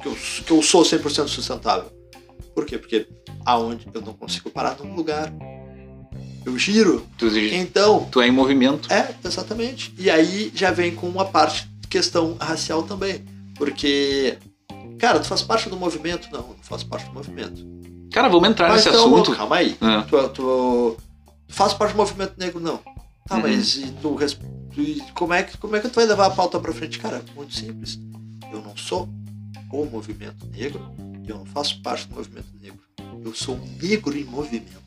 que 0.00 0.08
eu, 0.08 0.16
que 0.46 0.50
eu 0.50 0.62
sou 0.62 0.82
100% 0.82 1.28
sustentável. 1.28 1.90
Por 2.56 2.64
quê? 2.64 2.78
Porque 2.78 3.06
aonde 3.44 3.86
eu 3.92 4.00
não 4.00 4.14
consigo 4.14 4.48
parar 4.48 4.78
num 4.82 4.94
lugar. 4.96 5.30
Eu 6.42 6.56
giro. 6.58 7.06
Tu, 7.18 7.26
Então, 7.38 8.08
tu 8.10 8.18
é 8.22 8.26
em 8.28 8.30
movimento. 8.30 8.90
é, 8.90 9.14
exatamente. 9.22 9.92
E 9.98 10.08
aí 10.08 10.50
já 10.54 10.70
vem 10.70 10.94
com 10.94 11.06
uma 11.06 11.26
parte 11.26 11.68
de 11.82 11.86
questão 11.86 12.34
racial 12.40 12.82
também. 12.84 13.22
Porque, 13.56 14.38
cara, 14.98 15.20
tu 15.20 15.26
faz 15.26 15.42
parte 15.42 15.68
do 15.68 15.76
movimento? 15.76 16.28
Não, 16.32 16.40
não 16.48 16.56
faz 16.62 16.82
parte 16.82 17.06
do 17.08 17.12
movimento. 17.12 17.62
Cara, 18.10 18.28
vamos 18.30 18.48
entrar 18.48 18.68
Mas 18.68 18.76
nesse 18.86 18.88
então, 18.88 19.12
assunto. 19.14 19.36
Calma 19.36 19.56
aí. 19.56 19.76
Ah. 19.82 20.06
Tu, 20.08 20.28
tu 20.30 20.96
faz 21.48 21.74
parte 21.74 21.92
do 21.92 21.98
movimento 21.98 22.32
negro, 22.38 22.58
não. 22.58 22.78
Tá, 23.28 23.34
Uhum. 23.36 23.42
mas 23.42 23.76
e 23.76 23.90
tu, 24.00 24.16
e 24.78 25.02
como, 25.12 25.34
é 25.34 25.42
que, 25.42 25.58
como 25.58 25.76
é 25.76 25.80
que 25.80 25.88
tu 25.90 25.96
vai 25.96 26.06
levar 26.06 26.26
a 26.26 26.30
pauta 26.30 26.58
pra 26.58 26.72
frente? 26.72 26.98
Cara, 27.00 27.22
muito 27.34 27.54
simples. 27.54 27.98
Eu 28.50 28.62
não 28.62 28.74
sou 28.76 29.06
o 29.70 29.84
movimento 29.84 30.46
negro 30.56 30.80
eu 31.26 31.38
não 31.38 31.46
faço 31.46 31.80
parte 31.82 32.06
do 32.08 32.14
movimento 32.14 32.46
negro. 32.60 32.78
Eu 33.24 33.34
sou 33.34 33.56
um 33.56 33.76
negro 33.82 34.16
em 34.16 34.24
movimento. 34.24 34.84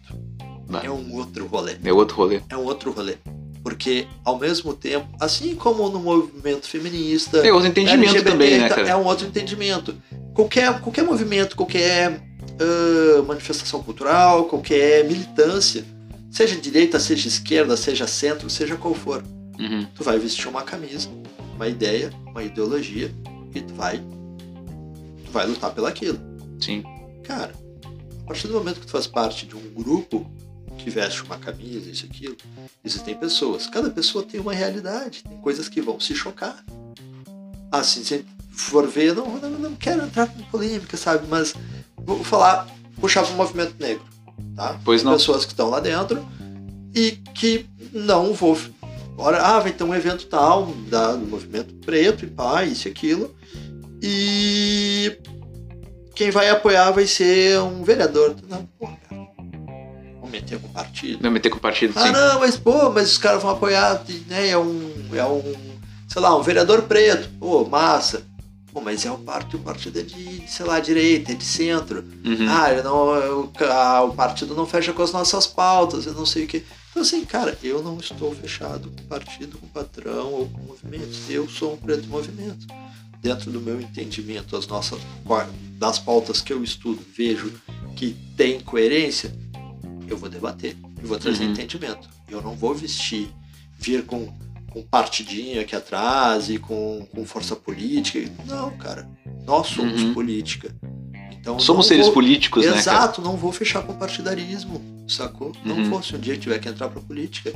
Bah. 0.70 0.82
é 0.84 0.90
um 0.90 1.16
outro 1.16 1.48
rolê. 1.48 1.78
É 1.84 1.92
outro 1.92 2.16
rolê. 2.16 2.42
É 2.48 2.56
um 2.56 2.64
outro 2.64 2.92
rolê. 2.92 3.16
Porque, 3.64 4.06
ao 4.24 4.38
mesmo 4.38 4.74
tempo, 4.74 5.08
assim 5.20 5.56
como 5.56 5.90
no 5.90 6.00
movimento 6.00 6.68
feminista. 6.68 7.40
É 7.40 7.52
outro 7.52 7.70
entendimento 7.70 8.04
LGBT, 8.10 8.32
também, 8.32 8.58
né, 8.60 8.70
tá- 8.70 8.76
cara? 8.76 8.90
É 8.90 8.96
um 8.96 9.04
outro 9.06 9.26
entendimento. 9.28 9.96
Qualquer, 10.34 10.80
qualquer 10.80 11.04
movimento, 11.04 11.56
qualquer 11.56 12.22
ah, 12.60 13.24
manifestação 13.24 13.82
cultural, 13.82 14.46
qualquer 14.46 15.04
militância, 15.06 15.84
seja 16.30 16.56
direita, 16.56 17.00
seja 17.00 17.28
esquerda, 17.28 17.76
seja 17.76 18.06
centro, 18.06 18.50
seja 18.50 18.76
qual 18.76 18.94
for, 18.94 19.24
Uhum. 19.60 19.86
tu 19.96 20.04
vai 20.04 20.20
vestir 20.20 20.48
uma 20.48 20.62
camisa, 20.62 21.10
uma 21.56 21.68
ideia, 21.68 22.12
uma 22.28 22.44
ideologia 22.44 23.12
e 23.56 23.62
tu 23.62 23.74
vai, 23.74 23.98
tu 23.98 25.32
vai 25.32 25.48
lutar 25.48 25.72
pelaquilo. 25.74 26.20
Sim. 26.60 26.84
Cara, 27.24 27.54
a 28.22 28.28
partir 28.28 28.48
do 28.48 28.54
momento 28.54 28.80
que 28.80 28.86
tu 28.86 28.92
faz 28.92 29.08
parte 29.08 29.46
de 29.46 29.56
um 29.56 29.74
grupo 29.74 30.30
que 30.78 30.90
veste 30.90 31.24
uma 31.24 31.38
camisa, 31.38 31.90
isso 31.90 32.06
e 32.06 32.10
aquilo, 32.10 32.38
existem 32.84 33.16
pessoas. 33.16 33.68
Cada 33.68 33.90
pessoa 33.90 34.24
tem 34.24 34.40
uma 34.40 34.54
realidade, 34.54 35.24
tem 35.24 35.38
coisas 35.38 35.68
que 35.68 35.82
vão 35.82 36.00
se 36.00 36.16
chocar. 36.16 36.64
Assim, 37.72 38.04
se 38.04 38.26
for 38.52 38.88
ver, 38.88 39.14
não, 39.14 39.38
não, 39.38 39.50
não 39.52 39.76
quero 39.76 40.04
entrar 40.04 40.34
em 40.38 40.44
polêmica, 40.44 40.98
sabe? 40.98 41.28
Mas 41.28 41.54
vou 41.98 42.24
falar, 42.24 42.68
puxar 43.00 43.24
para 43.24 43.34
o 43.34 43.38
movimento 43.38 43.76
negro, 43.80 44.06
tá? 44.56 44.80
Pois 44.84 45.04
não. 45.04 45.14
Pessoas 45.14 45.46
que 45.46 45.52
estão 45.52 45.70
lá 45.70 45.80
dentro 45.80 46.26
e 46.96 47.12
que 47.12 47.66
não 47.94 48.34
vou. 48.34 48.58
Ora, 49.18 49.42
ah, 49.42 49.60
vai 49.60 49.72
ter 49.72 49.84
um 49.84 49.94
evento 49.94 50.28
tal 50.28 50.68
da, 50.90 51.14
do 51.16 51.26
movimento 51.26 51.74
preto 51.76 52.26
e 52.26 52.28
pá, 52.28 52.64
isso 52.64 52.88
e 52.88 52.92
aquilo. 52.92 53.36
E 54.02 55.18
quem 56.20 56.32
vai 56.32 56.50
apoiar 56.50 56.92
vai 56.92 57.08
ser 57.08 57.58
um 57.62 57.82
vereador. 57.82 58.36
Não, 58.50 58.66
porra, 58.78 58.98
cara. 59.08 59.22
Vamos 60.16 60.30
meter 60.30 60.60
com 60.60 60.68
partido. 60.68 61.24
Não 61.24 61.32
meter 61.32 61.50
com 61.50 61.56
o 61.58 61.62
partido, 61.62 61.94
Ah, 61.96 62.08
sim. 62.08 62.12
não, 62.12 62.40
mas 62.42 62.58
pô, 62.58 62.90
mas 62.90 63.10
os 63.14 63.18
caras 63.18 63.42
vão 63.42 63.52
apoiar, 63.52 64.04
né? 64.28 64.50
É 64.50 64.58
um. 64.58 64.92
É 65.14 65.24
um. 65.24 65.42
Sei 66.10 66.22
lá, 66.22 66.36
um 66.38 66.42
vereador 66.44 66.82
preto. 66.82 67.30
Pô, 67.40 67.64
massa. 67.64 68.22
Pô, 68.74 68.82
mas 68.82 69.06
é 69.06 69.12
o 69.12 69.18
partido, 69.18 69.62
o 69.62 69.64
partido 69.64 69.98
é 69.98 70.04
de, 70.04 70.44
sei 70.46 70.66
lá, 70.66 70.82
direita, 70.82 71.32
é 71.32 71.36
de 71.36 71.46
centro. 71.46 72.04
Uhum. 72.26 72.48
Ah, 72.50 72.74
eu 72.74 72.84
não, 72.84 73.44
o, 73.44 73.52
ah, 73.72 74.02
o 74.04 74.14
partido 74.14 74.54
não 74.54 74.66
fecha 74.66 74.92
com 74.92 75.02
as 75.02 75.14
nossas 75.14 75.48
pautas, 75.48 76.06
eu 76.06 76.14
não 76.14 76.26
sei 76.26 76.44
o 76.44 76.48
que. 76.48 76.66
Então, 76.92 77.02
assim, 77.02 77.24
cara, 77.24 77.58
eu 77.64 77.82
não 77.82 77.98
estou 77.98 78.36
fechado 78.36 78.92
com 78.92 79.04
partido, 79.08 79.58
com 79.58 79.68
patrão 79.68 80.34
ou 80.34 80.50
com 80.50 80.62
movimentos. 80.64 81.30
Eu 81.30 81.48
sou 81.48 81.76
um 81.76 81.78
preto 81.78 82.10
movimento. 82.10 82.68
Dentro 83.22 83.52
do 83.52 83.60
meu 83.60 83.80
entendimento, 83.82 84.56
as 84.56 84.66
nossas 84.68 85.00
das 85.78 86.00
pautas 86.00 86.42
que 86.42 86.54
eu 86.54 86.64
estudo, 86.64 87.02
vejo 87.18 87.54
que 87.96 88.16
tem 88.38 88.60
coerência, 88.60 89.34
eu 90.08 90.18
vou 90.18 90.30
debater, 90.30 90.76
eu 91.02 91.08
vou 91.08 91.18
trazer 91.20 91.44
Uhum. 91.46 91.52
entendimento. 91.52 92.10
Eu 92.30 92.42
não 92.42 92.56
vou 92.56 92.74
vestir, 92.74 93.30
vir 93.78 94.04
com, 94.06 94.28
com 94.72 94.82
partidinho 94.84 95.60
aqui 95.62 95.76
atrás 95.76 96.50
e 96.50 96.58
com, 96.58 97.06
com 97.14 97.26
força 97.26 97.56
política. 97.56 98.30
Não, 98.46 98.72
cara, 98.78 99.10
nós 99.46 99.68
somos 99.68 100.02
Uhum. 100.02 100.14
política. 100.14 100.74
Então, 101.32 101.58
Somos 101.60 101.86
não 101.86 101.90
seres 101.90 102.06
vou- 102.06 102.14
políticos, 102.14 102.64
né, 102.66 102.70
cara? 102.72 102.80
Exato, 102.82 103.22
não 103.22 103.36
vou 103.38 103.52
fechar 103.52 103.82
com 103.84 103.94
partidarismo, 103.96 104.82
sacou? 105.08 105.54
Não 105.66 105.78
Uhum. 105.78 105.90
vou, 105.90 106.04
se 106.04 106.16
um 106.16 106.20
dia 106.20 106.38
tiver 106.38 106.60
que 106.60 106.68
entrar 106.70 106.90
pra 106.90 107.02
política, 107.02 107.54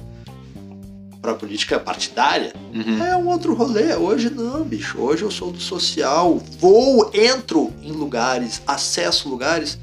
pra 1.23 1.33
política 1.33 1.79
partidária, 1.79 2.53
Uhum. 2.73 3.01
é 3.01 3.15
um 3.15 3.29
outro 3.29 3.53
rolê. 3.55 3.95
Hoje 3.95 4.29
não, 4.29 4.61
bicho. 4.65 4.99
Hoje 4.99 5.23
eu 5.23 5.31
sou 5.31 5.51
do 5.53 5.59
social, 5.59 6.37
vou, 6.59 7.09
entro 7.13 7.71
em 7.81 7.93
lugares, 7.93 8.61
acesso 8.67 9.29
lugares 9.29 9.79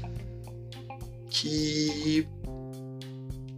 que 1.31 2.27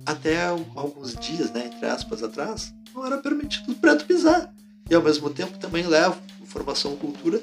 até 0.05 0.45
alguns 0.75 1.13
dias, 1.15 1.51
né, 1.51 1.69
entre 1.73 1.85
aspas, 1.85 2.23
atrás, 2.23 2.73
não 2.95 3.05
era 3.05 3.17
permitido 3.17 3.73
o 3.73 3.75
preto 3.75 4.05
pisar. 4.05 4.49
E 4.89 4.95
ao 4.95 5.01
mesmo 5.01 5.29
tempo 5.29 5.57
também 5.57 5.85
levo 5.85 6.15
informação 6.41 6.95
cultura 6.95 7.41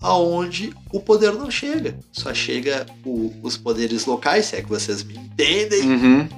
aonde 0.00 0.72
o 0.92 1.00
poder 1.00 1.32
não 1.34 1.50
chega. 1.50 1.98
Só 2.12 2.32
chega 2.32 2.86
o- 3.04 3.32
os 3.42 3.56
poderes 3.58 4.06
locais, 4.06 4.46
se 4.46 4.56
é 4.56 4.62
que 4.62 4.68
vocês 4.68 5.02
me 5.02 5.14
entendem, 5.16 5.82
Uhum. 5.90 6.28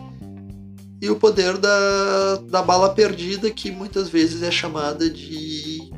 E 1.00 1.10
o 1.10 1.16
poder 1.16 1.58
da, 1.58 2.36
da 2.48 2.62
bala 2.62 2.94
perdida, 2.94 3.50
que 3.50 3.70
muitas 3.70 4.08
vezes 4.08 4.42
é 4.42 4.50
chamada 4.50 5.10
de, 5.10 5.90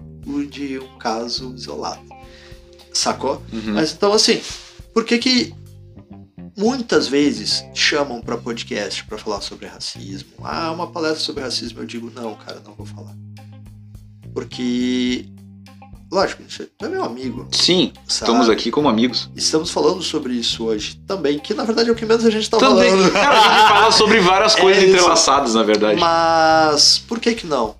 de 0.51 0.78
um 0.78 0.99
caso 0.99 1.55
isolado. 1.55 2.03
Sacou? 2.92 3.42
Uhum. 3.53 3.74
Mas 3.74 3.92
então, 3.92 4.12
assim, 4.12 4.40
por 4.92 5.05
que 5.05 5.18
que 5.18 5.55
muitas 6.57 7.07
vezes 7.07 7.64
chamam 7.72 8.20
para 8.20 8.36
podcast 8.36 9.05
para 9.05 9.16
falar 9.16 9.40
sobre 9.40 9.66
racismo? 9.66 10.30
Ah, 10.42 10.72
uma 10.72 10.88
palestra 10.88 11.20
sobre 11.20 11.42
racismo. 11.42 11.80
Eu 11.80 11.86
digo, 11.86 12.11
não, 12.11 12.34
cara, 12.34 12.61
não 12.64 12.74
vou 12.74 12.84
falar. 12.86 13.14
Porque, 14.34 15.26
lógico, 16.11 16.42
você 16.48 16.68
é 16.82 16.88
meu 16.88 17.04
amigo. 17.04 17.48
Sim, 17.52 17.92
sabe? 18.06 18.30
estamos 18.30 18.48
aqui 18.48 18.70
como 18.70 18.88
amigos. 18.88 19.30
Estamos 19.36 19.70
falando 19.70 20.02
sobre 20.02 20.32
isso 20.34 20.64
hoje 20.64 20.96
também, 21.06 21.38
que 21.38 21.54
na 21.54 21.64
verdade 21.64 21.88
é 21.88 21.92
o 21.92 21.94
que 21.94 22.06
menos 22.06 22.24
a 22.24 22.30
gente 22.30 22.48
tá 22.48 22.59
Também. 22.59 22.90
falando. 22.90 23.12
Cara, 23.12 23.38
a 23.40 23.42
gente 23.61 23.68
fala 23.68 23.92
sobre 23.92 24.20
várias 24.20 24.56
É 24.56 24.61
coisas 24.61 24.82
isso. 24.82 24.92
entrelaçadas, 24.94 25.54
na 25.54 25.62
verdade. 25.62 26.00
Mas 26.00 26.98
por 26.98 27.20
que 27.20 27.34
que 27.34 27.46
não? 27.46 27.76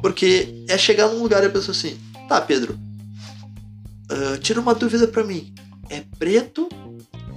Porque 0.00 0.64
é 0.68 0.76
chegar 0.78 1.08
num 1.08 1.22
lugar 1.22 1.42
e 1.42 1.46
a 1.46 1.50
pessoa 1.50 1.74
assim, 1.76 1.98
tá, 2.28 2.40
Pedro, 2.40 2.78
ah, 4.10 4.38
tira 4.38 4.60
uma 4.60 4.74
dúvida 4.74 5.06
pra 5.06 5.22
mim. 5.24 5.52
É 5.88 6.02
preto 6.18 6.68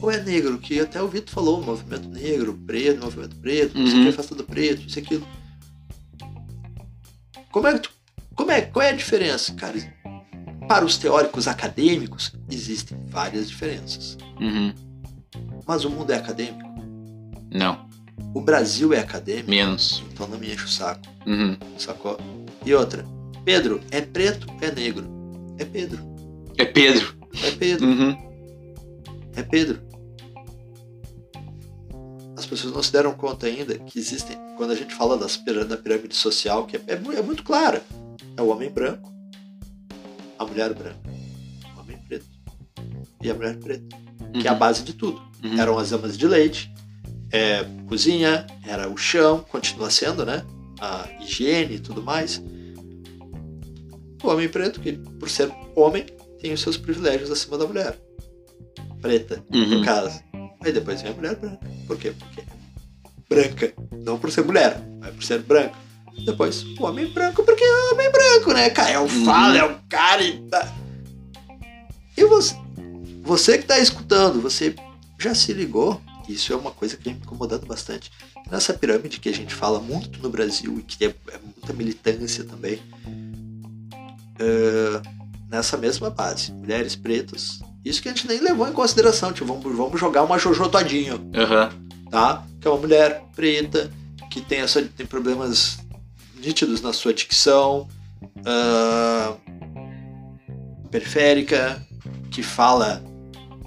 ou 0.01 0.11
é 0.11 0.21
negro? 0.21 0.57
Que 0.57 0.79
até 0.79 1.01
o 1.01 1.07
Vitor 1.07 1.33
falou, 1.33 1.61
movimento 1.61 2.07
negro, 2.09 2.57
preto, 2.65 3.03
movimento 3.03 3.35
preto, 3.37 3.77
Uhum. 3.77 3.85
que, 4.05 4.11
festa 4.11 4.33
do 4.35 4.43
preto, 4.43 4.87
isso 4.87 4.97
aquilo. 4.99 5.27
Como 7.51 7.67
é 7.67 7.73
que 7.73 7.79
tu, 7.79 7.89
como 8.35 8.51
é, 8.51 8.61
qual 8.61 8.83
é 8.85 8.89
a 8.89 8.93
diferença? 8.95 9.53
Cara, 9.53 9.75
para 10.67 10.85
os 10.85 10.97
teóricos 10.97 11.47
acadêmicos, 11.47 12.33
existem 12.49 12.97
várias 13.07 13.49
diferenças. 13.49 14.17
Uhum. 14.39 14.73
Mas 15.65 15.85
o 15.85 15.89
mundo 15.89 16.11
é 16.11 16.15
acadêmico. 16.15 16.71
Não, 17.51 17.87
O 18.33 18.41
Brasil 18.41 18.93
é 18.93 18.99
acadêmico. 18.99 19.49
menos. 19.49 20.03
Então 20.11 20.27
não 20.27 20.37
me 20.39 20.51
enche 20.51 20.65
o 20.65 20.69
saco. 20.69 21.01
Uhum. 21.25 21.55
Sacou? 21.77 22.17
E 22.65 22.73
outra, 22.73 23.05
Pedro, 23.45 23.79
é 23.91 24.01
preto 24.01 24.47
ou 24.49 24.57
é 24.67 24.71
negro? 24.71 25.05
É 25.57 25.65
Pedro. 25.65 26.03
É 26.57 26.65
Pedro. 26.65 27.15
É 27.43 27.51
Pedro. 27.51 27.87
Uhum. 27.87 28.17
É 29.35 29.43
Pedro. 29.43 29.81
As 32.35 32.45
pessoas 32.45 32.73
não 32.73 32.81
se 32.83 32.91
deram 32.91 33.13
conta 33.13 33.45
ainda 33.47 33.77
que 33.77 33.99
existem, 33.99 34.37
quando 34.57 34.71
a 34.71 34.75
gente 34.75 34.93
fala 34.95 35.17
das 35.17 35.37
da 35.37 35.77
pirâmide 35.77 36.15
social, 36.15 36.65
que 36.65 36.77
é, 36.77 36.81
é 36.87 36.93
é 36.93 37.21
muito 37.21 37.43
clara. 37.43 37.83
É 38.35 38.41
o 38.41 38.47
homem 38.47 38.69
branco, 38.69 39.12
a 40.43 40.47
mulher 40.47 40.73
branca, 40.73 40.99
o 41.75 41.79
homem 41.79 41.97
preto 42.07 42.25
e 43.21 43.29
a 43.29 43.33
mulher 43.33 43.57
preta, 43.57 43.95
que 44.39 44.47
é 44.47 44.51
a 44.51 44.55
base 44.55 44.83
de 44.83 44.93
tudo. 44.93 45.21
Uhum. 45.43 45.59
Eram 45.59 45.77
as 45.77 45.91
amas 45.91 46.17
de 46.17 46.27
leite, 46.27 46.73
é, 47.31 47.63
cozinha, 47.87 48.45
era 48.65 48.89
o 48.89 48.95
chão, 48.97 49.39
continua 49.49 49.89
sendo, 49.89 50.25
né? 50.25 50.45
A 50.79 51.07
higiene 51.21 51.75
e 51.75 51.79
tudo 51.79 52.01
mais. 52.01 52.41
O 54.23 54.27
homem 54.29 54.47
preto, 54.47 54.79
que 54.79 54.93
por 54.93 55.29
ser 55.29 55.51
homem, 55.75 56.05
tem 56.39 56.53
os 56.53 56.61
seus 56.61 56.77
privilégios 56.77 57.29
acima 57.31 57.57
da 57.57 57.65
mulher. 57.67 57.97
Preta, 59.01 59.43
Uhum. 59.53 59.79
no 59.79 59.85
caso. 59.85 60.21
Aí 60.63 60.71
depois 60.71 61.01
vem 61.01 61.11
a 61.11 61.15
mulher 61.15 61.35
branca. 61.35 61.59
Por 61.87 61.97
quê? 61.97 62.13
Porque 62.17 62.41
é 62.41 62.45
branca. 63.29 63.73
Não 64.05 64.17
por 64.17 64.31
ser 64.31 64.43
mulher, 64.45 64.81
mas 64.99 65.13
por 65.13 65.23
ser 65.23 65.39
branca. 65.41 65.75
Depois, 66.25 66.63
o 66.79 66.83
homem 66.85 67.07
branco, 67.07 67.43
porque 67.43 67.63
é 67.63 67.93
homem 67.93 68.11
branco, 68.11 68.53
né, 68.53 68.69
cara? 68.69 68.89
É 68.91 68.99
o 68.99 69.03
Uhum. 69.03 69.25
fala, 69.25 69.57
é 69.57 69.63
o 69.65 69.77
cara 69.89 70.23
e 70.23 70.37
tá. 70.49 70.73
E 72.15 72.23
você, 72.25 72.55
você 73.23 73.57
que 73.57 73.65
tá 73.65 73.79
escutando, 73.79 74.41
você 74.41 74.75
já 75.19 75.33
se 75.35 75.51
ligou? 75.53 75.99
Isso 76.29 76.53
é 76.53 76.55
uma 76.55 76.71
coisa 76.71 76.95
que 76.95 77.03
vem 77.03 77.15
me 77.15 77.19
incomodando 77.21 77.65
bastante. 77.65 78.11
Nessa 78.49 78.73
pirâmide 78.73 79.19
que 79.19 79.27
a 79.29 79.33
gente 79.33 79.53
fala 79.53 79.79
muito 79.79 80.21
no 80.21 80.29
Brasil 80.29 80.77
e 80.79 80.83
que 80.83 81.03
é, 81.05 81.07
é 81.09 81.39
muita 81.43 81.73
militância 81.73 82.43
também. 82.43 82.79
é, 84.39 85.01
nessa 85.49 85.77
mesma 85.77 86.09
base, 86.09 86.51
mulheres 86.51 86.95
pretas. 86.95 87.59
Isso 87.85 88.01
que 88.01 88.07
a 88.09 88.11
gente 88.13 88.27
nem 88.27 88.39
levou 88.39 88.67
em 88.67 88.71
consideração, 88.73 89.31
tipo, 89.33 89.45
vamos, 89.53 89.75
vamos 89.77 89.99
jogar 89.99 90.23
uma 90.23 90.37
Jojo 90.39 90.67
todinho 90.69 91.29
Aham. 91.35 91.69
tá? 92.09 92.43
Que 92.61 92.67
é 92.67 92.71
uma 92.71 92.79
mulher 92.79 93.23
preta 93.35 93.91
que 94.31 94.41
tem, 94.41 94.61
essa, 94.61 94.81
tem 94.81 95.05
problemas 95.05 95.77
nítidos 96.43 96.81
na 96.81 96.93
sua 96.93 97.13
dicção, 97.13 97.87
ah, 98.45 99.33
periférica, 100.91 101.85
que 102.31 102.43
fala 102.43 103.03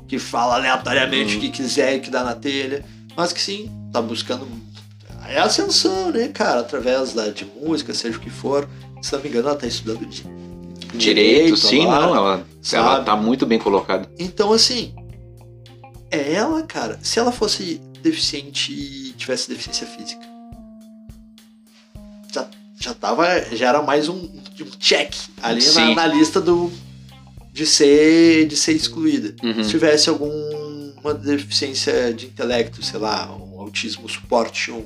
que 0.07 0.21
fala 0.21 0.55
aleatoriamente 0.55 1.37
o 1.37 1.41
que 1.41 1.49
quiser 1.49 1.97
e 1.97 2.01
que 2.01 2.11
dá 2.11 2.23
na 2.23 2.35
telha, 2.35 2.85
mas 3.17 3.33
que 3.33 3.41
sim, 3.41 3.69
tá 3.93 4.01
buscando 4.01 4.47
é 5.29 5.41
ascensão, 5.41 6.11
né, 6.13 6.29
cara, 6.29 6.61
através 6.61 7.13
da, 7.13 7.29
de 7.31 7.45
música, 7.45 7.93
seja 7.93 8.17
o 8.17 8.21
que 8.21 8.31
for. 8.31 8.69
Se 9.03 9.13
não 9.13 9.21
me 9.21 9.29
engano, 9.29 9.49
ela 9.49 9.57
tá 9.59 9.67
estudando 9.67 10.07
de 10.07 10.25
Direito, 10.97 11.57
sim, 11.57 11.83
agora. 11.83 12.07
não. 12.07 12.17
Ela, 12.17 12.31
ela 12.31 12.47
sabe? 12.63 13.05
tá 13.05 13.17
muito 13.17 13.45
bem 13.45 13.59
colocada. 13.59 14.09
Então, 14.19 14.53
assim, 14.53 14.95
é 16.11 16.33
ela, 16.33 16.63
cara. 16.63 16.99
Se 17.03 17.19
ela 17.19 17.33
fosse 17.33 17.81
deficiente 18.03 19.13
tivesse 19.17 19.49
deficiência 19.49 19.87
física. 19.87 20.36
Já, 22.79 22.95
tava. 22.95 23.27
Já 23.55 23.69
era 23.69 23.83
mais 23.83 24.09
um, 24.09 24.15
um 24.17 24.71
check 24.79 25.15
ali 25.43 25.65
na, 25.75 25.95
na 25.95 26.07
lista 26.07 26.41
do. 26.41 26.71
De 27.53 27.65
ser, 27.65 28.47
de 28.47 28.55
ser 28.57 28.73
excluída. 28.73 29.35
Uhum. 29.43 29.65
Se 29.65 29.71
tivesse 29.71 30.11
alguma 30.11 31.15
deficiência 31.15 32.13
de 32.13 32.27
intelecto, 32.27 32.83
sei 32.85 33.01
lá, 33.01 33.35
um 33.35 33.59
autismo 33.61 34.09
suporte 34.09 34.71
1, 34.71 34.85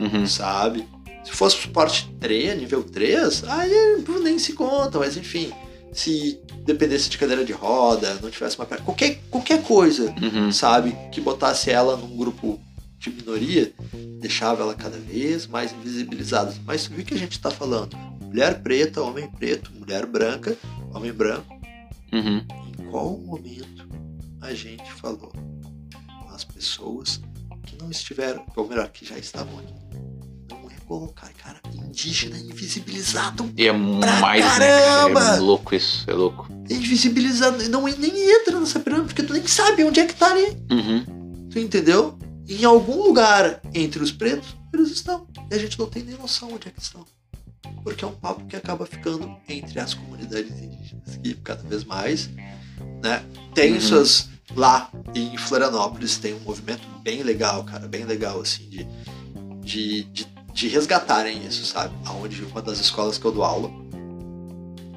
Uhum. 0.00 0.26
sabe? 0.26 0.88
Se 1.24 1.30
fosse 1.30 1.56
suporte 1.60 2.10
3, 2.18 2.58
nível 2.58 2.82
3, 2.82 3.44
aí 3.46 4.02
nem 4.24 4.38
se 4.38 4.54
conta, 4.54 4.98
mas 4.98 5.16
enfim. 5.16 5.52
Se 5.92 6.40
dependesse 6.64 7.08
de 7.10 7.18
cadeira 7.18 7.44
de 7.44 7.52
roda, 7.52 8.18
não 8.22 8.30
tivesse 8.30 8.56
uma 8.58 8.64
perna, 8.66 8.84
qualquer, 8.84 9.20
qualquer 9.30 9.62
coisa, 9.62 10.12
Uhum. 10.22 10.50
sabe, 10.50 10.96
que 11.12 11.20
botasse 11.20 11.70
ela 11.70 11.96
num 11.96 12.16
grupo 12.16 12.58
de 13.00 13.10
minoria, 13.10 13.72
deixava 14.20 14.62
ela 14.62 14.74
cada 14.74 14.98
vez 14.98 15.46
mais 15.46 15.72
invisibilizada. 15.72 16.54
Mas 16.66 16.86
o 16.86 16.90
que 16.90 17.14
a 17.14 17.18
gente 17.18 17.40
tá 17.40 17.50
falando? 17.50 17.96
Mulher 18.20 18.62
preta, 18.62 19.02
homem 19.02 19.26
preto, 19.26 19.72
mulher 19.74 20.04
branca, 20.04 20.54
homem 20.92 21.10
branco. 21.10 21.58
Uhum. 22.12 22.44
Em 22.78 22.90
qual 22.90 23.16
momento 23.16 23.88
a 24.42 24.52
gente 24.52 24.92
falou 24.92 25.32
com 25.32 26.28
as 26.28 26.44
pessoas 26.44 27.22
que 27.64 27.76
não 27.80 27.90
estiveram, 27.90 28.44
ou 28.54 28.68
melhor, 28.68 28.88
que 28.90 29.06
já 29.06 29.16
estavam 29.16 29.58
aqui? 29.58 29.72
Não 30.50 30.70
é 30.70 30.74
colocar, 30.86 31.32
cara, 31.42 31.58
indígena 31.72 32.38
invisibilizado. 32.38 33.50
E 33.56 33.66
é 33.66 33.72
mais, 33.72 34.44
né, 34.58 34.68
caramba! 34.68 35.20
cara? 35.20 35.36
É 35.36 35.40
louco 35.40 35.74
isso, 35.74 36.04
é 36.06 36.12
louco. 36.12 36.46
Invisibilizado, 36.68 37.66
não 37.70 37.84
nem 37.84 38.30
entra 38.30 38.60
nessa 38.60 38.78
pirâmide, 38.78 39.08
porque 39.08 39.22
tu 39.22 39.32
nem 39.32 39.46
sabe 39.46 39.84
onde 39.84 40.00
é 40.00 40.06
que 40.06 40.14
tá 40.14 40.30
ali. 40.30 40.54
Uhum. 40.70 41.48
Tu 41.50 41.58
entendeu? 41.58 42.18
Em 42.50 42.64
algum 42.64 43.02
lugar 43.04 43.60
entre 43.72 44.02
os 44.02 44.10
pretos, 44.10 44.56
eles 44.74 44.90
estão. 44.90 45.26
E 45.50 45.54
a 45.54 45.58
gente 45.58 45.78
não 45.78 45.86
tem 45.86 46.02
nem 46.02 46.16
noção 46.16 46.52
onde 46.52 46.66
é 46.68 46.70
que 46.72 46.82
estão. 46.82 47.04
Porque 47.84 48.04
é 48.04 48.08
um 48.08 48.12
papo 48.12 48.44
que 48.46 48.56
acaba 48.56 48.84
ficando 48.84 49.36
entre 49.48 49.78
as 49.78 49.94
comunidades 49.94 50.50
indígenas, 50.50 51.16
que 51.22 51.34
cada 51.34 51.62
vez 51.62 51.84
mais, 51.84 52.28
né? 53.02 53.24
Tem 53.54 53.74
Uhum. 53.74 53.80
suas. 53.80 54.28
Lá 54.56 54.90
em 55.14 55.36
Florianópolis 55.38 56.18
tem 56.18 56.34
um 56.34 56.40
movimento 56.40 56.82
bem 57.04 57.22
legal, 57.22 57.62
cara, 57.62 57.86
bem 57.86 58.04
legal, 58.04 58.40
assim, 58.40 58.68
de, 58.68 58.84
de, 59.60 60.02
de, 60.04 60.26
de 60.52 60.68
resgatarem 60.68 61.46
isso, 61.46 61.64
sabe? 61.64 61.94
Aonde 62.04 62.42
uma 62.42 62.60
das 62.60 62.80
escolas 62.80 63.16
que 63.16 63.24
eu 63.24 63.30
dou 63.30 63.44
aula, 63.44 63.70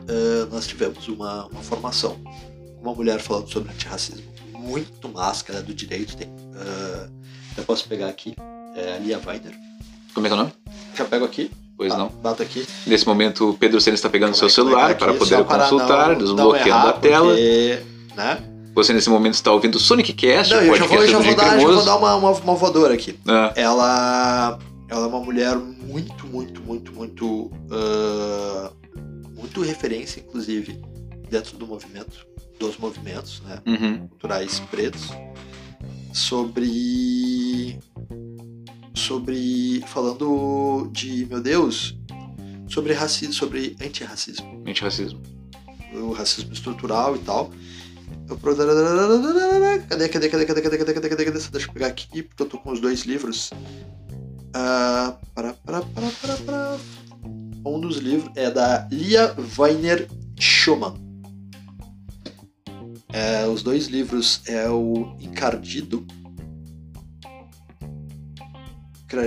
ah, 0.07 0.47
nós 0.49 0.65
tivemos 0.65 1.07
uma, 1.07 1.45
uma 1.45 1.61
formação 1.61 2.19
uma 2.81 2.93
mulher 2.95 3.21
falando 3.21 3.49
sobre 3.49 3.71
antirracismo 3.71 4.33
muito 4.63 5.11
é 5.49 5.61
do 5.61 5.73
direito, 5.73 6.15
tem. 6.15 6.29
ah, 6.55 7.09
eu 7.57 7.63
posso 7.63 7.87
pegar 7.87 8.07
aqui, 8.07 8.35
é 8.75 8.95
a 8.95 8.99
Lia 8.99 9.19
Weiner. 9.25 9.53
Como 10.13 10.25
é 10.25 10.29
que 10.29 10.33
é 10.33 10.37
o 10.37 10.39
nome? 10.39 10.53
Já 10.95 11.05
pego 11.05 11.25
aqui. 11.25 11.51
Pois 11.75 11.91
Ah, 11.91 11.97
não. 11.97 12.07
Bato 12.09 12.43
aqui. 12.43 12.65
Nesse 12.85 13.05
momento, 13.07 13.49
o 13.49 13.53
Pedro 13.55 13.81
Senna 13.81 13.95
está 13.95 14.07
pegando 14.09 14.35
seu 14.35 14.47
Calma 14.47 14.49
aí, 14.49 14.53
celular 14.53 14.87
aí, 14.89 14.95
para 14.95 15.09
aqui, 15.09 15.19
poder 15.19 15.43
para 15.43 15.63
consultar, 15.63 16.09
não- 16.09 16.17
desbloqueando 16.19 16.69
não 16.69 16.77
errar, 16.77 16.89
a 16.89 16.93
tela. 16.93 17.27
porque, 17.29 17.81
né? 18.15 18.43
Você 18.75 18.93
nesse 18.93 19.09
momento 19.09 19.33
está 19.35 19.51
ouvindo 19.51 19.79
Sonic 19.79 20.13
Cast, 20.13 20.53
Não, 20.53 20.61
o 20.61 20.65
eu 20.65 20.75
já 20.75 20.87
podcast 20.87 20.97
vou, 20.97 21.07
já 21.07 21.17
do 21.17 21.23
vou 21.23 21.35
dar, 21.35 21.59
já 21.59 21.67
vou 21.67 21.85
dar 21.85 21.95
uma, 21.95 22.15
uma, 22.15 22.31
uma 22.31 22.55
voadora 22.55 22.93
aqui. 22.93 23.19
Ah, 23.27 23.51
Ela, 23.55 24.59
ela 24.89 25.03
é 25.05 25.07
uma 25.07 25.19
mulher 25.19 25.55
muito, 25.57 26.25
muito, 26.27 26.61
muito, 26.61 26.91
muito. 26.91 27.51
ah, 27.71 28.71
muito 29.35 29.61
referência, 29.61 30.19
inclusive, 30.21 30.79
dentro 31.29 31.57
do 31.57 31.65
movimento, 31.67 32.25
dos 32.59 32.77
movimentos, 32.77 33.41
né? 33.45 33.59
uhum. 33.65 34.07
culturais 34.07 34.59
pretos 34.71 35.09
sobre 36.13 37.79
sobre 38.93 39.83
falando 39.87 40.89
de 40.91 41.25
meu 41.25 41.41
Deus 41.41 41.97
sobre 42.67 42.93
racismo 42.93 43.33
sobre 43.33 43.75
antirracismo. 43.81 44.63
Antirracismo. 44.67 45.21
o 45.93 46.11
racismo 46.11 46.53
estrutural 46.53 47.15
e 47.15 47.19
tal. 47.19 47.51
Eu 48.29 48.37
cadê 49.89 50.09
cadê 50.09 50.29
cadê 50.29 50.45
cadê 50.45 50.61
cadê 50.61 50.61
cadê 50.61 50.93
cadê 50.93 51.09
cadê 51.09 51.25
cadê? 51.25 51.39
Deixa 51.39 51.67
eu 51.67 51.73
pegar 51.73 51.87
aqui 51.87 52.23
porque 52.23 52.43
eu 52.43 52.47
tô 52.47 52.57
com 52.57 52.71
os 52.71 52.79
dois 52.79 53.01
livros. 53.01 53.51
Ah, 54.53 55.17
para, 55.33 55.53
para, 55.53 55.81
para, 55.81 56.09
para, 56.21 56.35
para. 56.37 56.77
um 57.65 57.79
dos 57.79 57.97
livros 57.97 58.31
é 58.35 58.51
da 58.51 58.87
Lia 58.91 59.35
Weiner 59.57 60.07
Schumann 60.39 61.02
é, 63.13 63.45
os 63.47 63.61
dois 63.63 63.87
livros 63.87 64.41
é 64.45 64.67
o 64.69 65.15
Encardido. 65.21 66.05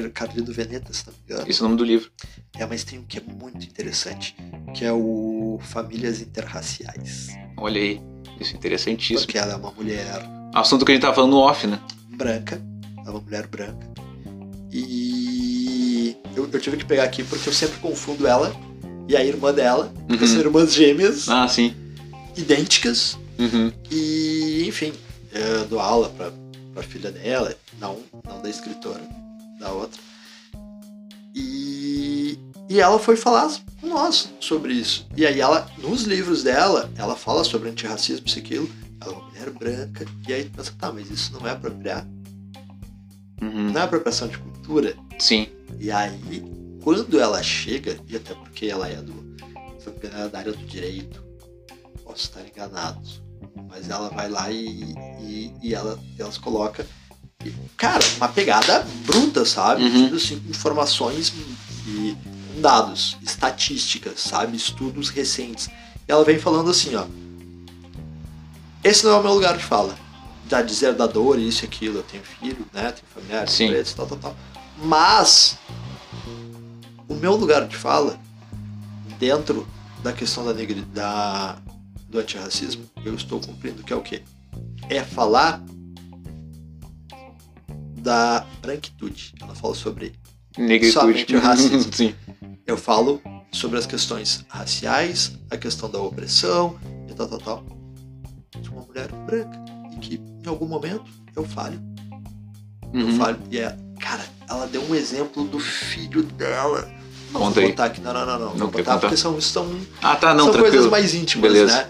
Encardido 0.05 0.53
Veneta, 0.53 0.93
se 0.93 1.07
não 1.07 1.13
me 1.15 1.21
engano. 1.25 1.49
Esse 1.49 1.61
é 1.61 1.65
o 1.65 1.69
nome 1.69 1.79
do 1.79 1.85
livro. 1.85 2.11
É, 2.59 2.67
mas 2.67 2.83
tem 2.83 2.99
um 2.99 3.05
que 3.05 3.19
é 3.19 3.21
muito 3.23 3.65
interessante, 3.65 4.35
que 4.75 4.85
é 4.85 4.93
o 4.93 5.61
Famílias 5.63 6.21
Interraciais. 6.21 7.29
Olha 7.57 7.81
aí. 7.81 8.01
Isso 8.41 8.53
é 8.55 8.57
interessantíssimo. 8.57 9.21
Porque 9.21 9.39
ela 9.39 9.53
é 9.53 9.57
uma 9.57 9.71
mulher 9.71 10.21
Assunto 10.53 10.85
que 10.85 10.91
a 10.91 10.95
gente 10.95 11.03
tava 11.03 11.15
falando 11.15 11.31
no 11.33 11.39
off, 11.39 11.67
né? 11.67 11.81
branca, 12.17 12.61
ela 12.99 13.07
é 13.09 13.11
uma 13.11 13.21
mulher 13.21 13.47
branca. 13.47 13.87
E 14.73 16.17
eu, 16.35 16.49
eu 16.51 16.61
tive 16.61 16.77
que 16.79 16.85
pegar 16.85 17.05
aqui 17.05 17.23
porque 17.23 17.49
eu 17.49 17.53
sempre 17.53 17.79
confundo 17.79 18.27
ela 18.27 18.53
e 19.09 19.17
a 19.17 19.25
irmã 19.25 19.53
dela, 19.55 19.93
Uhum. 20.11 20.27
são 20.27 20.39
irmãs 20.41 20.73
gêmeas, 20.75 21.29
Ah, 21.29 21.47
sim. 21.47 21.75
idênticas, 22.37 23.19
Uhum. 23.39 23.73
E, 23.91 24.65
enfim, 24.67 24.93
eu 25.33 25.67
dou 25.67 25.81
aula 25.81 26.09
pra, 26.11 26.33
pra 26.73 26.83
filha 26.83 27.11
dela, 27.11 27.55
não, 27.79 27.99
não 28.25 28.41
da 28.41 28.49
escritora, 28.49 29.03
da 29.59 29.71
outra. 29.73 30.01
E, 31.35 32.39
e 32.69 32.81
ela 32.81 32.99
foi 32.99 33.17
falar 33.17 33.51
com 33.81 33.87
nós 33.87 34.33
sobre 34.41 34.73
isso. 34.73 35.07
E 35.17 35.27
aí 35.27 35.41
ela, 35.41 35.71
nos 35.79 36.05
livros 36.05 36.43
dela, 36.43 36.91
ela 36.97 37.15
fala 37.15 37.45
sobre 37.45 37.69
antirracismo, 37.69 38.27
isso 38.27 38.39
e 38.39 38.43
aquilo. 38.43 38.71
Ela 39.01 39.13
é 39.13 39.17
uma 39.17 39.29
mulher 39.29 39.51
branca. 39.51 40.07
E 40.27 40.33
aí 40.33 40.45
tu 40.45 40.53
pensa, 40.53 40.73
tá, 40.79 40.91
mas 40.91 41.11
isso 41.11 41.33
não 41.35 41.47
é 41.47 41.51
apropriar. 41.51 42.07
Uhum. 43.43 43.71
Não 43.71 43.81
é 43.81 43.85
apropriação 43.85 44.29
de 44.29 44.39
cultura. 44.39 44.97
Sim. 45.19 45.47
E 45.79 45.91
aí, 45.91 46.43
quando 46.83 47.21
ela 47.21 47.43
chega, 47.43 47.99
e 48.09 48.17
até 48.17 48.35
porque 48.35 48.67
ela 48.67 48.89
é 48.89 48.97
do. 48.97 49.37
ela 50.03 50.25
é 50.25 50.29
da 50.29 50.39
área 50.39 50.53
do 50.53 50.65
direito, 50.65 51.23
posso 52.03 52.25
estar 52.25 52.41
enganado, 52.47 53.01
mas 53.69 53.89
ela 53.91 54.09
vai 54.09 54.29
lá 54.29 54.51
e, 54.51 54.95
e, 55.21 55.55
e 55.63 55.75
ela, 55.75 55.99
elas 56.19 56.39
coloca. 56.39 56.87
cara, 57.77 58.05
uma 58.17 58.29
pegada 58.29 58.87
bruta, 59.05 59.45
sabe? 59.45 59.85
Uhum. 59.85 60.05
Tipo 60.05 60.17
assim, 60.17 60.43
informações 60.49 61.33
e 61.87 62.17
dados, 62.61 63.17
estatísticas, 63.23 64.21
sabe? 64.21 64.57
Estudos 64.57 65.09
recentes. 65.11 65.69
E 66.09 66.13
ela 66.13 66.25
vem 66.25 66.39
falando 66.39 66.71
assim, 66.71 66.95
ó. 66.95 67.07
Esse 68.83 69.05
não 69.05 69.13
é 69.13 69.19
o 69.19 69.23
meu 69.23 69.35
lugar 69.35 69.57
de 69.57 69.65
fala. 69.65 69.97
Já 70.49 70.63
dizer 70.63 70.95
da 70.95 71.07
dor, 71.07 71.39
isso 71.39 71.65
e 71.65 71.67
aquilo. 71.67 71.99
Eu 71.99 72.03
tenho 72.05 72.23
filho, 72.23 72.67
né? 72.73 72.93
Tenho 72.93 73.07
familiares, 73.13 73.53
Sim. 73.53 73.69
pretos, 73.69 73.93
tal, 73.95 74.07
tal, 74.07 74.19
tal. 74.19 74.37
Mas 74.79 75.59
o 77.09 77.15
meu 77.15 77.35
lugar 77.35 77.67
de 77.67 77.77
fala 77.77 78.19
dentro 79.19 79.67
da 80.03 80.13
questão 80.13 80.45
da 80.45 80.53
negri, 80.53 80.83
da 80.83 81.57
do 82.09 82.19
antirracismo, 82.19 82.85
eu 83.05 83.15
estou 83.15 83.41
cumprindo 83.41 83.83
que 83.83 83.93
é 83.93 83.97
o 83.97 84.03
quê? 84.03 84.23
É 84.89 85.03
falar 85.03 85.63
da 87.99 88.47
branquitude. 88.63 89.35
Ela 89.41 89.55
fala 89.55 89.75
sobre 89.75 90.13
Negritude. 90.57 90.93
Somente 90.93 91.37
o 91.37 91.41
racismo. 91.41 91.93
sim. 91.95 92.15
eu 92.67 92.77
falo 92.77 93.21
sobre 93.53 93.79
as 93.79 93.87
questões 93.87 94.45
raciais, 94.49 95.39
a 95.51 95.57
questão 95.57 95.91
da 95.91 95.99
opressão 96.01 96.79
e 97.11 97.15
tal, 97.15 97.29
tal, 97.29 97.39
tal. 97.39 97.65
De 98.61 98.69
uma 98.71 98.83
mulher 98.83 99.11
branca. 99.27 99.59
E 99.93 99.99
que 99.99 100.15
em 100.17 100.49
algum 100.49 100.67
momento 100.67 101.05
eu 101.35 101.45
falho. 101.45 101.81
Eu 102.93 103.07
Uhum. 103.07 103.17
falho. 103.17 103.39
E 103.51 103.59
é, 103.59 103.77
cara, 104.01 104.25
ela 104.49 104.67
deu 104.67 104.83
um 104.89 104.95
exemplo 104.95 105.45
do 105.45 105.59
filho 105.59 106.23
dela. 106.23 106.89
Não 107.33 107.41
Conta 107.41 107.55
vou 107.55 107.65
aí. 107.65 107.71
botar 107.71 107.85
aqui, 107.87 108.01
não, 108.01 108.13
não, 108.13 108.27
não, 108.27 108.39
não. 108.39 108.55
Não 108.55 108.71
contar? 108.71 108.99
porque 108.99 109.17
são, 109.17 109.39
são, 109.41 109.69
Ah, 110.03 110.17
tá, 110.17 110.33
não, 110.33 110.45
são 110.45 110.53
tranquilo. 110.53 110.75
coisas 110.77 110.91
mais 110.91 111.15
íntimas, 111.15 111.53
Beleza. 111.53 111.73
né? 111.77 111.89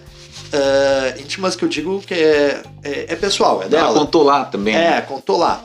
Ah, 0.52 1.20
íntimas 1.20 1.54
que 1.56 1.64
eu 1.64 1.68
digo 1.68 2.00
que 2.00 2.14
é, 2.14 2.62
é, 2.82 3.12
é 3.12 3.16
pessoal, 3.16 3.58
é 3.62 3.66
Ela 3.66 3.68
dela. 3.70 3.94
contou 3.94 4.22
lá 4.22 4.44
também. 4.44 4.74
É, 4.76 5.00
contou 5.02 5.36
lá. 5.36 5.62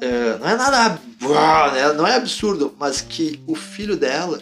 É, 0.00 0.38
não 0.38 0.48
é 0.48 0.56
nada. 0.56 1.00
né, 1.20 1.92
Não 1.96 2.06
é 2.06 2.16
absurdo, 2.16 2.74
mas 2.78 3.00
que 3.00 3.40
o 3.46 3.54
filho 3.54 3.96
dela 3.96 4.40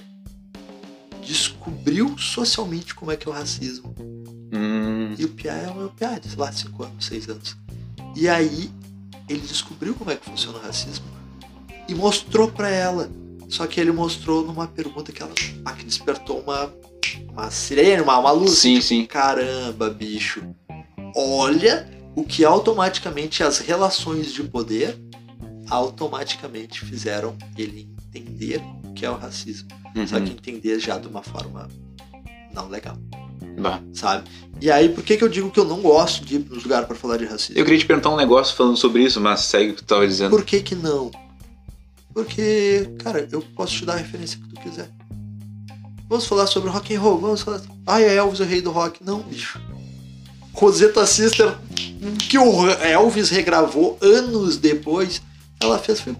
descobriu 1.27 2.17
socialmente 2.19 2.95
como 2.95 3.11
é 3.13 3.17
que 3.17 3.29
é 3.29 3.31
o 3.31 3.35
racismo. 3.35 3.95
Hum, 4.53 5.15
E 5.19 5.25
o 5.25 5.29
Pia 5.29 5.53
é 5.53 5.69
o 5.69 5.89
Pia 5.91 6.19
de, 6.21 6.29
sei 6.29 6.39
lá, 6.39 6.51
5 6.51 6.83
anos, 6.83 7.05
6 7.07 7.29
anos. 7.29 7.57
E 8.17 8.29
aí 8.29 8.71
ele 9.29 9.41
descobriu 9.41 9.95
como 9.95 10.11
é 10.11 10.17
que 10.17 10.25
funciona 10.25 10.59
o 10.59 10.63
racismo 10.63 11.05
e 11.89 11.95
mostrou 11.95 12.49
pra 12.51 12.69
ela. 12.69 13.09
Só 13.51 13.67
que 13.67 13.81
ele 13.81 13.91
mostrou 13.91 14.47
numa 14.47 14.69
pergunta 14.69 15.11
que 15.11 15.21
ela 15.21 15.33
ah, 15.65 15.73
que 15.73 15.85
despertou 15.85 16.41
uma, 16.41 16.73
uma 17.29 17.51
sirene, 17.51 18.01
uma, 18.01 18.17
uma 18.19 18.31
luz. 18.31 18.53
sim, 18.53 18.81
sim. 18.81 19.05
Caramba, 19.05 19.91
bicho. 19.91 20.43
Olha 21.17 21.91
o 22.15 22.23
que 22.23 22.45
automaticamente 22.45 23.43
as 23.43 23.59
relações 23.59 24.33
de 24.33 24.45
poder 24.45 24.97
automaticamente 25.69 26.85
fizeram 26.85 27.37
ele 27.59 27.89
entender 28.07 28.63
o 28.85 28.93
que 28.93 29.05
é 29.05 29.11
o 29.11 29.17
racismo. 29.17 29.69
Uhum. 29.97 30.07
Só 30.07 30.21
que 30.21 30.31
entender 30.31 30.79
já 30.79 30.99
de 30.99 31.09
uma 31.09 31.23
forma 31.23 31.69
não 32.55 32.69
legal, 32.69 32.97
Bah. 33.59 33.81
sabe? 33.93 34.29
E 34.61 34.71
aí, 34.71 34.89
por 34.89 35.03
que, 35.03 35.17
que 35.17 35.25
eu 35.25 35.29
digo 35.29 35.51
que 35.51 35.59
eu 35.59 35.65
não 35.65 35.81
gosto 35.81 36.25
de 36.25 36.37
ir 36.37 36.47
nos 36.49 36.63
lugares 36.63 36.87
para 36.87 36.97
falar 36.97 37.17
de 37.17 37.25
racismo? 37.25 37.59
Eu 37.59 37.65
queria 37.65 37.79
te 37.81 37.87
perguntar 37.87 38.11
um 38.11 38.17
negócio 38.17 38.55
falando 38.57 38.77
sobre 38.77 39.03
isso, 39.03 39.21
mas 39.21 39.41
segue 39.41 39.73
o 39.73 39.75
que 39.75 39.83
tu 39.83 39.87
tava 39.87 40.07
dizendo. 40.07 40.31
Por 40.31 40.45
que 40.45 40.61
que 40.61 40.75
não? 40.75 41.11
Porque, 42.13 42.91
cara, 42.99 43.27
eu 43.31 43.41
posso 43.55 43.77
te 43.77 43.85
dar 43.85 43.95
a 43.95 43.97
referência 43.97 44.39
que 44.39 44.49
tu 44.49 44.61
quiser. 44.61 44.91
Vamos 46.09 46.27
falar 46.27 46.47
sobre 46.47 46.71
rock 46.71 46.95
and 46.95 47.01
roll, 47.01 47.19
vamos 47.19 47.43
falar. 47.43 47.63
Ai, 47.87 48.05
é 48.05 48.17
Elvis 48.17 48.41
o 48.41 48.45
rei 48.45 48.61
do 48.61 48.71
rock. 48.71 49.03
Não, 49.05 49.21
bicho. 49.21 49.61
Rosetta 50.53 51.07
Sister, 51.07 51.57
que 52.29 52.37
o 52.37 52.69
Elvis 52.69 53.31
regravou 53.31 53.97
anos 54.01 54.57
depois, 54.57 55.23
ela 55.61 55.79
fez. 55.79 56.01
Foi, 56.01 56.17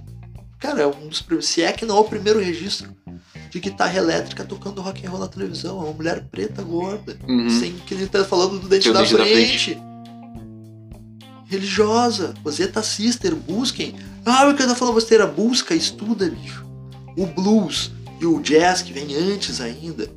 cara, 0.61 0.83
é 0.83 0.87
um 0.87 1.09
dos 1.09 1.21
primeiros. 1.21 1.49
Se 1.49 1.63
é 1.63 1.73
que 1.73 1.85
não 1.85 1.97
é 1.97 2.01
o 2.01 2.05
primeiro 2.05 2.39
registro 2.39 2.95
de 3.51 3.59
guitarra 3.59 3.99
elétrica 3.99 4.45
tocando 4.45 4.81
rock 4.81 5.05
and 5.05 5.11
roll 5.11 5.21
na 5.21 5.29
televisão. 5.29 5.81
É 5.81 5.85
uma 5.85 5.93
mulher 5.93 6.25
preta 6.31 6.63
gorda. 6.63 7.19
Uhum. 7.29 7.51
Sem 7.51 7.73
que 7.73 7.95
ele 7.95 8.07
tá 8.07 8.25
falando 8.25 8.61
do 8.61 8.69
dente 8.69 8.93
da 8.93 9.01
dente 9.01 9.17
da 9.17 9.25
frente. 9.25 9.83
Religiosa. 11.47 12.33
Rosetta 12.45 12.83
Sister, 12.83 13.35
busquem. 13.35 13.97
Ah, 14.25 14.49
o 14.49 14.55
que 14.55 14.63
eu 14.63 14.69
tô 14.69 14.75
falando 14.75 14.95
besteira? 14.95 15.27
Busca, 15.27 15.75
estuda, 15.75 16.29
bicho. 16.29 16.65
O 17.17 17.27
blues 17.27 17.91
e 18.21 18.27
o 18.27 18.41
jazz, 18.41 18.83
que 18.83 18.93
vem 18.93 19.15
antes 19.17 19.61
ainda. 19.61 20.11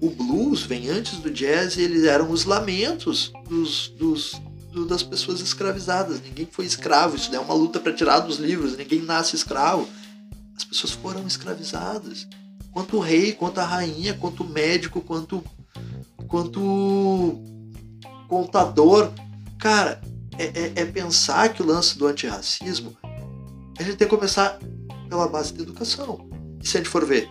O 0.00 0.10
blues 0.10 0.62
vem 0.62 0.88
antes 0.88 1.18
do 1.18 1.30
jazz 1.30 1.76
e 1.76 1.82
eles 1.82 2.04
eram 2.04 2.30
os 2.30 2.44
lamentos 2.44 3.30
dos, 3.48 3.88
dos, 3.98 4.40
do- 4.72 4.86
das 4.86 5.02
pessoas 5.02 5.40
escravizadas. 5.40 6.20
Ninguém 6.22 6.48
foi 6.50 6.64
escravo. 6.64 7.16
Isso 7.16 7.34
é 7.34 7.38
uma 7.38 7.54
luta 7.54 7.78
para 7.78 7.92
tirar 7.92 8.20
dos 8.20 8.38
livros. 8.38 8.76
Ninguém 8.76 9.02
nasce 9.02 9.36
escravo. 9.36 9.86
As 10.56 10.64
pessoas 10.64 10.92
foram 10.92 11.26
escravizadas. 11.26 12.26
Quanto 12.72 12.96
o 12.96 13.00
rei, 13.00 13.32
quanto 13.32 13.58
a 13.60 13.64
rainha, 13.64 14.14
quanto 14.14 14.42
o 14.42 14.48
médico, 14.48 15.00
quanto 15.00 15.42
quanto 16.26 17.38
contador. 18.28 19.10
Cara, 19.58 20.00
é, 20.38 20.44
é- 20.44 20.72
é 20.76 20.84
pensar 20.86 21.50
que 21.52 21.62
o 21.62 21.66
lance 21.66 21.98
do 21.98 22.06
antirracismo 22.06 22.96
a 23.80 23.82
gente 23.82 23.96
tem 23.96 24.06
que 24.06 24.14
começar 24.14 24.58
pela 25.08 25.26
base 25.26 25.54
da 25.54 25.62
educação. 25.62 26.28
E 26.62 26.68
se 26.68 26.76
a 26.76 26.80
gente 26.80 26.90
for 26.90 27.06
ver, 27.06 27.30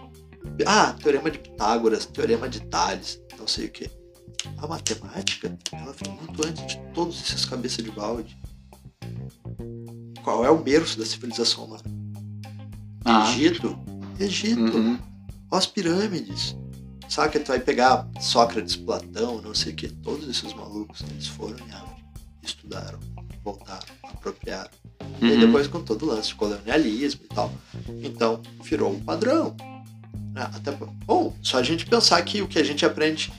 ah, 0.66 0.94
teorema 0.94 1.30
de 1.30 1.38
Pitágoras, 1.38 2.08
teorema 2.08 2.50
de 2.50 2.62
Tales, 2.62 3.22
não 3.38 3.48
sei 3.48 3.68
o 3.68 3.72
que. 3.72 3.90
A 4.58 4.66
matemática, 4.66 5.56
ela 5.72 5.94
vem 5.94 6.16
muito 6.16 6.48
antes 6.48 6.66
de 6.66 6.78
todos 6.92 7.22
esses 7.22 7.46
cabeças 7.46 7.86
de 7.86 7.92
balde. 7.92 8.36
Qual 10.24 10.44
é 10.44 10.50
o 10.50 10.58
berço 10.58 10.98
da 10.98 11.06
civilização 11.06 11.66
humana? 11.66 11.84
Ah. 13.06 13.30
Egito. 13.30 13.78
Egito. 14.20 14.76
Uhum. 14.76 14.98
As 15.52 15.68
pirâmides. 15.68 16.58
Sabe 17.08 17.34
que 17.34 17.40
tu 17.42 17.50
vai 17.50 17.60
pegar 17.60 18.10
Sócrates, 18.20 18.76
Platão, 18.76 19.40
não 19.42 19.54
sei 19.54 19.74
o 19.74 19.76
que, 19.76 19.88
todos 19.88 20.28
esses 20.28 20.54
malucos, 20.54 21.02
eles 21.10 21.28
foram 21.28 21.58
em 21.60 21.72
África, 21.72 22.08
estudaram, 22.44 23.00
E 25.22 25.26
aí 25.26 25.34
Uhum. 25.34 25.40
depois 25.40 25.68
com 25.68 25.82
todo 25.82 26.04
o 26.04 26.06
lance 26.08 26.30
de 26.30 26.36
colonialismo 26.36 27.22
e 27.24 27.28
tal. 27.34 27.52
Então, 28.04 28.42
virou 28.64 28.92
um 28.92 29.00
padrão. 29.00 29.56
né? 30.34 30.50
Até, 30.54 30.72
bom, 31.06 31.34
só 31.42 31.58
a 31.58 31.64
gente 31.64 31.86
pensar 31.86 32.22
que 32.22 32.42
o 32.42 32.48
que 32.48 32.60
a 32.60 32.64
gente 32.64 32.86
aprende. 32.86 33.32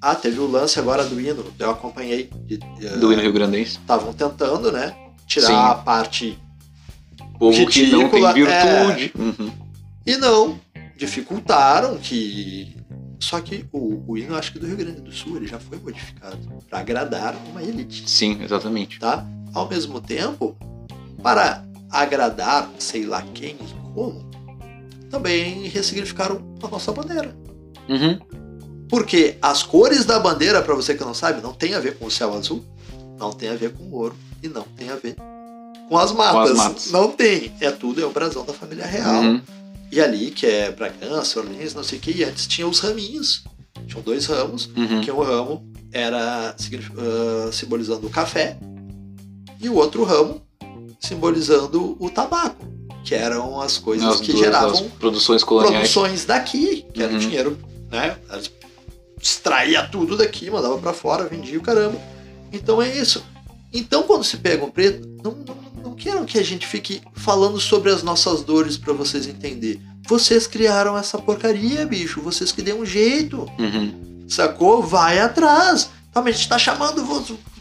Ah, 0.00 0.14
teve 0.14 0.38
o 0.38 0.46
lance 0.46 0.78
agora 0.78 1.04
do 1.04 1.20
hino, 1.20 1.44
eu 1.58 1.70
acompanhei. 1.70 2.30
de- 2.44 2.58
Do 2.98 3.12
hino 3.12 3.22
Rio 3.22 3.32
Grandense. 3.32 3.78
Estavam 3.78 4.12
tentando, 4.12 4.70
né? 4.70 4.94
Tirar 5.26 5.46
Sim. 5.48 5.54
a 5.54 5.74
parte 5.74 6.38
Povo 7.38 7.66
que 7.66 7.86
não 7.90 8.08
tem 8.08 8.24
Ridícula, 8.24 8.32
virtude. 8.32 9.12
Uhum. 9.18 9.52
E 10.06 10.16
não, 10.16 10.58
dificultaram 10.96 11.96
que. 11.98 12.76
Só 13.18 13.40
que 13.40 13.64
o, 13.72 14.04
o 14.12 14.16
hino, 14.18 14.36
acho 14.36 14.52
que 14.52 14.58
do 14.58 14.66
Rio 14.66 14.76
Grande 14.76 15.00
do 15.00 15.10
Sul, 15.12 15.36
ele 15.38 15.46
já 15.48 15.58
foi 15.58 15.78
modificado 15.78 16.38
para 16.68 16.78
agradar 16.78 17.34
uma 17.50 17.62
elite, 17.62 18.08
Sim, 18.08 18.38
exatamente. 18.42 18.98
tá? 19.00 19.26
Ao 19.56 19.66
mesmo 19.66 20.02
tempo, 20.02 20.54
para 21.22 21.64
agradar 21.90 22.70
sei 22.78 23.06
lá 23.06 23.22
quem 23.32 23.56
e 23.56 23.94
como, 23.94 24.28
também 25.08 25.66
ressignificaram 25.68 26.42
a 26.62 26.68
nossa 26.68 26.92
bandeira. 26.92 27.34
Uhum. 27.88 28.18
Porque 28.86 29.38
as 29.40 29.62
cores 29.62 30.04
da 30.04 30.18
bandeira, 30.18 30.60
para 30.60 30.74
você 30.74 30.94
que 30.94 31.02
não 31.02 31.14
sabe, 31.14 31.40
não 31.40 31.54
tem 31.54 31.72
a 31.72 31.80
ver 31.80 31.96
com 31.96 32.04
o 32.04 32.10
céu 32.10 32.34
azul, 32.34 32.62
não 33.18 33.32
tem 33.32 33.48
a 33.48 33.54
ver 33.54 33.72
com 33.72 33.84
o 33.84 33.94
ouro 33.94 34.14
e 34.42 34.48
não 34.48 34.60
tem 34.62 34.90
a 34.90 34.96
ver 34.96 35.16
com 35.88 35.96
as 35.96 36.12
matas. 36.12 36.54
matas. 36.54 36.90
Não 36.90 37.10
tem. 37.10 37.50
É 37.58 37.70
tudo, 37.70 38.02
é 38.02 38.04
o 38.04 38.10
brasão 38.10 38.44
da 38.44 38.52
família 38.52 38.84
real. 38.84 39.22
Uhum. 39.22 39.40
E 39.90 40.02
ali, 40.02 40.32
que 40.32 40.44
é 40.44 40.70
Bragança, 40.70 41.40
Orleans, 41.40 41.72
não 41.72 41.82
sei 41.82 41.96
o 41.98 42.02
que, 42.02 42.10
e 42.10 42.24
antes 42.24 42.46
tinha 42.46 42.68
os 42.68 42.80
raminhos. 42.80 43.42
Tinham 43.86 44.02
dois 44.02 44.26
ramos, 44.26 44.66
Uhum. 44.76 45.00
que 45.00 45.10
um 45.10 45.22
ramo 45.22 45.64
era 45.92 46.50
ah, 46.50 47.52
simbolizando 47.52 48.06
o 48.06 48.10
café 48.10 48.58
e 49.60 49.68
o 49.68 49.74
outro 49.74 50.04
ramo 50.04 50.40
simbolizando 51.00 51.96
o 52.00 52.10
tabaco, 52.10 52.64
que 53.04 53.14
eram 53.14 53.60
as 53.60 53.78
coisas 53.78 54.06
As 54.08 54.20
que 54.20 54.32
duas, 54.32 54.44
geravam 54.44 54.88
produções 54.98 55.44
coloniais. 55.44 55.92
produções 55.92 56.24
daqui, 56.24 56.84
que 56.92 57.02
era 57.02 57.10
o 57.10 57.14
Uhum. 57.14 57.20
dinheiro, 57.20 57.58
né? 57.90 58.16
Elas 58.28 58.50
extraía 59.20 59.82
tudo 59.86 60.16
daqui, 60.16 60.50
mandava 60.50 60.78
pra 60.78 60.92
fora, 60.92 61.24
vendia 61.24 61.58
o 61.58 61.62
caramba. 61.62 61.98
Então 62.52 62.80
é 62.80 62.96
isso. 62.96 63.24
Então 63.72 64.02
quando 64.04 64.24
se 64.24 64.36
pega 64.36 64.64
um 64.64 64.70
preto, 64.70 65.06
não, 65.22 65.32
não, 65.32 65.56
não 65.84 65.94
queiram 65.94 66.24
que 66.24 66.38
a 66.38 66.42
gente 66.44 66.66
fique 66.66 67.00
falando 67.14 67.58
sobre 67.60 67.90
as 67.90 68.02
nossas 68.02 68.42
dores 68.42 68.76
pra 68.76 68.92
vocês 68.92 69.26
entenderem. 69.26 69.80
Vocês 70.08 70.46
criaram 70.46 70.96
essa 70.96 71.18
porcaria, 71.18 71.84
bicho. 71.84 72.20
Vocês 72.20 72.52
que 72.52 72.62
dêem 72.62 72.80
um 72.80 72.86
jeito. 72.86 73.50
Uhum. 73.58 74.24
Sacou? 74.28 74.80
Vai 74.82 75.18
atrás. 75.18 75.90
Tá, 76.12 76.22
mas 76.22 76.34
a 76.34 76.38
gente 76.38 76.48
tá 76.48 76.58
chamando, 76.58 77.04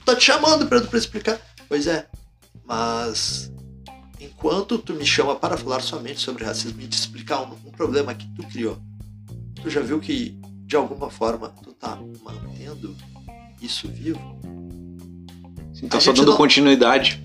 tá 0.05 0.15
te 0.15 0.23
chamando, 0.25 0.67
Pedro, 0.67 0.87
pra 0.87 0.99
explicar. 0.99 1.39
Pois 1.68 1.88
é. 1.88 2.07
Mas 2.63 3.51
enquanto 4.20 4.78
tu 4.78 4.93
me 4.93 5.05
chama 5.05 5.36
para 5.36 5.57
falar 5.57 5.82
somente 5.82 6.20
sobre 6.20 6.43
racismo 6.43 6.82
e 6.82 6.88
te 6.88 6.97
explicar 6.97 7.41
um, 7.41 7.53
um 7.68 7.72
problema 7.72 8.13
que 8.13 8.28
tu 8.34 8.43
criou, 8.47 8.78
tu 9.61 9.70
já 9.70 9.82
viu 9.82 9.99
que 9.99 10.38
de 10.66 10.76
alguma 10.76 11.09
forma 11.09 11.49
tu 11.49 11.72
tá 11.74 11.95
mantendo 12.24 12.95
isso 13.61 13.88
vivo? 13.88 14.39
Então 15.82 15.97
A 15.97 16.01
só 16.01 16.11
dando 16.13 16.32
não- 16.32 16.38
continuidade. 16.38 17.24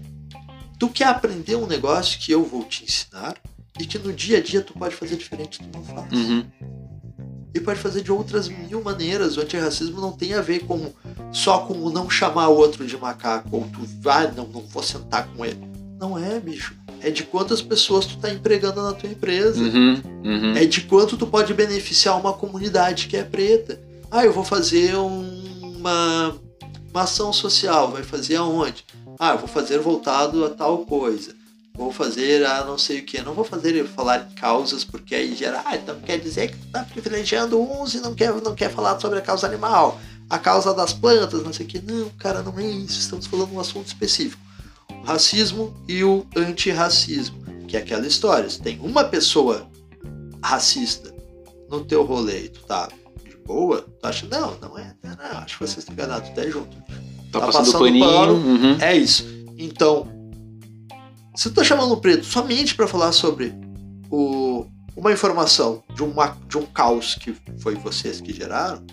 Tu 0.78 0.88
quer 0.88 1.04
aprender 1.08 1.56
um 1.56 1.66
negócio 1.66 2.18
que 2.18 2.32
eu 2.32 2.42
vou 2.44 2.64
te 2.64 2.84
ensinar 2.84 3.36
e 3.78 3.86
que 3.86 3.98
no 3.98 4.12
dia 4.12 4.38
a 4.38 4.42
dia 4.42 4.60
tu 4.62 4.72
pode 4.74 4.94
fazer 4.94 5.16
diferente, 5.16 5.58
tu 5.60 5.68
não 5.78 5.84
faz. 5.84 6.12
Uhum. 6.12 6.44
E 7.54 7.60
pode 7.60 7.80
fazer 7.80 8.02
de 8.02 8.12
outras 8.12 8.48
mil 8.48 8.82
maneiras. 8.82 9.36
O 9.36 9.40
antirracismo 9.40 10.00
não 10.00 10.12
tem 10.12 10.34
a 10.34 10.40
ver 10.40 10.60
com 10.60 10.92
só 11.32 11.58
com 11.60 11.74
o 11.74 11.90
não 11.90 12.08
chamar 12.08 12.48
o 12.48 12.56
outro 12.56 12.86
de 12.86 12.96
macaco, 12.96 13.48
ou 13.56 13.62
tu 13.72 13.80
vai, 14.00 14.30
não, 14.32 14.46
não 14.46 14.60
vou 14.62 14.82
sentar 14.82 15.26
com 15.34 15.44
ele. 15.44 15.58
Não 15.98 16.16
é, 16.18 16.38
bicho. 16.38 16.74
É 17.00 17.10
de 17.10 17.24
quantas 17.24 17.60
pessoas 17.62 18.06
tu 18.06 18.18
tá 18.18 18.30
empregando 18.30 18.82
na 18.82 18.92
tua 18.92 19.08
empresa. 19.08 19.60
Uhum. 19.60 20.00
Uhum. 20.24 20.56
É 20.56 20.64
de 20.64 20.82
quanto 20.82 21.16
tu 21.16 21.26
pode 21.26 21.52
beneficiar 21.54 22.18
uma 22.18 22.32
comunidade 22.32 23.06
que 23.08 23.16
é 23.16 23.22
preta. 23.24 23.80
Ah, 24.10 24.24
eu 24.24 24.32
vou 24.32 24.44
fazer 24.44 24.94
um- 24.96 25.76
uma, 25.78 26.36
uma 26.90 27.02
ação 27.02 27.32
social. 27.32 27.90
Vai 27.90 28.02
fazer 28.02 28.36
aonde? 28.36 28.84
Ah, 29.18 29.32
eu 29.32 29.38
vou 29.38 29.48
fazer 29.48 29.78
voltado 29.78 30.44
a 30.44 30.50
tal 30.50 30.78
coisa. 30.78 31.34
Vou 31.80 31.90
fazer 31.90 32.44
a 32.44 32.62
não 32.62 32.76
sei 32.76 32.98
o 32.98 33.02
que. 33.06 33.22
Não 33.22 33.32
vou 33.32 33.42
fazer 33.42 33.82
falar 33.86 34.28
em 34.30 34.34
causas, 34.34 34.84
porque 34.84 35.14
aí 35.14 35.34
gera. 35.34 35.62
Ah, 35.64 35.76
então 35.76 35.98
quer 36.00 36.18
dizer 36.18 36.50
que 36.50 36.58
tu 36.58 36.66
tá 36.66 36.84
privilegiando 36.84 37.58
uns 37.58 37.94
e 37.94 38.00
não 38.00 38.14
quer, 38.14 38.34
não 38.42 38.54
quer 38.54 38.70
falar 38.70 39.00
sobre 39.00 39.18
a 39.18 39.22
causa 39.22 39.46
animal. 39.46 39.98
A 40.28 40.38
causa 40.38 40.74
das 40.74 40.92
plantas, 40.92 41.42
não 41.42 41.54
sei 41.54 41.64
o 41.64 41.68
que. 41.70 41.80
Não, 41.80 42.10
cara, 42.18 42.42
não 42.42 42.58
é 42.58 42.66
isso. 42.66 43.00
Estamos 43.00 43.26
falando 43.26 43.48
de 43.48 43.56
um 43.56 43.60
assunto 43.60 43.86
específico. 43.86 44.42
O 44.90 45.06
racismo 45.06 45.74
e 45.88 46.04
o 46.04 46.26
antirracismo. 46.36 47.42
Que 47.66 47.78
é 47.78 47.80
aquela 47.80 48.06
história. 48.06 48.50
Se 48.50 48.60
tem 48.60 48.78
uma 48.80 49.04
pessoa 49.04 49.66
racista 50.42 51.14
no 51.70 51.82
teu 51.82 52.04
rolê 52.04 52.44
e 52.44 52.48
tu 52.50 52.60
tá 52.60 52.90
de 53.24 53.36
boa, 53.38 53.86
tu 53.98 54.06
acha, 54.06 54.26
não, 54.26 54.54
não 54.60 54.78
é, 54.78 54.94
não, 55.02 55.12
não, 55.12 55.38
acho 55.38 55.56
que 55.56 55.66
vocês 55.66 55.78
estão 55.78 55.94
enganados, 55.94 56.28
tu 56.28 56.34
tá 56.34 56.42
junto. 56.46 56.76
Tá, 57.32 57.40
tá 57.40 57.46
passando 57.46 57.64
passando 57.64 57.84
paninho. 57.84 58.04
pano. 58.04 58.34
Uhum. 58.34 58.76
É 58.82 58.94
isso. 58.94 59.24
Então, 59.56 60.19
se 61.40 61.48
tu 61.48 61.54
tá 61.54 61.64
chamando 61.64 61.92
o 61.92 61.96
preto 61.96 62.26
somente 62.26 62.74
pra 62.74 62.86
falar 62.86 63.12
sobre 63.12 63.54
o, 64.10 64.66
uma 64.94 65.10
informação 65.10 65.82
de, 65.94 66.02
uma, 66.02 66.36
de 66.46 66.58
um 66.58 66.66
caos 66.66 67.14
que 67.14 67.34
foi 67.60 67.76
vocês 67.76 68.20
que 68.20 68.30
geraram, 68.30 68.84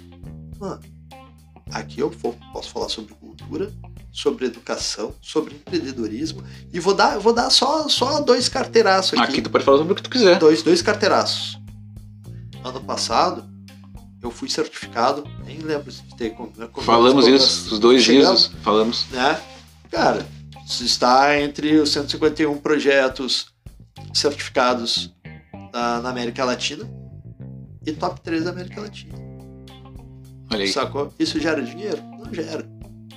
mano, 0.57 0.79
aqui 1.73 1.99
eu 1.99 2.09
posso 2.53 2.69
falar 2.71 2.87
sobre 2.87 3.13
cultura, 3.15 3.69
sobre 4.13 4.45
educação, 4.45 5.13
sobre 5.21 5.55
empreendedorismo, 5.55 6.41
e 6.71 6.79
vou 6.79 6.93
dar, 6.93 7.19
vou 7.19 7.33
dar 7.33 7.49
só, 7.49 7.89
só 7.89 8.21
dois 8.21 8.47
carteiraços 8.47 9.19
Aqui 9.19 9.41
tu 9.41 9.49
pode 9.49 9.65
falar 9.65 9.79
sobre 9.79 9.91
o 9.91 9.95
que 9.97 10.03
tu 10.03 10.09
quiser. 10.09 10.39
dois, 10.39 10.63
dois 10.63 10.81
carteiraços. 10.81 11.59
Ano 12.63 12.79
passado, 12.79 13.43
eu 14.23 14.31
fui 14.31 14.49
certificado, 14.49 15.25
nem 15.45 15.57
lembro 15.59 15.91
de 15.91 16.01
ter 16.15 16.29
com- 16.29 16.49
né, 16.55 16.69
com- 16.71 16.81
Falamos 16.81 17.27
isso, 17.27 17.73
os 17.73 17.77
dois 17.77 18.05
dias 18.05 18.51
falamos. 18.63 19.05
Né? 19.11 19.37
Cara, 19.91 20.25
está 20.67 21.39
entre 21.39 21.77
os 21.79 21.91
151 21.91 22.57
projetos 22.57 23.47
certificados 24.13 25.13
na, 25.73 26.01
na 26.01 26.09
América 26.09 26.43
Latina 26.43 26.83
e 27.85 27.91
top 27.93 28.19
3 28.21 28.43
da 28.45 28.51
América 28.51 28.81
Latina. 28.81 29.15
Olha 30.51 30.63
aí. 30.63 30.67
Sacou? 30.71 31.13
Isso 31.19 31.39
gera 31.39 31.61
dinheiro? 31.61 32.01
Não 32.19 32.33
gera. 32.33 32.67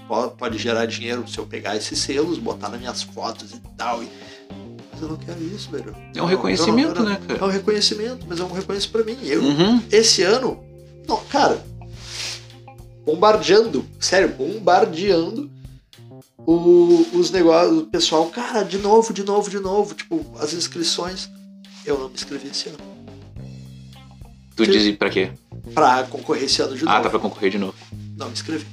Pode, 0.08 0.36
pode 0.36 0.58
gerar 0.58 0.86
dinheiro 0.86 1.26
se 1.28 1.38
eu 1.38 1.46
pegar 1.46 1.76
esses 1.76 1.98
selos, 1.98 2.38
botar 2.38 2.68
nas 2.68 2.80
minhas 2.80 3.02
fotos 3.02 3.52
e 3.52 3.60
tal. 3.76 4.02
e- 4.02 4.08
Mas 4.92 5.02
eu 5.02 5.08
não 5.08 5.16
quero 5.16 5.40
isso, 5.44 5.70
velho. 5.70 5.94
É 6.14 6.18
um 6.18 6.22
Não, 6.22 6.26
reconhecimento, 6.26 6.88
eu 6.98 7.02
não- 7.04 7.10
né, 7.10 7.20
É 7.22 7.26
cara? 7.34 7.44
um 7.46 7.48
reconhecimento, 7.50 8.26
mas 8.28 8.40
é 8.40 8.44
um 8.44 8.52
reconhecimento 8.52 9.04
pra 9.04 9.04
mim. 9.14 9.18
Eu, 9.24 9.42
Uhum. 9.42 9.82
esse 9.92 10.22
ano, 10.22 10.62
não, 11.08 11.16
cara, 11.26 11.64
bombardeando, 13.04 13.84
sério, 14.00 14.28
bombardeando 14.30 15.50
o- 16.38 17.06
os 17.14 17.30
negócios, 17.30 17.78
o 17.82 17.86
pessoal, 17.86 18.26
cara, 18.28 18.62
de 18.62 18.78
novo, 18.78 19.12
de 19.12 19.22
novo, 19.22 19.50
de 19.50 19.58
novo, 19.60 19.94
tipo, 19.94 20.24
as 20.38 20.52
inscrições. 20.52 21.28
Eu 21.84 21.98
não 21.98 22.08
me 22.08 22.14
inscrevi 22.14 22.48
esse 22.48 22.68
ano. 22.68 22.78
Tu 24.56 24.66
diz 24.66 24.96
pra 24.96 25.08
quê? 25.10 25.32
Pra 25.74 26.04
concorrer 26.04 26.44
esse 26.44 26.60
ano 26.60 26.76
de 26.76 26.84
Ah, 26.84 26.92
novo. 26.92 27.02
tá 27.04 27.10
pra 27.10 27.18
concorrer 27.18 27.50
de 27.50 27.58
novo. 27.58 27.74
Não 28.16 28.26
me 28.26 28.32
inscrevi. 28.32 28.66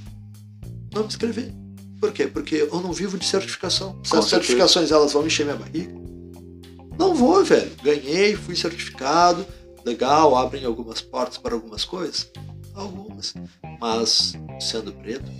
Não 0.94 1.02
me 1.04 1.08
inscrevi. 1.08 1.54
Por 2.00 2.12
quê? 2.12 2.28
Porque 2.28 2.56
eu 2.56 2.82
não 2.82 2.92
vivo 2.92 3.18
de 3.18 3.26
certificação. 3.26 3.92
Se 4.04 4.12
Com 4.12 4.18
as 4.18 4.26
certeza. 4.26 4.30
certificações 4.30 4.92
elas 4.92 5.14
vão 5.14 5.26
encher 5.26 5.46
minha 5.46 5.56
barriga. 5.58 5.94
Não 7.00 7.14
vou, 7.16 7.44
velho. 7.44 7.72
Ganhei, 7.84 8.36
fui 8.36 8.56
certificado. 8.56 9.46
Legal, 9.86 10.36
abrem 10.36 10.66
algumas 10.66 11.00
portas 11.02 11.38
para 11.38 11.54
algumas 11.56 11.86
coisas. 11.86 12.30
Algumas. 12.74 13.34
Mas, 13.80 14.34
sendo 14.60 14.92
preto, 14.92 15.32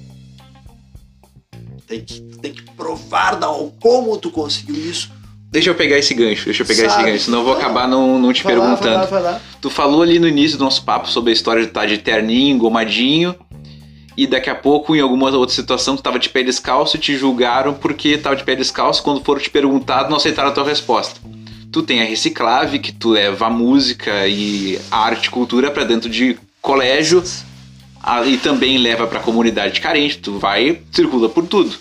tem 1.88 2.02
que, 2.02 2.22
tem 2.42 2.54
que 2.54 2.62
provar 2.76 3.36
da, 3.36 3.48
como 3.80 4.18
tu 4.18 4.30
conseguiu 4.30 4.76
isso. 4.76 5.10
Deixa 5.50 5.70
eu 5.70 5.76
pegar 5.76 5.98
esse 5.98 6.14
gancho, 6.14 6.46
deixa 6.46 6.64
eu 6.64 6.68
pegar 6.68 6.90
Sabe? 6.90 7.02
esse 7.04 7.12
gancho, 7.12 7.24
senão 7.26 7.40
eu 7.40 7.46
vou 7.46 7.54
acabar 7.54 7.88
não, 7.88 8.20
não 8.20 8.34
te 8.34 8.44
Vai 8.44 8.56
lá, 8.56 8.66
perguntando. 8.66 9.08
vai 9.08 9.22
lá, 9.22 9.30
vai 9.30 9.34
lá. 9.34 9.42
Tu 9.62 9.70
falou 9.70 10.02
ali 10.02 10.20
no 10.20 10.28
início 10.28 10.58
do 10.58 10.64
nosso 10.66 10.84
papo 10.84 11.10
sobre 11.10 11.30
a 11.30 11.34
história 11.34 11.62
de 11.62 11.70
estar 11.70 11.86
de 11.86 11.98
terninho, 11.98 12.54
engomadinho, 12.56 13.34
e 14.18 14.28
daqui 14.28 14.50
a 14.50 14.56
pouco, 14.56 14.96
em 14.96 15.00
alguma 15.00 15.30
outra 15.30 15.56
situação, 15.56 15.96
tu 15.96 16.02
tava 16.04 16.18
de 16.20 16.28
pé 16.30 16.44
descalço 16.44 16.98
e 16.98 17.00
te 17.00 17.16
julgaram 17.16 17.74
porque 17.76 18.18
tava 18.18 18.36
de 18.36 18.44
pé 18.44 18.56
descalço. 18.56 19.04
Quando 19.04 19.24
foram 19.24 19.40
te 19.40 19.50
perguntar, 19.50 20.10
não 20.10 20.18
aceitaram 20.18 20.50
a 20.50 20.52
tua 20.52 20.66
resposta. 20.66 21.20
Tu 21.72 21.84
tem 21.84 22.02
a 22.02 22.06
Reciclave, 22.06 22.80
que 22.80 22.92
tu 22.92 23.10
leva 23.12 23.46
a 23.46 23.50
música 23.50 24.28
e 24.28 24.80
a 24.90 24.98
arte 24.98 25.28
e 25.28 25.30
cultura 25.30 25.70
pra 25.70 25.84
dentro 25.84 26.10
de 26.10 26.36
colégio, 26.62 27.24
e 28.26 28.38
também 28.38 28.78
leva 28.78 29.06
pra 29.08 29.20
comunidade 29.20 29.82
carente. 29.82 30.20
Tu 30.20 30.38
vai, 30.38 30.82
circula 30.92 31.28
por 31.28 31.46
tudo. 31.46 31.76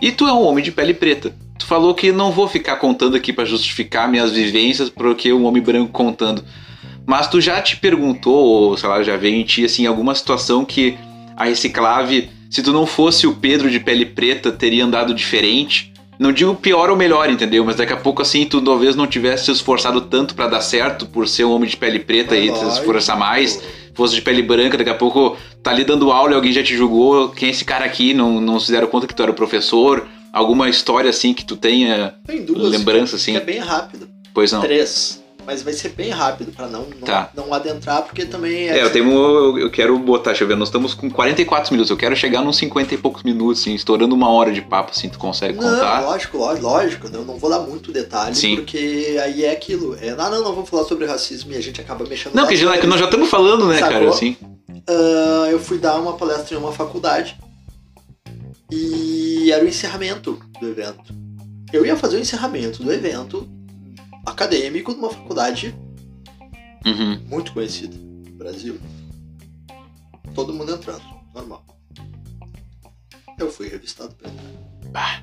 E 0.00 0.12
tu 0.12 0.26
é 0.26 0.32
um 0.32 0.42
homem 0.42 0.62
de 0.62 0.70
pele 0.70 0.94
preta. 0.94 1.34
Tu 1.58 1.66
falou 1.66 1.94
que 1.94 2.12
não 2.12 2.30
vou 2.30 2.46
ficar 2.46 2.76
contando 2.76 3.16
aqui 3.16 3.32
pra 3.32 3.44
justificar 3.44 4.08
minhas 4.08 4.30
vivências, 4.30 4.90
porque 4.90 5.32
um 5.32 5.44
homem 5.44 5.62
branco 5.62 5.90
contando. 5.90 6.44
Mas 7.06 7.28
tu 7.28 7.40
já 7.40 7.60
te 7.62 7.76
perguntou, 7.76 8.34
ou 8.34 8.76
sei 8.76 8.88
lá, 8.88 9.02
já 9.02 9.16
veio 9.16 9.36
em 9.36 9.44
ti, 9.44 9.64
assim, 9.64 9.86
alguma 9.86 10.14
situação 10.14 10.64
que 10.64 10.98
a 11.36 11.44
Reciclave, 11.44 12.30
se 12.50 12.62
tu 12.62 12.72
não 12.72 12.84
fosse 12.84 13.26
o 13.26 13.34
Pedro 13.34 13.70
de 13.70 13.80
pele 13.80 14.04
preta, 14.04 14.52
teria 14.52 14.84
andado 14.84 15.14
diferente? 15.14 15.92
Não 16.18 16.32
digo 16.32 16.54
pior 16.54 16.90
ou 16.90 16.96
melhor, 16.96 17.30
entendeu? 17.30 17.64
Mas 17.64 17.76
daqui 17.76 17.92
a 17.92 17.96
pouco, 17.96 18.22
assim, 18.22 18.44
tu 18.44 18.60
talvez 18.60 18.96
não 18.96 19.06
tivesse 19.06 19.46
se 19.46 19.52
esforçado 19.52 20.00
tanto 20.00 20.34
pra 20.34 20.48
dar 20.48 20.62
certo 20.62 21.06
por 21.06 21.28
ser 21.28 21.44
um 21.44 21.52
homem 21.52 21.68
de 21.68 21.76
pele 21.76 21.98
preta 21.98 22.36
e 22.36 22.54
se 22.54 22.64
esforçar 22.68 23.18
mais. 23.18 23.62
Fosse 23.96 24.14
de 24.14 24.20
pele 24.22 24.42
branca, 24.42 24.76
daqui 24.76 24.90
a 24.90 24.94
pouco 24.94 25.36
tá 25.62 25.70
ali 25.70 25.82
dando 25.82 26.12
aula 26.12 26.32
e 26.32 26.34
alguém 26.34 26.52
já 26.52 26.62
te 26.62 26.76
julgou. 26.76 27.30
Quem 27.30 27.48
é 27.48 27.50
esse 27.50 27.64
cara 27.64 27.84
aqui? 27.84 28.12
Não, 28.12 28.40
não 28.40 28.60
se 28.60 28.70
deram 28.70 28.86
conta 28.86 29.06
que 29.06 29.14
tu 29.14 29.22
era 29.22 29.32
o 29.32 29.34
professor? 29.34 30.06
Alguma 30.32 30.68
história, 30.68 31.08
assim, 31.08 31.32
que 31.32 31.44
tu 31.44 31.56
tenha 31.56 32.14
Tem 32.26 32.44
duas. 32.44 32.70
lembrança, 32.70 33.16
assim? 33.16 33.32
Que 33.32 33.38
é 33.38 33.44
bem 33.44 33.58
rápido. 33.58 34.06
Pois 34.34 34.52
não. 34.52 34.60
Três. 34.60 35.24
Mas 35.46 35.62
vai 35.62 35.72
ser 35.72 35.90
bem 35.90 36.10
rápido 36.10 36.50
pra 36.50 36.66
não, 36.66 36.80
não, 36.82 37.06
Tá. 37.06 37.30
não 37.34 37.54
adentrar, 37.54 38.02
porque 38.02 38.24
também 38.26 38.68
É, 38.68 38.82
eu 38.82 38.90
tenho. 38.90 39.08
Eu, 39.12 39.58
eu 39.60 39.70
quero 39.70 39.96
botar, 39.98 40.30
deixa 40.30 40.42
eu 40.42 40.48
ver, 40.48 40.56
nós 40.56 40.66
estamos 40.68 40.92
com 40.92 41.08
44 41.08 41.72
minutos. 41.72 41.88
Eu 41.88 41.96
quero 41.96 42.16
chegar 42.16 42.42
nos 42.42 42.56
50 42.56 42.94
e 42.94 42.98
poucos 42.98 43.22
minutos, 43.22 43.60
assim, 43.62 43.72
estourando 43.74 44.12
uma 44.14 44.28
hora 44.28 44.52
de 44.52 44.60
papo, 44.60 44.90
assim, 44.90 45.08
tu 45.08 45.18
consegue 45.20 45.56
Não, 45.56 45.62
contar? 45.70 46.00
lógico, 46.04 46.36
lógico, 46.38 46.66
lógico. 46.66 47.06
Eu 47.12 47.24
não 47.24 47.38
vou 47.38 47.48
dar 47.48 47.60
muito 47.60 47.92
detalhe, 47.92 48.34
Sim. 48.34 48.56
porque 48.56 49.16
aí 49.22 49.44
é 49.44 49.52
aquilo. 49.52 49.96
É, 50.00 50.14
não, 50.16 50.30
não, 50.30 50.42
não 50.42 50.52
vamos 50.54 50.68
falar 50.68 50.82
sobre 50.84 51.06
racismo 51.06 51.52
e 51.52 51.56
a 51.56 51.60
gente 51.62 51.80
acaba 51.80 52.04
mexendo 52.04 52.34
Não, 52.34 52.42
nas 52.42 52.50
que, 52.50 52.56
já, 52.56 52.64
que 52.66 52.72
coisas. 52.72 52.88
nós 52.90 52.98
já 52.98 53.04
estamos 53.06 53.28
falando, 53.30 53.66
né, 53.68 53.78
Sacou? 53.78 53.92
cara, 53.92 54.08
assim. 54.08 54.36
Ah, 54.88 55.46
eu 55.50 55.60
fui 55.60 55.78
dar 55.78 55.94
uma 56.00 56.14
palestra 56.14 56.56
em 56.56 56.58
uma 56.58 56.72
faculdade 56.72 57.36
e 58.70 59.50
era 59.52 59.64
o 59.64 59.68
encerramento 59.68 60.38
do 60.60 60.68
evento. 60.68 61.14
Eu 61.72 61.86
ia 61.86 61.96
fazer 61.96 62.16
o 62.16 62.20
encerramento 62.20 62.82
do 62.82 62.92
evento 62.92 63.48
acadêmico 64.26 64.92
de 64.92 64.98
uma 64.98 65.10
faculdade 65.10 65.74
Uhum. 66.84 67.20
muito 67.28 67.52
conhecida 67.52 67.96
no 67.96 68.32
Brasil. 68.36 68.78
Todo 70.34 70.52
mundo 70.52 70.72
entrando, 70.74 71.02
normal. 71.34 71.64
Eu 73.38 73.50
fui 73.50 73.68
revistado 73.68 74.14
pra 74.14 74.30
entrar. 74.30 74.90
Bah. 74.90 75.22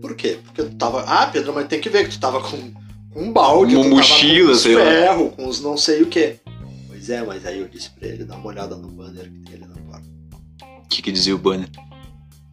Por 0.00 0.14
quê? 0.14 0.38
Porque 0.44 0.62
tu 0.62 0.76
tava. 0.76 1.02
Ah, 1.06 1.26
Pedro, 1.26 1.52
mas 1.54 1.66
tem 1.68 1.80
que 1.80 1.88
ver 1.90 2.04
que 2.08 2.10
tu 2.14 2.20
tava 2.20 2.40
com, 2.40 2.72
com 3.12 3.22
um 3.22 3.32
balde, 3.32 3.76
Uma 3.76 3.88
mochila, 3.88 4.46
com 4.48 4.52
uns 4.52 4.60
sei 4.60 4.74
lá. 4.76 4.84
ferro, 4.84 5.30
com 5.30 5.46
os 5.48 5.60
não 5.60 5.76
sei 5.76 6.02
o 6.02 6.06
quê. 6.06 6.38
Pois 6.88 7.10
é, 7.10 7.22
mas 7.22 7.44
aí 7.46 7.58
eu 7.60 7.68
disse 7.68 7.90
pra 7.90 8.08
ele, 8.08 8.24
dá 8.24 8.36
uma 8.36 8.46
olhada 8.46 8.76
no 8.76 8.88
banner 8.88 9.30
que 9.30 9.40
tem 9.40 9.54
ali 9.56 9.66
na 9.66 9.74
porta. 9.82 10.06
O 10.84 10.88
que, 10.88 11.02
que 11.02 11.12
dizia 11.12 11.34
o 11.34 11.38
banner? 11.38 11.68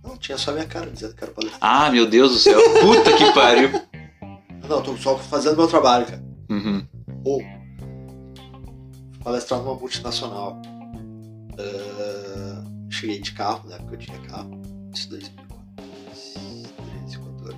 Não, 0.04 0.18
tinha 0.18 0.38
só 0.38 0.52
minha 0.52 0.66
cara 0.66 0.90
dizendo 0.90 1.14
que 1.16 1.24
era 1.24 1.34
palestra. 1.34 1.60
Ah, 1.62 1.90
meu 1.92 2.06
Deus 2.08 2.32
do 2.34 2.38
céu. 2.40 2.60
Puta 2.82 3.16
que 3.16 3.32
pariu. 3.34 3.70
Não, 4.68 4.82
tô 4.84 4.95
só 4.97 5.18
fazendo 5.18 5.55
meu 5.57 5.68
trabalho, 5.68 6.05
cara. 6.05 6.24
Uhum. 6.49 6.86
Ou 7.26 7.41
palestrar 9.24 9.61
numa 9.61 9.76
multinacional. 9.76 10.61
Ah, 11.57 12.63
cheguei 12.89 13.20
de 13.20 13.32
carro, 13.34 13.68
na 13.70 13.76
época 13.76 13.95
eu 13.95 13.99
tinha 13.99 14.20
carro. 14.22 14.61
Isso 14.93 15.09
2013, 15.09 17.20
14. 17.20 17.57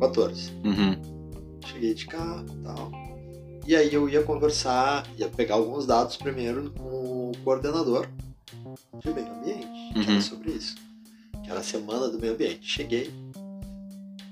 14. 0.00 0.52
Uhum. 0.64 0.96
Cheguei 1.66 1.94
de 1.94 2.06
carro 2.06 2.44
e 2.48 2.62
tal. 2.62 2.90
E 3.66 3.74
aí 3.74 3.92
eu 3.92 4.08
ia 4.08 4.22
conversar, 4.22 5.04
ia 5.18 5.28
pegar 5.28 5.56
alguns 5.56 5.86
dados 5.86 6.16
primeiro 6.16 6.70
com 6.78 7.30
o 7.30 7.32
coordenador 7.42 8.06
de 9.02 9.12
meio 9.12 9.26
ambiente, 9.32 9.92
que 9.92 9.98
Uhum. 9.98 10.04
era 10.12 10.20
sobre 10.20 10.52
isso. 10.52 10.76
Que 11.42 11.50
era 11.50 11.60
a 11.60 11.64
semana 11.64 12.08
do 12.08 12.18
meio 12.18 12.34
ambiente. 12.34 12.66
Cheguei. 12.66 13.12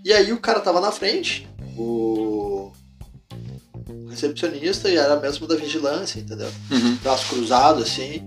E 0.05 0.12
aí 0.12 0.32
o 0.34 0.38
cara 0.38 0.61
tava 0.61 0.82
na 0.82 0.92
frente, 0.92 1.48
o 1.78 2.70
recepcionista, 4.11 4.90
e 4.90 4.96
era 4.96 5.16
mesmo 5.16 5.46
da 5.46 5.57
vigilância, 5.57 6.20
entendeu? 6.20 6.50
Uhum. 6.70 6.96
Braço 6.96 7.28
cruzado, 7.30 7.82
assim. 7.82 8.22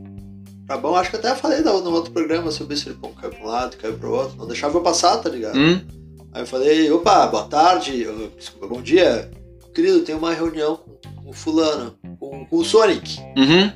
Tá 0.68 0.76
bom, 0.76 0.96
acho 0.96 1.12
que 1.12 1.16
até 1.16 1.34
falei 1.36 1.62
no 1.62 1.92
outro 1.92 2.12
programa 2.12 2.52
sobre 2.52 2.74
isso. 2.74 2.90
Ele, 2.90 2.98
pô, 3.00 3.10
caiu 3.10 3.32
pra 3.32 3.44
um 3.44 3.48
lado, 3.48 3.78
caiu 3.78 3.98
pro 3.98 4.12
outro. 4.12 4.38
Não 4.38 4.48
deixava 4.48 4.78
eu 4.78 4.82
passar, 4.82 5.18
tá 5.18 5.30
ligado? 5.30 5.58
Hum? 5.58 5.80
Aí 6.34 6.42
eu 6.42 6.48
falei, 6.48 6.92
opa, 6.92 7.28
boa 7.28 7.46
tarde, 7.46 8.06
desculpa, 8.36 8.68
bom 8.68 8.82
dia. 8.82 9.30
Querido, 9.74 10.02
tem 10.02 10.16
uma 10.16 10.34
reunião 10.34 10.80
com 11.24 11.30
o 11.30 11.34
fulano, 11.34 11.96
com, 12.20 12.46
com 12.46 12.58
o 12.58 12.66
Sonic. 12.66 13.20
Uhum. 13.38 13.72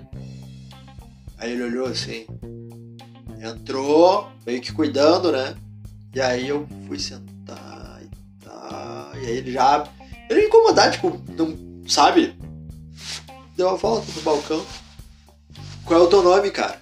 Aí 1.38 1.54
ele 1.54 1.64
olhou 1.64 1.88
assim, 1.88 2.26
entrou, 3.40 4.28
meio 4.46 4.60
que 4.60 4.74
cuidando, 4.74 5.32
né? 5.32 5.56
E 6.14 6.20
aí 6.20 6.50
eu 6.50 6.68
fui 6.88 7.00
sentar 7.00 7.26
tá. 7.26 7.31
E 9.22 9.26
aí 9.26 9.38
ele 9.38 9.52
já. 9.52 9.88
Ele 10.30 10.42
ia 10.42 10.48
incomodar, 10.48 10.92
tipo, 10.92 11.22
não. 11.38 11.58
Sabe? 11.88 12.36
Deu 13.56 13.70
a 13.70 13.76
volta 13.76 14.12
no 14.16 14.22
balcão. 14.22 14.66
Qual 15.86 16.00
é 16.00 16.04
o 16.04 16.08
teu 16.08 16.24
nome, 16.24 16.52
cara? 16.52 16.82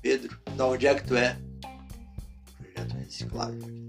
Pedro. 0.00 0.38
Da 0.56 0.66
onde 0.66 0.86
é 0.86 0.94
que 0.94 1.04
tu 1.04 1.16
é? 1.16 1.36
Projeto 2.58 2.94
Reciclagem. 2.96 3.88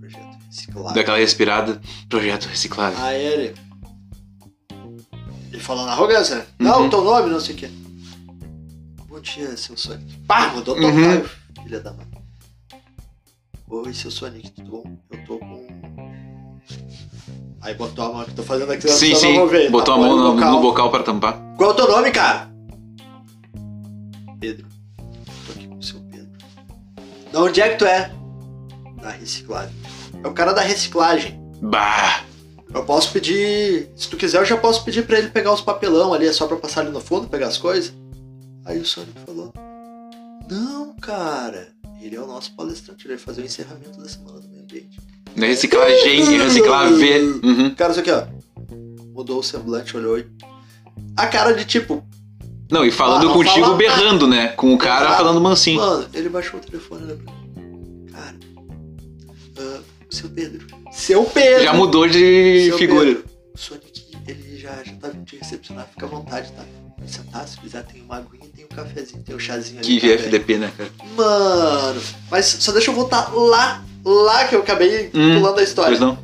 Projeto 0.00 0.38
Reciclagem. 0.46 0.94
Daquela 0.94 1.18
respirada, 1.18 1.80
projeto 2.08 2.46
reciclado. 2.46 2.96
Aí 2.98 3.22
ele. 3.22 3.54
Ele 5.52 5.60
falou 5.60 5.84
na 5.84 5.92
arrogância, 5.92 6.36
né? 6.36 6.46
Não, 6.58 6.82
Uhum. 6.82 6.90
teu 6.90 7.04
nome, 7.04 7.30
não 7.30 7.38
sei 7.40 7.54
o 7.54 7.58
quê. 7.58 7.70
Bom 9.06 9.20
dia, 9.20 9.54
seu 9.56 9.76
Sonic. 9.76 10.16
Pá, 10.26 10.48
mudou 10.48 10.74
total, 10.74 10.90
Uhum. 10.90 11.24
filha 11.62 11.78
da 11.80 11.92
mãe. 11.92 12.06
Oi, 13.68 13.92
seu 13.94 14.10
Sonic, 14.10 14.50
tudo 14.52 14.70
bom? 14.70 14.98
Aí 17.62 17.74
botou 17.74 18.04
a 18.04 18.12
mão 18.12 18.24
que 18.24 18.34
tô 18.34 18.42
fazendo 18.42 18.72
aqui, 18.72 18.88
Sim, 18.88 19.14
sim. 19.14 19.46
ver. 19.46 19.70
Botou 19.70 19.94
a 19.94 19.98
mão 19.98 20.16
no, 20.16 20.32
bocal. 20.34 20.52
no 20.52 20.60
bocal 20.60 20.90
pra 20.90 21.02
tampar. 21.04 21.38
Qual 21.56 21.70
é 21.70 21.72
o 21.72 21.76
teu 21.76 21.88
nome, 21.88 22.10
cara? 22.10 22.50
Pedro. 24.40 24.66
Tô 25.46 25.52
aqui 25.52 25.68
com 25.68 25.78
o 25.78 25.82
seu 25.82 26.00
Pedro. 26.10 26.28
Da 27.32 27.40
onde 27.40 27.60
é 27.60 27.68
que 27.68 27.76
tu 27.76 27.84
é? 27.86 28.10
Da 29.00 29.10
reciclagem. 29.10 29.74
É 30.24 30.26
o 30.26 30.32
cara 30.32 30.52
da 30.52 30.60
reciclagem. 30.60 31.40
Bah! 31.60 32.24
Eu 32.74 32.84
posso 32.84 33.12
pedir. 33.12 33.90
Se 33.94 34.08
tu 34.08 34.16
quiser, 34.16 34.38
eu 34.38 34.44
já 34.44 34.56
posso 34.56 34.84
pedir 34.84 35.06
pra 35.06 35.18
ele 35.18 35.28
pegar 35.28 35.52
os 35.52 35.60
papelão 35.60 36.12
ali, 36.12 36.26
é 36.26 36.32
só 36.32 36.48
pra 36.48 36.56
passar 36.56 36.80
ali 36.80 36.90
no 36.90 37.00
fundo, 37.00 37.28
pegar 37.28 37.46
as 37.46 37.58
coisas. 37.58 37.94
Aí 38.64 38.78
o 38.80 38.84
Sonic 38.84 39.12
falou: 39.24 39.52
Não, 40.50 40.94
cara, 40.96 41.68
Ele 42.02 42.16
é 42.16 42.20
o 42.20 42.26
nosso 42.26 42.54
palestrante, 42.56 43.06
ele 43.06 43.14
vai 43.14 43.24
fazer 43.24 43.42
o 43.42 43.44
encerramento 43.44 43.96
da 44.00 44.08
semana 44.08 44.40
do 44.40 44.48
meio 44.48 44.62
ambiente. 44.62 44.98
Não 45.36 45.44
é 45.44 45.48
reciclagem, 45.48 46.20
é 46.36 46.42
reciclar 46.42 46.92
V. 46.92 47.20
Uhum. 47.44 47.74
Cara, 47.74 47.92
isso 47.92 48.00
aqui, 48.00 48.10
ó. 48.10 48.26
Mudou 49.14 49.38
o 49.38 49.42
semblante, 49.42 49.96
olhou 49.96 50.18
e. 50.18 50.26
A 51.16 51.26
cara 51.26 51.52
de 51.52 51.64
tipo. 51.64 52.04
Não, 52.70 52.84
e 52.84 52.90
falando 52.90 53.22
Ah, 53.22 53.24
não 53.26 53.32
contigo 53.34 53.66
fala 53.66 53.76
berrando, 53.76 54.26
né? 54.26 54.48
Com 54.48 54.72
o 54.74 54.78
cara 54.78 55.04
Exato. 55.06 55.16
falando 55.22 55.40
mansinho. 55.40 55.78
Mano, 55.80 56.08
ele 56.12 56.28
baixou 56.28 56.58
o 56.58 56.62
telefone 56.62 57.04
né? 57.04 57.16
Cara. 58.10 58.36
ah, 59.58 59.80
seu 60.10 60.28
Pedro. 60.30 60.66
Seu 60.90 61.24
Pedro! 61.24 61.62
Já 61.64 61.72
mudou 61.74 62.08
de 62.08 62.66
Seu 62.66 62.78
figura. 62.78 63.06
Pedro, 63.06 63.24
O 63.54 63.58
Sonic, 63.58 64.04
ele 64.26 64.58
já, 64.58 64.82
já 64.82 64.92
tá 64.96 65.08
vindo 65.08 65.24
te 65.24 65.36
recepcionar, 65.36 65.86
fica 65.88 66.06
à 66.06 66.08
vontade, 66.08 66.50
tá? 66.52 66.64
Sentar, 67.06 67.46
se 67.46 67.58
quiser, 67.58 67.84
tem 67.84 68.02
uma 68.02 68.16
aguinha, 68.16 68.48
tem 68.54 68.64
um 68.64 68.68
cafezinho, 68.68 69.22
tem 69.22 69.34
um 69.34 69.38
chazinho 69.38 69.80
ali. 69.80 70.00
Que. 70.00 70.12
FDP, 70.12 70.58
né, 70.58 70.72
cara? 70.76 70.90
Mano, 71.16 72.02
mas 72.30 72.46
só 72.46 72.72
deixa 72.72 72.90
eu 72.90 72.94
voltar 72.94 73.32
lá, 73.34 73.84
lá 74.04 74.46
que 74.48 74.54
eu 74.54 74.60
acabei 74.60 75.10
Hum, 75.14 75.38
pulando 75.38 75.58
a 75.58 75.62
história. 75.62 75.90
Pois 75.96 76.00
não? 76.00 76.18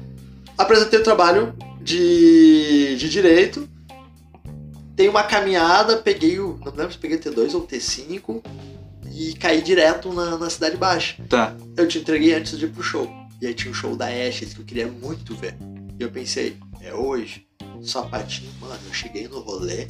Apresentei 0.56 0.98
o 0.98 1.02
trabalho 1.02 1.54
de, 1.80 2.96
de 2.96 3.08
direito. 3.08 3.68
Dei 4.94 5.08
uma 5.08 5.22
caminhada, 5.22 5.96
peguei 5.98 6.40
o. 6.40 6.58
Não 6.64 6.72
me 6.72 6.78
lembro 6.78 6.92
se 6.92 6.98
peguei 6.98 7.18
T2 7.18 7.54
ou 7.54 7.66
T5 7.66 8.42
e 9.14 9.32
caí 9.34 9.62
direto 9.62 10.12
na, 10.12 10.36
na 10.36 10.50
Cidade 10.50 10.76
Baixa. 10.76 11.16
Tá. 11.28 11.54
Eu 11.76 11.86
te 11.86 11.98
entreguei 11.98 12.34
antes 12.34 12.58
de 12.58 12.64
ir 12.64 12.68
pro 12.68 12.82
show. 12.82 13.08
E 13.40 13.46
aí 13.46 13.54
tinha 13.54 13.70
o 13.70 13.74
show 13.74 13.94
da 13.94 14.06
Ashes 14.06 14.52
que 14.52 14.60
eu 14.60 14.64
queria 14.64 14.88
muito 14.88 15.34
ver. 15.36 15.56
E 15.98 16.02
eu 16.02 16.10
pensei, 16.10 16.56
é 16.80 16.92
hoje? 16.92 17.46
Sapatinho, 17.82 18.50
mano, 18.60 18.74
eu 18.88 18.92
cheguei 18.92 19.28
no 19.28 19.38
rolê. 19.38 19.86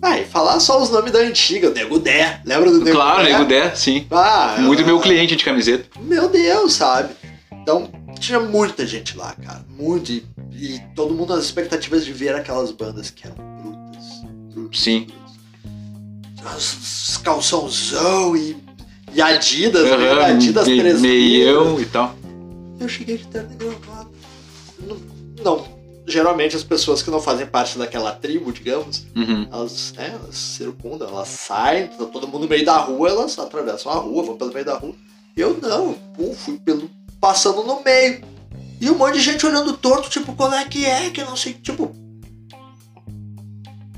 Ah, 0.00 0.18
e 0.18 0.24
falar 0.24 0.60
só 0.60 0.80
os 0.82 0.90
nomes 0.90 1.10
da 1.12 1.18
antiga, 1.20 1.68
o 1.70 1.72
Nego 1.74 1.98
Dé. 1.98 2.40
Lembra 2.44 2.70
do 2.70 2.78
Nego 2.84 2.96
Claro, 2.96 3.24
Dé? 3.24 3.32
nego 3.32 3.44
der, 3.46 3.76
sim. 3.76 4.06
Ah, 4.10 4.56
Muito 4.60 4.82
eu- 4.82 4.86
meu 4.86 5.00
cliente 5.00 5.34
de 5.34 5.44
camiseta. 5.44 5.88
meu 6.00 6.28
Deus, 6.28 6.74
sabe? 6.74 7.14
Então, 7.52 7.90
tinha 8.18 8.38
muita 8.40 8.86
gente 8.86 9.16
lá, 9.16 9.34
cara. 9.34 9.64
Muito. 9.68 10.12
E, 10.12 10.24
e 10.52 10.80
todo 10.94 11.12
mundo 11.14 11.34
nas 11.34 11.44
expectativas 11.44 12.04
de 12.04 12.12
ver 12.12 12.34
aquelas 12.34 12.70
bandas 12.70 13.10
que 13.10 13.26
eram 13.26 13.36
brutas. 13.36 14.04
brutas 14.54 14.80
Sim. 14.80 15.06
brutas. 15.06 15.18
As, 16.54 17.16
calçãozão 17.18 18.36
e, 18.36 18.56
e 19.12 19.20
Adidas, 19.20 19.84
né? 19.84 20.10
Aham, 20.12 20.24
Adidas 20.26 20.66
me- 20.68 20.78
3 20.80 21.00
meião 21.00 21.80
e 21.80 21.84
tal. 21.84 22.14
Eu 22.80 22.88
cheguei 22.88 23.18
de 23.18 23.26
terno 23.26 23.50
e 23.52 23.56
gravata. 23.56 24.08
Não, 24.80 24.96
não. 25.44 25.77
Geralmente 26.08 26.56
as 26.56 26.64
pessoas 26.64 27.02
que 27.02 27.10
não 27.10 27.20
fazem 27.20 27.46
parte 27.46 27.76
daquela 27.78 28.12
tribo, 28.12 28.50
digamos, 28.52 29.04
Uhum. 29.14 29.46
elas, 29.52 29.92
né, 29.96 30.18
elas 30.20 30.34
circundam, 30.36 31.08
elas 31.08 31.28
saem, 31.28 31.88
tá 31.88 32.04
todo 32.06 32.26
mundo 32.26 32.42
no 32.44 32.48
meio 32.48 32.64
da 32.64 32.78
rua, 32.78 33.08
elas 33.10 33.38
atravessam 33.38 33.92
a 33.92 33.96
rua, 33.96 34.22
vão 34.22 34.36
pelo 34.36 34.52
meio 34.52 34.64
da 34.64 34.76
rua. 34.78 34.94
Eu 35.36 35.58
não, 35.60 35.92
pum, 36.16 36.34
fui 36.34 36.58
pelo, 36.58 36.90
passando 37.20 37.62
no 37.62 37.82
meio. 37.84 38.22
E 38.80 38.88
um 38.90 38.96
monte 38.96 39.14
de 39.14 39.20
gente 39.20 39.44
olhando 39.44 39.76
torto, 39.76 40.08
tipo, 40.08 40.34
qual 40.34 40.52
é 40.54 40.64
que 40.64 40.86
é, 40.86 41.10
que 41.10 41.22
não 41.24 41.36
sei, 41.36 41.52
tipo... 41.54 41.92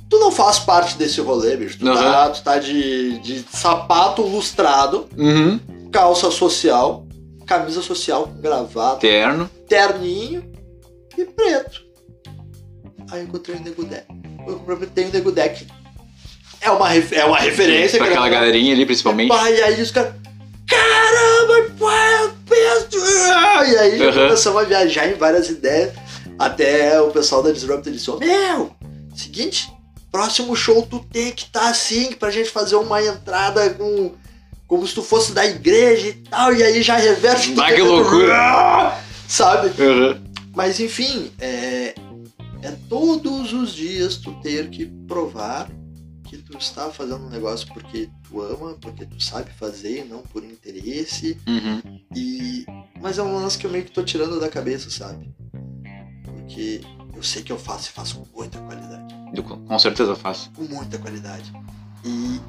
Tu 0.08 0.18
não 0.18 0.32
faz 0.32 0.58
parte 0.58 0.96
desse 0.98 1.20
rolê, 1.20 1.56
bicho. 1.56 1.78
Tu, 1.78 1.84
tá, 1.84 2.30
tu 2.30 2.42
tá 2.42 2.58
de, 2.58 3.18
de 3.20 3.44
sapato 3.52 4.22
lustrado, 4.22 5.06
Uhum. 5.16 5.61
calça 5.92 6.30
social, 6.32 7.06
camisa 7.46 7.80
social 7.80 8.24
com 8.24 8.40
gravata, 8.40 8.98
Terno. 8.98 9.48
terninho 9.68 10.50
e 11.16 11.24
preto. 11.24 11.80
Aí 13.11 13.20
eu 13.20 13.24
encontrei 13.24 13.56
o 13.56 13.61
Nego 13.61 13.84
Deck. 13.84 14.04
Eu 14.46 14.56
cumprimentei 14.56 15.04
o 15.06 15.12
Nego 15.12 15.32
Deck. 15.32 15.66
É 16.61 16.70
uma, 16.70 16.94
é 16.94 17.24
uma 17.24 17.38
referência. 17.38 17.98
Pra 17.98 18.08
aquela 18.08 18.28
galerinha 18.28 18.74
ali, 18.74 18.84
principalmente. 18.86 19.28
Pai, 19.28 19.54
e 19.56 19.62
aí 19.62 19.80
os 19.82 19.90
caras. 19.90 20.12
Caramba, 20.68 21.70
pai, 21.78 22.24
eu 22.24 22.32
penso. 22.48 22.98
E 23.72 23.76
aí 23.78 24.00
Uhum. 24.06 24.12
começamos 24.12 24.62
a 24.62 24.64
viajar 24.64 25.08
em 25.08 25.14
várias 25.14 25.48
ideias. 25.48 25.92
Até 26.38 27.00
o 27.00 27.11
pessoal 27.11 27.42
da 27.42 27.50
Disruptor 27.50 27.92
disse: 27.92 28.11
meu, 28.18 28.70
seguinte, 29.14 29.70
próximo 30.12 30.54
show 30.54 30.82
tu 30.88 31.00
tem 31.12 31.32
que 31.32 31.44
estar 31.44 31.68
assim, 31.68 32.12
pra 32.12 32.30
gente 32.30 32.50
fazer 32.50 32.76
uma 32.76 33.02
entrada 33.02 33.70
com. 33.70 34.12
Como 34.66 34.86
se 34.86 34.94
tu 34.94 35.02
fosse 35.02 35.32
da 35.32 35.44
igreja 35.44 36.06
e 36.08 36.12
tal, 36.12 36.54
e 36.54 36.62
aí 36.62 36.80
já 36.80 36.96
reverte 36.96 37.48
tudo 37.48 37.56
Bah, 37.56 37.72
que 37.72 37.82
loucura. 37.82 38.94
Sabe? 39.26 39.82
Uhum. 39.82 40.20
Mas 40.54 40.78
enfim, 40.78 41.32
é, 41.40 41.94
é 42.62 42.72
todos 42.88 43.52
os 43.52 43.72
dias 43.74 44.16
tu 44.16 44.32
ter 44.40 44.70
que 44.70 44.86
provar 45.06 45.70
que 46.24 46.38
tu 46.38 46.56
está 46.56 46.90
fazendo 46.90 47.26
um 47.26 47.28
negócio 47.28 47.66
porque 47.74 48.08
tu 48.28 48.40
ama, 48.40 48.74
porque 48.80 49.04
tu 49.04 49.20
sabe 49.20 49.50
fazer, 49.50 50.04
não 50.04 50.22
por 50.22 50.44
interesse. 50.44 51.36
Uhum. 51.46 52.00
E 52.14 52.64
mas 53.00 53.18
é 53.18 53.22
um 53.22 53.34
lance 53.34 53.58
que 53.58 53.66
eu 53.66 53.70
meio 53.70 53.84
que 53.84 53.90
tô 53.90 54.02
tirando 54.04 54.38
da 54.38 54.48
cabeça, 54.48 54.90
sabe? 54.90 55.34
Porque 56.24 56.82
eu 57.16 57.22
sei 57.22 57.42
que 57.42 57.50
eu 57.50 57.58
faço 57.58 57.88
e 57.88 57.92
faço 57.92 58.18
com 58.20 58.38
muita 58.38 58.58
qualidade, 58.61 59.14
Eu 59.34 59.42
com 59.42 59.78
certeza 59.78 60.14
faço. 60.14 60.50
com 60.52 60.62
muita 60.62 60.98
qualidade. 60.98 61.52
E 62.04 62.40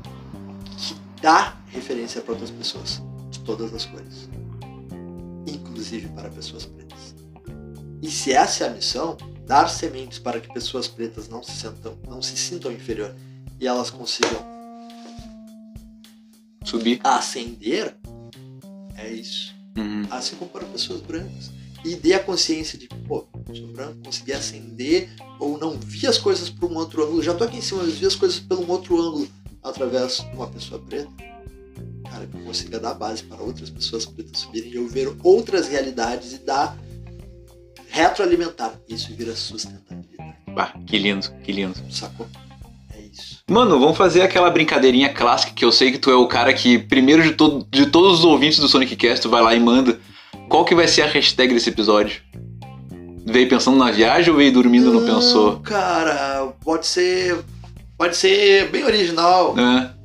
que 0.78 0.96
dá 1.22 1.58
referência 1.68 2.22
para 2.22 2.34
outras 2.34 2.52
pessoas 2.52 3.02
de 3.32 3.40
todas 3.40 3.74
as 3.74 3.86
cores, 3.86 4.30
inclusive 5.48 6.08
para 6.10 6.30
pessoas 6.30 6.66
pretas. 6.66 7.16
E 8.02 8.10
se 8.12 8.32
essa 8.32 8.66
é 8.66 8.68
a 8.70 8.74
missão, 8.74 9.18
dar 9.52 9.68
sementes 9.68 10.18
para 10.18 10.40
que 10.40 10.48
pessoas 10.54 10.88
pretas 10.88 11.28
não 11.28 11.44
se 11.44 11.52
sintam, 11.52 11.98
não 12.08 12.22
se 12.22 12.38
sintam 12.38 12.72
inferior 12.72 13.14
e 13.60 13.68
elas 13.68 13.90
consigam 13.90 14.42
Subir. 16.64 17.02
ascender, 17.04 17.98
é 18.96 19.12
isso. 19.12 19.54
Uhum. 19.78 20.08
Assim 20.10 20.38
como 20.38 20.50
para 20.50 20.64
pessoas 20.68 21.02
brancas. 21.02 21.52
E 21.84 21.96
dê 21.96 22.14
a 22.14 22.24
consciência 22.24 22.78
de, 22.78 22.88
pô, 22.88 23.28
sou 23.54 23.68
branco, 23.74 23.98
consegui 24.06 24.32
ascender, 24.32 25.10
ou 25.38 25.58
não 25.58 25.72
vi 25.78 26.08
as 26.08 26.18
coisas 26.18 26.50
por 26.50 26.72
um 26.72 26.78
outro 26.78 27.04
ângulo. 27.04 27.22
Já 27.22 27.34
tô 27.34 27.44
aqui 27.44 27.58
em 27.58 27.62
cima, 27.62 27.84
mas 27.84 27.96
vi 27.96 28.06
as 28.06 28.16
coisas 28.16 28.40
por 28.40 28.58
um 28.58 28.70
outro 28.70 29.02
ângulo 29.02 29.28
através 29.62 30.20
de 30.20 30.34
uma 30.34 30.48
pessoa 30.48 30.80
preta. 30.80 31.12
Cara, 32.10 32.26
que 32.26 32.38
eu 32.38 32.44
consiga 32.46 32.80
dar 32.80 32.94
base 32.94 33.24
para 33.24 33.44
outras 33.44 33.70
pessoas 33.70 34.06
pretas 34.06 34.40
subirem 34.40 34.72
e 34.72 34.76
eu 34.76 34.88
ver 34.88 35.14
outras 35.22 35.68
realidades 35.68 36.32
e 36.32 36.38
dar 36.38 36.78
retroalimentar. 37.92 38.74
Isso 38.88 39.14
vira 39.16 39.36
sustentabilidade. 39.36 40.36
Bah, 40.54 40.74
que 40.86 40.98
lindo, 40.98 41.28
que 41.44 41.52
lindo. 41.52 41.76
Sacou? 41.90 42.28
É 42.94 43.00
isso. 43.02 43.42
Mano, 43.50 43.80
vamos 43.80 43.98
fazer 43.98 44.22
aquela 44.22 44.50
brincadeirinha 44.50 45.14
clássica 45.14 45.54
que 45.54 45.64
eu 45.64 45.72
sei 45.72 45.92
que 45.92 45.98
tu 45.98 46.10
é 46.10 46.16
o 46.16 46.28
cara 46.28 46.54
que, 46.54 46.80
primeiro 46.80 47.24
de, 47.24 47.34
todo, 47.34 47.66
de 47.70 47.86
todos 47.86 48.20
os 48.20 48.26
ouvintes 48.26 48.60
do 48.60 48.68
Sonic 48.68 48.96
Cast, 48.96 49.22
tu 49.22 49.30
vai 49.30 49.42
lá 49.42 49.54
e 49.54 49.60
manda. 49.60 50.00
Qual 50.50 50.66
que 50.66 50.76
vai 50.76 50.88
ser 50.88 51.04
a 51.04 51.08
hashtag 51.08 51.54
desse 51.54 51.70
episódio? 51.70 52.22
Veio 53.26 53.48
pensando 53.48 53.78
na 53.78 53.92
viagem 53.92 54.32
ou 54.32 54.38
veio 54.38 54.52
dormindo 54.52 54.90
e 54.90 54.94
não 54.94 55.06
pensou? 55.06 55.60
Cara, 55.60 56.54
pode 56.64 56.88
ser. 56.88 57.40
Pode 57.98 58.18
ser 58.18 58.70
bem 58.70 58.84
original. 58.84 59.56
É. 59.58 60.01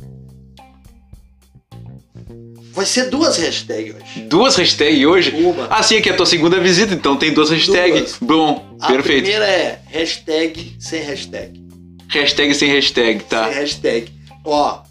Vai 2.72 2.84
ser 2.84 3.08
duas 3.08 3.38
hashtags 3.38 3.94
hoje. 3.94 4.20
Duas 4.28 4.56
hashtags 4.56 5.06
hoje? 5.06 5.30
Uma. 5.30 5.66
Ah, 5.70 5.82
sim, 5.82 5.96
aqui 5.96 6.10
é 6.10 6.12
a 6.12 6.16
tua 6.16 6.26
segunda 6.26 6.60
visita, 6.60 6.92
então 6.92 7.16
tem 7.16 7.32
duas 7.32 7.48
hashtags. 7.50 8.16
Bom, 8.20 8.76
A 8.80 8.88
perfeito. 8.88 9.22
primeira 9.22 9.46
é 9.46 9.80
hashtag 9.86 10.76
sem 10.78 11.00
hashtag. 11.02 11.64
Hashtag 12.08 12.54
sem 12.54 12.68
hashtag, 12.70 13.24
tá? 13.24 13.44
Sem 13.46 13.54
hashtag. 13.54 14.12
Ó, 14.44 14.82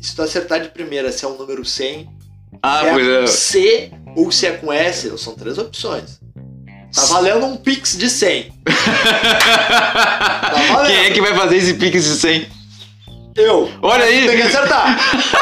se 0.00 0.14
tu 0.14 0.22
acertar 0.22 0.60
de 0.60 0.68
primeira 0.70 1.12
se 1.12 1.24
é 1.24 1.28
o 1.28 1.36
número 1.38 1.64
100, 1.64 2.08
Ah, 2.62 2.80
se 2.80 2.86
é 2.86 2.92
pois 2.92 3.06
com 3.06 3.12
é. 3.12 3.26
C 3.26 3.90
ou 4.16 4.32
se 4.32 4.46
é 4.46 4.50
com 4.52 4.72
S, 4.72 5.18
são 5.18 5.34
três 5.34 5.56
opções. 5.58 6.18
Tá 6.94 7.04
valendo 7.04 7.46
um 7.46 7.56
Pix 7.56 7.96
de 7.96 8.08
100. 8.10 8.52
valendo. 10.72 10.86
Quem 10.86 10.96
é 11.06 11.10
que 11.10 11.20
vai 11.20 11.34
fazer 11.34 11.56
esse 11.58 11.74
pix 11.74 12.04
de 12.04 12.14
100? 12.16 12.46
Eu. 13.38 13.70
Olha 13.80 14.04
aí! 14.04 14.26
Tem 14.26 14.36
que 14.36 14.42
acertar. 14.42 14.98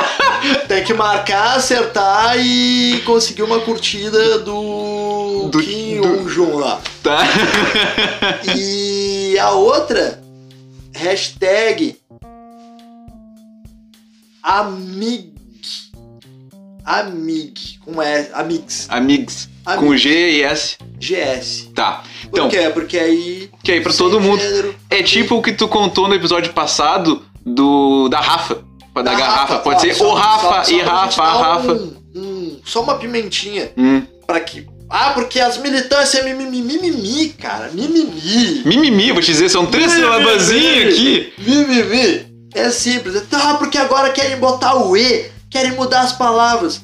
Tem 0.68 0.84
que 0.84 0.92
marcar, 0.92 1.56
acertar 1.56 2.36
e 2.38 3.00
conseguir 3.06 3.42
uma 3.42 3.58
curtida 3.60 4.38
do, 4.40 5.48
Do- 5.50 5.58
Kim 5.62 6.00
do- 6.00 6.28
Jong 6.30 6.56
lá. 6.58 6.80
Tá? 7.02 7.18
E 8.54 9.38
a 9.38 9.50
outra, 9.50 10.22
hashtag 10.94 11.96
Amig. 14.42 15.32
Amig. 16.84 17.78
Com 17.84 18.00
S. 18.00 18.30
Amix. 18.32 18.86
Amigos. 18.88 19.48
Amigos. 19.64 19.84
Com 19.88 19.96
G 19.96 20.30
e 20.32 20.42
S. 20.42 20.76
GS. 20.98 21.70
Tá. 21.74 22.02
Por 22.30 22.38
Então, 22.38 22.48
quê? 22.48 22.70
Porque 22.72 22.98
aí. 22.98 23.50
que 23.64 23.72
aí 23.72 23.80
pra 23.80 23.92
todo 23.92 24.20
mundo. 24.20 24.40
gênero, 24.40 24.74
É 24.88 25.02
tipo 25.02 25.34
o 25.36 25.42
que 25.42 25.52
tu 25.52 25.66
contou 25.66 26.06
no 26.08 26.14
episódio 26.14 26.52
passado 26.52 27.24
do 27.46 28.08
da 28.08 28.20
Rafa. 28.20 28.62
Da, 28.94 29.02
da 29.02 29.14
garrafa. 29.14 29.58
Pode 29.58 29.76
ó, 29.76 29.80
ser 29.80 29.94
só- 29.94 30.10
o 30.10 30.14
Rafa 30.14 30.64
só- 30.64 30.72
e 30.72 30.80
Rafa, 30.80 31.22
Rafa. 31.24 31.72
um- 31.72 31.96
um- 32.14 32.60
só 32.64 32.82
uma 32.82 32.96
pimentinha 32.96 33.70
Hum. 33.76 34.02
pra 34.26 34.40
que. 34.40 34.66
Ah, 34.88 35.10
porque 35.10 35.38
as 35.40 35.58
militâncias 35.58 36.14
é 36.14 36.24
mimimi, 36.24 36.62
mimimi, 36.62 37.28
cara. 37.30 37.70
Mimimi. 37.72 38.62
Mimimi, 38.64 39.12
vou 39.12 39.20
te 39.20 39.26
dizer, 39.32 39.48
são 39.50 39.66
três 39.66 39.92
silabazinhas 39.92 40.94
aqui. 40.94 41.32
Mimimi. 41.38 42.48
É 42.54 42.70
simples. 42.70 43.20
Tá, 43.28 43.54
porque 43.54 43.76
agora 43.76 44.10
querem 44.12 44.38
botar 44.38 44.74
o 44.76 44.96
E, 44.96 45.30
querem 45.50 45.72
mudar 45.72 46.00
as 46.02 46.12
palavras. 46.12 46.80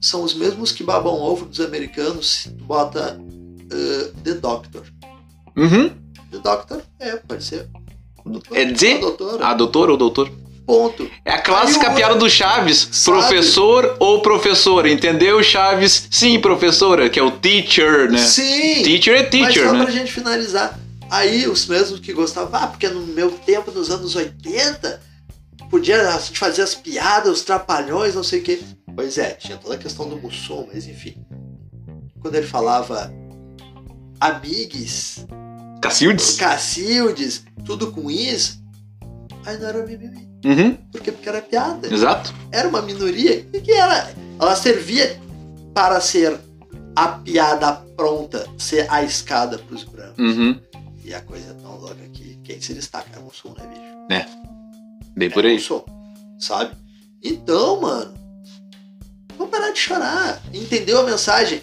são 0.00 0.22
os 0.22 0.32
mesmos 0.34 0.70
que 0.70 0.84
babam 0.84 1.14
ovo 1.14 1.46
dos 1.46 1.58
americanos, 1.60 2.46
bota 2.60 3.18
uh, 3.18 4.12
The 4.22 4.34
Doctor. 4.34 4.82
Uhum. 5.56 5.88
The 6.30 6.38
Doctor, 6.38 6.82
é, 7.00 7.16
pode 7.16 7.42
ser. 7.42 7.66
Doutor, 8.28 8.56
É 8.56 8.64
dizer? 8.64 8.96
a 8.96 9.00
doutora. 9.00 9.46
A 9.46 9.54
doutor 9.54 9.90
ou 9.90 9.96
doutor? 9.96 10.30
Ponto. 10.66 11.10
É 11.24 11.32
a 11.32 11.40
clássica 11.40 11.90
piada 11.92 12.14
do 12.16 12.28
Chaves. 12.28 12.88
Sabe? 12.92 13.18
Professor 13.18 13.96
ou 13.98 14.20
professora, 14.20 14.90
entendeu, 14.90 15.42
Chaves? 15.42 16.08
Sim, 16.10 16.38
professora, 16.40 17.08
que 17.08 17.18
é 17.18 17.22
o 17.22 17.30
teacher, 17.30 18.10
né? 18.10 18.18
Sim! 18.18 18.82
Teacher 18.82 19.14
é 19.14 19.22
Mas 19.22 19.30
teacher, 19.30 19.66
só 19.66 19.72
né? 19.72 19.82
pra 19.82 19.90
gente 19.90 20.12
finalizar. 20.12 20.78
Aí 21.10 21.48
os 21.48 21.66
mesmos 21.66 22.00
que 22.00 22.12
gostavam, 22.12 22.50
ah, 22.60 22.66
porque 22.66 22.86
no 22.88 23.00
meu 23.06 23.30
tempo, 23.30 23.70
nos 23.70 23.90
anos 23.90 24.14
80, 24.14 25.00
podia 25.70 26.06
a 26.14 26.18
gente 26.18 26.38
fazer 26.38 26.60
as 26.60 26.74
piadas, 26.74 27.32
os 27.32 27.42
trapalhões, 27.42 28.14
não 28.14 28.22
sei 28.22 28.40
o 28.40 28.42
quê. 28.42 28.60
Pois 28.94 29.16
é, 29.16 29.30
tinha 29.30 29.56
toda 29.56 29.74
a 29.74 29.78
questão 29.78 30.06
do 30.06 30.16
Mussum, 30.18 30.68
mas 30.70 30.86
enfim. 30.86 31.14
Quando 32.20 32.34
ele 32.34 32.46
falava 32.46 33.10
amigues, 34.20 35.24
Cacildes? 35.80 36.36
Cacildes, 36.36 37.44
tudo 37.64 37.92
com 37.92 38.10
is, 38.10 38.60
aí 39.44 39.58
não 39.58 39.68
era 39.68 39.86
mimimi. 39.86 40.28
Uhum, 40.44 40.74
Por 40.92 41.00
quê? 41.00 41.10
Porque 41.12 41.28
era 41.28 41.42
piada. 41.42 41.92
exato. 41.92 42.32
Era 42.52 42.68
uma 42.68 42.80
minoria 42.82 43.42
que 43.44 43.72
era. 43.72 44.12
Ela 44.40 44.54
servia 44.54 45.20
para 45.74 46.00
ser 46.00 46.38
a 46.94 47.08
piada 47.08 47.72
pronta, 47.96 48.46
ser 48.56 48.86
a 48.90 49.02
escada 49.02 49.58
pros 49.58 49.82
brancos. 49.84 50.18
Uhum, 50.18 50.60
E 51.04 51.12
a 51.12 51.20
coisa 51.20 51.50
é 51.50 51.54
tão 51.54 51.76
louca 51.78 51.96
que 52.12 52.36
quem 52.44 52.60
se 52.60 52.72
destaca 52.74 53.08
é 53.16 53.18
o 53.18 53.24
Mussum, 53.24 53.52
né, 53.58 53.66
bicho? 53.66 54.26
bem 55.16 55.28
por 55.30 55.44
É 55.44 55.48
o 55.48 55.50
aí. 55.50 55.54
Mussum, 55.56 55.82
sabe? 56.38 56.72
Então, 57.22 57.80
mano, 57.80 58.14
vamos 59.36 59.50
parar 59.50 59.72
de 59.72 59.78
chorar. 59.78 60.40
Entendeu 60.54 61.00
a 61.00 61.02
mensagem? 61.04 61.60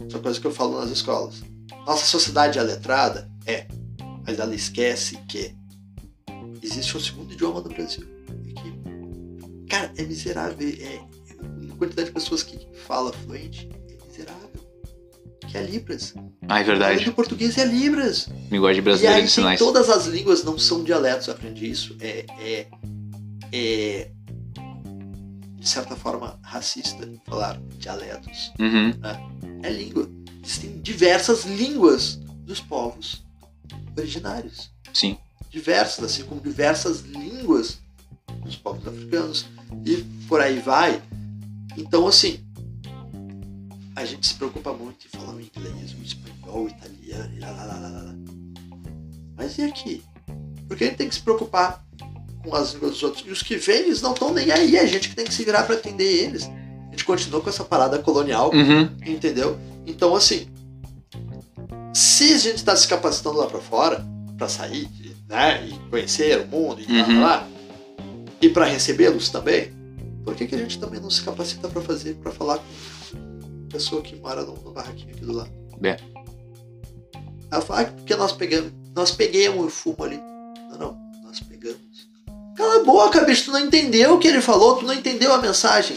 Outra 0.00 0.18
coisa 0.18 0.38
que 0.40 0.46
eu 0.46 0.52
falo 0.52 0.78
nas 0.80 0.90
escolas. 0.90 1.36
Nossa 1.86 2.06
sociedade 2.06 2.58
é 2.58 2.62
letrada? 2.62 3.30
É. 3.46 3.66
Mas 4.26 4.38
ela 4.38 4.54
esquece 4.54 5.16
que 5.28 5.54
existe 6.62 6.96
um 6.96 7.00
segundo 7.00 7.32
idioma 7.32 7.60
no 7.60 7.68
Brasil. 7.68 8.06
Que, 8.56 9.66
cara, 9.68 9.92
é 9.96 10.02
miserável. 10.02 10.66
É, 10.80 11.00
a 11.72 11.76
quantidade 11.76 12.08
de 12.08 12.14
pessoas 12.14 12.42
que 12.42 12.66
fala 12.86 13.12
fluente 13.12 13.68
é 13.88 14.06
miserável. 14.06 14.50
Que 15.50 15.58
é 15.58 15.62
Libras. 15.62 16.14
Ah, 16.48 16.60
é 16.60 16.64
verdade. 16.64 17.04
do 17.04 17.12
português 17.12 17.58
é 17.58 17.64
Libras. 17.66 18.28
Linguagem 18.50 18.82
brasileira 18.82 19.22
de 19.22 19.30
sinais. 19.30 19.58
todas 19.58 19.90
as 19.90 20.06
línguas, 20.06 20.42
não 20.42 20.58
são 20.58 20.82
dialetos, 20.82 21.26
eu 21.28 21.34
aprendi 21.34 21.70
isso. 21.70 21.96
É, 22.00 22.24
é, 22.40 22.66
é 23.52 24.10
de 25.58 25.68
certa 25.68 25.96
forma 25.96 26.38
racista 26.42 27.08
falar 27.26 27.58
dialetos. 27.78 28.52
Uhum, 28.58 28.90
É 29.62 29.70
língua. 29.70 30.08
Existem 30.44 30.78
diversas 30.80 31.44
línguas 31.44 32.16
dos 32.44 32.60
povos 32.60 33.24
originários. 33.96 34.70
sim. 34.92 35.16
Diversas, 35.50 36.04
assim 36.04 36.24
como 36.24 36.40
diversas 36.40 37.02
línguas 37.02 37.78
dos 38.44 38.56
povos 38.56 38.86
africanos. 38.88 39.46
E 39.86 39.98
por 40.28 40.40
aí 40.40 40.58
vai. 40.58 41.00
Então, 41.76 42.08
assim, 42.08 42.40
a 43.94 44.04
gente 44.04 44.26
se 44.26 44.34
preocupa 44.34 44.72
muito 44.72 45.06
em 45.06 45.16
falar 45.16 45.32
o 45.34 45.40
inglês, 45.40 45.92
o 45.92 46.02
espanhol, 46.02 46.64
o 46.64 46.68
italiano, 46.68 47.34
e 47.36 47.38
lá, 47.38 47.50
lá, 47.52 47.64
lá, 47.66 47.78
lá, 47.78 47.88
lá. 48.02 48.14
Mas 49.36 49.56
e 49.58 49.62
aqui? 49.62 50.02
Porque 50.66 50.82
a 50.82 50.86
gente 50.88 50.96
tem 50.96 51.08
que 51.08 51.14
se 51.14 51.20
preocupar 51.22 51.84
com 52.42 52.52
as 52.54 52.72
línguas 52.72 52.90
dos 52.92 53.02
outros. 53.04 53.24
E 53.24 53.30
os 53.30 53.40
que 53.42 53.56
vêm, 53.56 53.76
eles 53.84 54.02
não 54.02 54.12
estão 54.12 54.34
nem 54.34 54.50
aí. 54.50 54.74
É 54.74 54.80
a 54.80 54.86
gente 54.86 55.08
que 55.08 55.14
tem 55.14 55.24
que 55.24 55.32
se 55.34 55.44
virar 55.44 55.62
para 55.62 55.76
atender 55.76 56.24
eles. 56.24 56.44
A 56.44 56.90
gente 56.90 57.04
continua 57.04 57.40
com 57.40 57.48
essa 57.48 57.64
parada 57.64 57.98
colonial, 58.00 58.50
Uhum, 58.52 58.90
entendeu? 59.06 59.56
Então, 59.86 60.14
assim, 60.14 60.46
se 61.92 62.32
a 62.34 62.38
gente 62.38 62.56
está 62.56 62.74
se 62.76 62.88
capacitando 62.88 63.38
lá 63.38 63.46
para 63.46 63.60
fora, 63.60 64.04
para 64.36 64.48
sair, 64.48 64.88
né, 65.28 65.66
e 65.66 65.90
conhecer 65.90 66.40
o 66.40 66.46
mundo 66.48 66.80
e 66.80 66.86
Uhum. 66.92 67.20
lá, 67.22 67.46
e 68.40 68.48
para 68.48 68.64
recebê-los 68.64 69.28
também, 69.30 69.72
por 70.24 70.34
que, 70.34 70.46
que 70.46 70.54
a 70.54 70.58
gente 70.58 70.78
também 70.78 71.00
não 71.00 71.10
se 71.10 71.22
capacita 71.22 71.68
para 71.68 71.80
fazer, 71.82 72.14
para 72.14 72.32
falar 72.32 72.58
com 72.58 73.66
a 73.68 73.72
pessoa 73.72 74.02
que 74.02 74.16
mora 74.16 74.42
no, 74.42 74.54
no 74.54 74.72
barraquinho 74.72 75.10
aqui 75.14 75.24
do 75.24 75.32
lado? 75.32 75.50
É. 75.82 75.96
Ela 77.50 77.60
fala, 77.62 77.80
ah, 77.82 77.84
porque 77.84 78.16
nós 78.16 78.32
pegamos, 78.32 78.72
nós 78.94 79.10
pegamos 79.12 79.66
o 79.66 79.68
fumo 79.68 80.02
ali. 80.02 80.16
Não, 80.70 80.78
não, 80.78 80.98
nós 81.22 81.38
pegamos. 81.40 82.08
Cala 82.56 82.80
a 82.80 82.84
boca, 82.84 83.20
bicho, 83.24 83.46
tu 83.46 83.52
não 83.52 83.60
entendeu 83.60 84.14
o 84.14 84.18
que 84.18 84.26
ele 84.28 84.40
falou, 84.40 84.76
tu 84.76 84.86
não 84.86 84.94
entendeu 84.94 85.32
a 85.32 85.38
mensagem. 85.40 85.96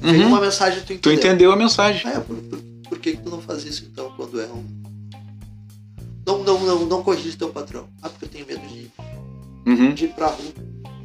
Veio 0.00 0.22
Uhum. 0.22 0.28
uma 0.28 0.40
mensagem, 0.40 0.80
tu 0.80 0.86
Tu 0.86 0.92
entendeu. 0.94 1.12
entendeu 1.18 1.52
a 1.52 1.56
mensagem. 1.56 2.08
É, 2.08 2.20
por, 2.20 2.36
por, 2.36 2.58
por 2.98 3.02
que, 3.02 3.12
que 3.12 3.22
tu 3.22 3.30
não 3.30 3.40
faz 3.40 3.64
isso 3.64 3.84
então 3.90 4.12
quando 4.16 4.40
é 4.40 4.46
um. 4.46 4.64
Não, 6.26 6.42
não, 6.42 6.60
não, 6.60 6.86
não 6.86 7.02
corrige 7.02 7.36
teu 7.36 7.48
patrão. 7.48 7.88
Ah, 8.02 8.08
porque 8.08 8.24
eu 8.24 8.28
tenho 8.28 8.46
medo 8.46 8.66
de, 8.66 8.90
Uhum, 9.66 9.94
de 9.94 10.06
ir 10.06 10.08
pra 10.08 10.26
rua. 10.26 10.52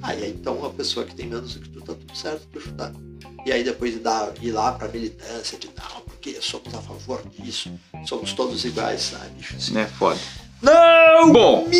Ah, 0.02 0.16
e 0.16 0.24
aí 0.24 0.32
então 0.32 0.66
a 0.66 0.70
pessoa 0.72 1.06
que 1.06 1.16
tem 1.16 1.28
menos 1.28 1.54
do 1.54 1.62
que 1.62 1.70
tu 1.70 1.82
tá 1.82 1.94
tudo 1.94 2.18
certo 2.18 2.48
pra 2.48 2.60
chutar. 2.60 2.92
E 3.46 3.52
aí 3.52 3.64
depois 3.64 3.94
de 3.94 4.00
dar, 4.00 4.34
ir 4.42 4.52
lá 4.52 4.72
pra 4.72 4.88
militância 4.88 5.58
de 5.58 5.68
não, 5.68 6.02
porque 6.02 6.42
somos 6.42 6.74
a 6.74 6.82
favor 6.82 7.24
disso, 7.38 7.72
somos 8.06 8.34
todos 8.34 8.66
iguais, 8.66 9.02
sabe? 9.02 9.30
bicho? 9.38 9.56
Assim. 9.56 9.78
é 9.78 9.86
foda. 9.86 10.20
Não! 10.62 11.32
Bom, 11.32 11.68
Me... 11.68 11.78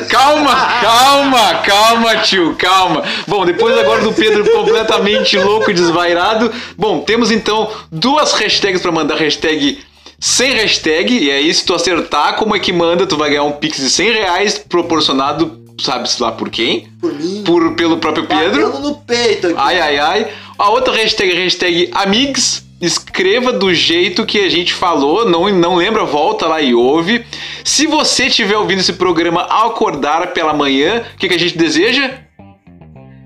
Calma, 0.00 0.54
calma, 0.80 1.54
calma, 1.64 2.16
tio, 2.18 2.54
calma. 2.56 3.02
Bom, 3.26 3.44
depois 3.44 3.76
agora 3.78 4.02
do 4.02 4.12
Pedro 4.12 4.44
completamente 4.52 5.36
louco 5.38 5.70
e 5.70 5.74
desvairado. 5.74 6.52
Bom, 6.76 7.00
temos 7.00 7.30
então 7.30 7.70
duas 7.90 8.32
hashtags 8.32 8.80
pra 8.82 8.92
mandar 8.92 9.16
hashtag 9.16 9.78
sem 10.18 10.52
hashtag. 10.52 11.16
E 11.24 11.30
aí, 11.30 11.52
se 11.52 11.64
tu 11.64 11.74
acertar 11.74 12.36
como 12.36 12.54
é 12.54 12.58
que 12.58 12.72
manda, 12.72 13.06
tu 13.06 13.16
vai 13.16 13.30
ganhar 13.30 13.44
um 13.44 13.52
pix 13.52 13.78
de 13.78 13.90
100 13.90 14.12
reais 14.12 14.58
proporcionado, 14.58 15.60
sabe-se 15.80 16.22
lá 16.22 16.32
por 16.32 16.48
quem? 16.50 16.88
Por 17.00 17.12
mim, 17.12 17.42
Por, 17.44 17.74
pelo 17.74 17.96
próprio 17.98 18.26
Pedro. 18.26 18.66
batendo 18.70 18.88
no 18.88 18.94
peito 18.96 19.46
aqui. 19.48 19.56
Ai, 19.58 19.80
ai, 19.80 19.98
ai. 19.98 20.26
A 20.58 20.70
outra 20.70 20.94
hashtag 20.94 21.32
é 21.32 21.34
hashtag 21.34 21.90
Amigs. 21.92 22.62
Escreva 22.84 23.50
do 23.50 23.72
jeito 23.72 24.26
que 24.26 24.40
a 24.40 24.48
gente 24.50 24.74
falou, 24.74 25.28
não, 25.28 25.48
não 25.48 25.74
lembra, 25.76 26.04
volta 26.04 26.46
lá 26.46 26.60
e 26.60 26.74
ouve. 26.74 27.24
Se 27.64 27.86
você 27.86 28.26
estiver 28.26 28.58
ouvindo 28.58 28.80
esse 28.80 28.92
programa 28.92 29.42
ao 29.42 29.70
acordar 29.70 30.34
pela 30.34 30.52
manhã, 30.52 31.02
o 31.14 31.18
que, 31.18 31.28
que 31.28 31.34
a 31.34 31.38
gente 31.38 31.56
deseja? 31.56 32.10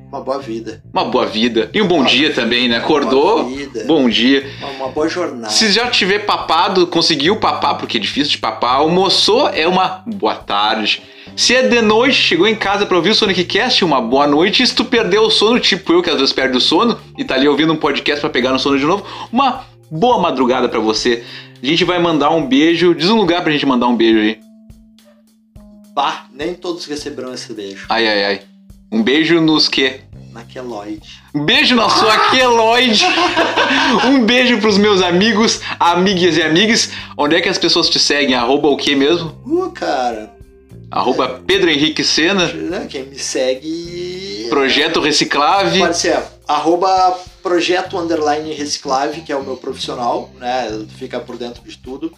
Uma 0.08 0.20
boa 0.20 0.38
vida. 0.38 0.82
Uma 0.92 1.04
boa 1.04 1.26
vida. 1.26 1.70
E 1.74 1.82
um 1.82 1.88
bom 1.88 1.98
Uma 1.98 2.08
dia 2.08 2.28
vida, 2.28 2.40
também, 2.40 2.68
né? 2.68 2.76
uma 2.76 2.84
Acordou? 2.84 3.42
boa 3.44 3.56
vida. 3.56 3.84
Bom 3.84 4.08
dia. 4.08 4.46
Uma, 4.60 4.68
uma 4.70 4.88
boa 4.88 5.08
jornada. 5.08 5.50
Se 5.52 5.70
já 5.72 5.90
tiver 5.90 6.20
papado, 6.20 6.86
conseguiu 6.86 7.36
papar, 7.36 7.76
porque 7.76 7.98
é 7.98 8.00
difícil 8.00 8.30
de 8.30 8.38
papar, 8.38 8.76
almoçou, 8.76 9.48
é 9.48 9.66
uma 9.66 10.02
boa 10.06 10.36
tarde. 10.36 11.02
Se 11.38 11.54
é 11.54 11.62
de 11.62 11.80
noite, 11.80 12.16
chegou 12.16 12.48
em 12.48 12.56
casa 12.56 12.84
pra 12.84 12.96
ouvir 12.96 13.10
o 13.10 13.14
Sonic 13.14 13.44
Cast, 13.44 13.84
uma 13.84 14.00
boa 14.00 14.26
noite. 14.26 14.60
E 14.60 14.66
se 14.66 14.74
tu 14.74 14.84
perdeu 14.84 15.22
o 15.22 15.30
sono, 15.30 15.60
tipo 15.60 15.92
eu, 15.92 16.02
que 16.02 16.10
às 16.10 16.16
vezes 16.16 16.32
perde 16.32 16.56
o 16.56 16.60
sono, 16.60 16.98
e 17.16 17.22
tá 17.24 17.36
ali 17.36 17.46
ouvindo 17.46 17.72
um 17.72 17.76
podcast 17.76 18.20
pra 18.20 18.28
pegar 18.28 18.50
no 18.50 18.58
sono 18.58 18.76
de 18.76 18.84
novo, 18.84 19.06
uma 19.30 19.64
boa 19.88 20.18
madrugada 20.20 20.68
pra 20.68 20.80
você. 20.80 21.22
A 21.62 21.64
gente 21.64 21.84
vai 21.84 22.00
mandar 22.00 22.30
um 22.30 22.44
beijo. 22.44 22.92
Diz 22.92 23.08
um 23.08 23.16
lugar 23.16 23.40
pra 23.44 23.52
gente 23.52 23.64
mandar 23.64 23.86
um 23.86 23.96
beijo 23.96 24.18
aí. 24.18 24.40
Bah, 25.94 26.26
nem 26.34 26.54
todos 26.54 26.84
receberão 26.86 27.32
esse 27.32 27.52
beijo. 27.52 27.86
Ai, 27.88 28.08
ai, 28.08 28.24
ai. 28.24 28.40
Um 28.90 29.00
beijo 29.00 29.40
nos 29.40 29.68
quê? 29.68 30.00
Na 30.32 30.42
Queloide. 30.42 31.22
Um 31.32 31.44
beijo 31.44 31.76
na 31.76 31.88
sua 31.88 32.30
queloide. 32.30 33.04
um 34.10 34.26
beijo 34.26 34.58
pros 34.58 34.76
meus 34.76 35.00
amigos, 35.02 35.60
amigas 35.78 36.36
e 36.36 36.42
amigas. 36.42 36.90
Onde 37.16 37.36
é 37.36 37.40
que 37.40 37.48
as 37.48 37.58
pessoas 37.58 37.88
te 37.88 38.00
seguem? 38.00 38.34
Arroba 38.34 38.66
o 38.66 38.76
quê 38.76 38.96
mesmo? 38.96 39.40
Uh, 39.46 39.70
cara. 39.70 40.36
Arroba 40.90 41.42
Pedro 41.46 41.70
Henrique 41.70 42.02
Sena. 42.02 42.46
né, 42.52 42.86
Quem 42.88 43.04
me 43.04 43.18
segue. 43.18 44.46
Projeto 44.48 45.00
Reciclave. 45.00 45.78
Pode 45.78 45.98
ser 45.98 46.18
arroba 46.46 47.18
projeto 47.42 47.98
underline 47.98 48.52
reciclave, 48.54 49.20
que 49.20 49.30
é 49.30 49.36
o 49.36 49.42
meu 49.44 49.56
profissional, 49.56 50.30
né? 50.38 50.86
Fica 50.96 51.20
por 51.20 51.36
dentro 51.36 51.62
de 51.62 51.76
tudo. 51.76 52.12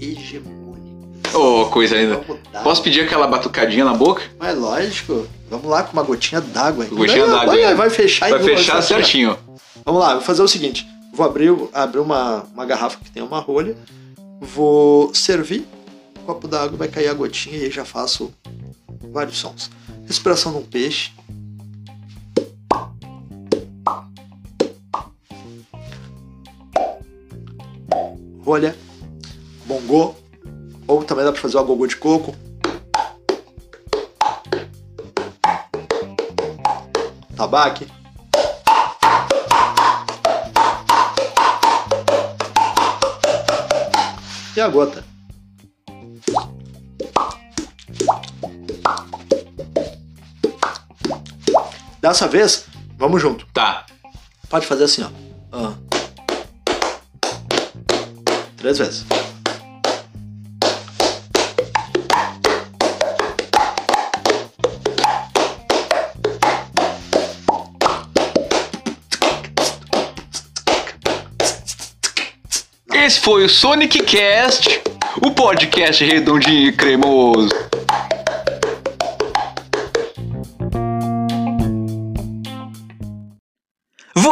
hegemônicas. 0.00 1.32
Ô, 1.32 1.66
coisa 1.66 1.96
ainda. 1.96 2.16
Posso 2.62 2.82
pedir 2.82 3.02
aquela 3.02 3.26
batucadinha 3.26 3.84
na 3.84 3.94
boca? 3.94 4.22
Mas 4.38 4.58
lógico. 4.58 5.26
Vamos 5.48 5.66
lá 5.66 5.82
com 5.84 5.92
uma 5.92 6.02
gotinha 6.02 6.40
d'água. 6.40 6.84
Gotinha 6.86 7.26
d'água, 7.26 7.54
Vai, 7.54 7.74
vai 7.74 7.90
fechar 7.90 8.30
Vai 8.30 8.42
fechar 8.42 8.76
funcionar. 8.76 8.82
certinho. 8.82 9.38
Vamos 9.84 10.00
lá, 10.00 10.14
vou 10.14 10.22
fazer 10.22 10.42
o 10.42 10.48
seguinte. 10.48 10.86
Vou 11.12 11.24
abrir, 11.24 11.54
abrir 11.72 12.00
uma, 12.00 12.44
uma 12.52 12.64
garrafa 12.66 12.98
que 13.02 13.10
tem 13.10 13.22
uma 13.22 13.38
rolha. 13.38 13.76
Vou 14.40 15.14
servir. 15.14 15.64
Um 16.20 16.24
copo 16.26 16.48
d'água, 16.48 16.76
vai 16.76 16.88
cair 16.88 17.08
a 17.08 17.14
gotinha 17.14 17.56
e 17.58 17.64
aí 17.64 17.70
já 17.70 17.84
faço 17.84 18.32
vários 19.12 19.38
sons. 19.38 19.70
Respiração 20.06 20.52
de 20.52 20.58
um 20.58 20.62
peixe. 20.62 21.12
Rolha. 28.44 28.76
Bongô. 29.64 30.14
Ou 30.86 31.02
também 31.02 31.24
dá 31.24 31.32
pra 31.32 31.40
fazer 31.40 31.56
o 31.56 31.60
agogô 31.60 31.86
de 31.86 31.96
coco. 31.96 32.34
Tabaque. 37.36 37.86
E 44.56 44.60
a 44.60 44.68
gota. 44.68 45.13
Dessa 52.04 52.28
vez, 52.28 52.66
vamos 52.98 53.22
junto. 53.22 53.46
Tá. 53.46 53.86
Pode 54.50 54.66
fazer 54.66 54.84
assim, 54.84 55.02
ó. 55.02 55.08
Ah. 55.50 55.72
Três 58.58 58.76
vezes. 58.76 59.06
Esse 72.92 73.20
foi 73.20 73.46
o 73.46 73.48
Sonic 73.48 74.02
Cast, 74.02 74.82
o 75.22 75.30
podcast 75.30 76.04
redondinho 76.04 76.68
e 76.68 76.72
cremoso. 76.72 77.63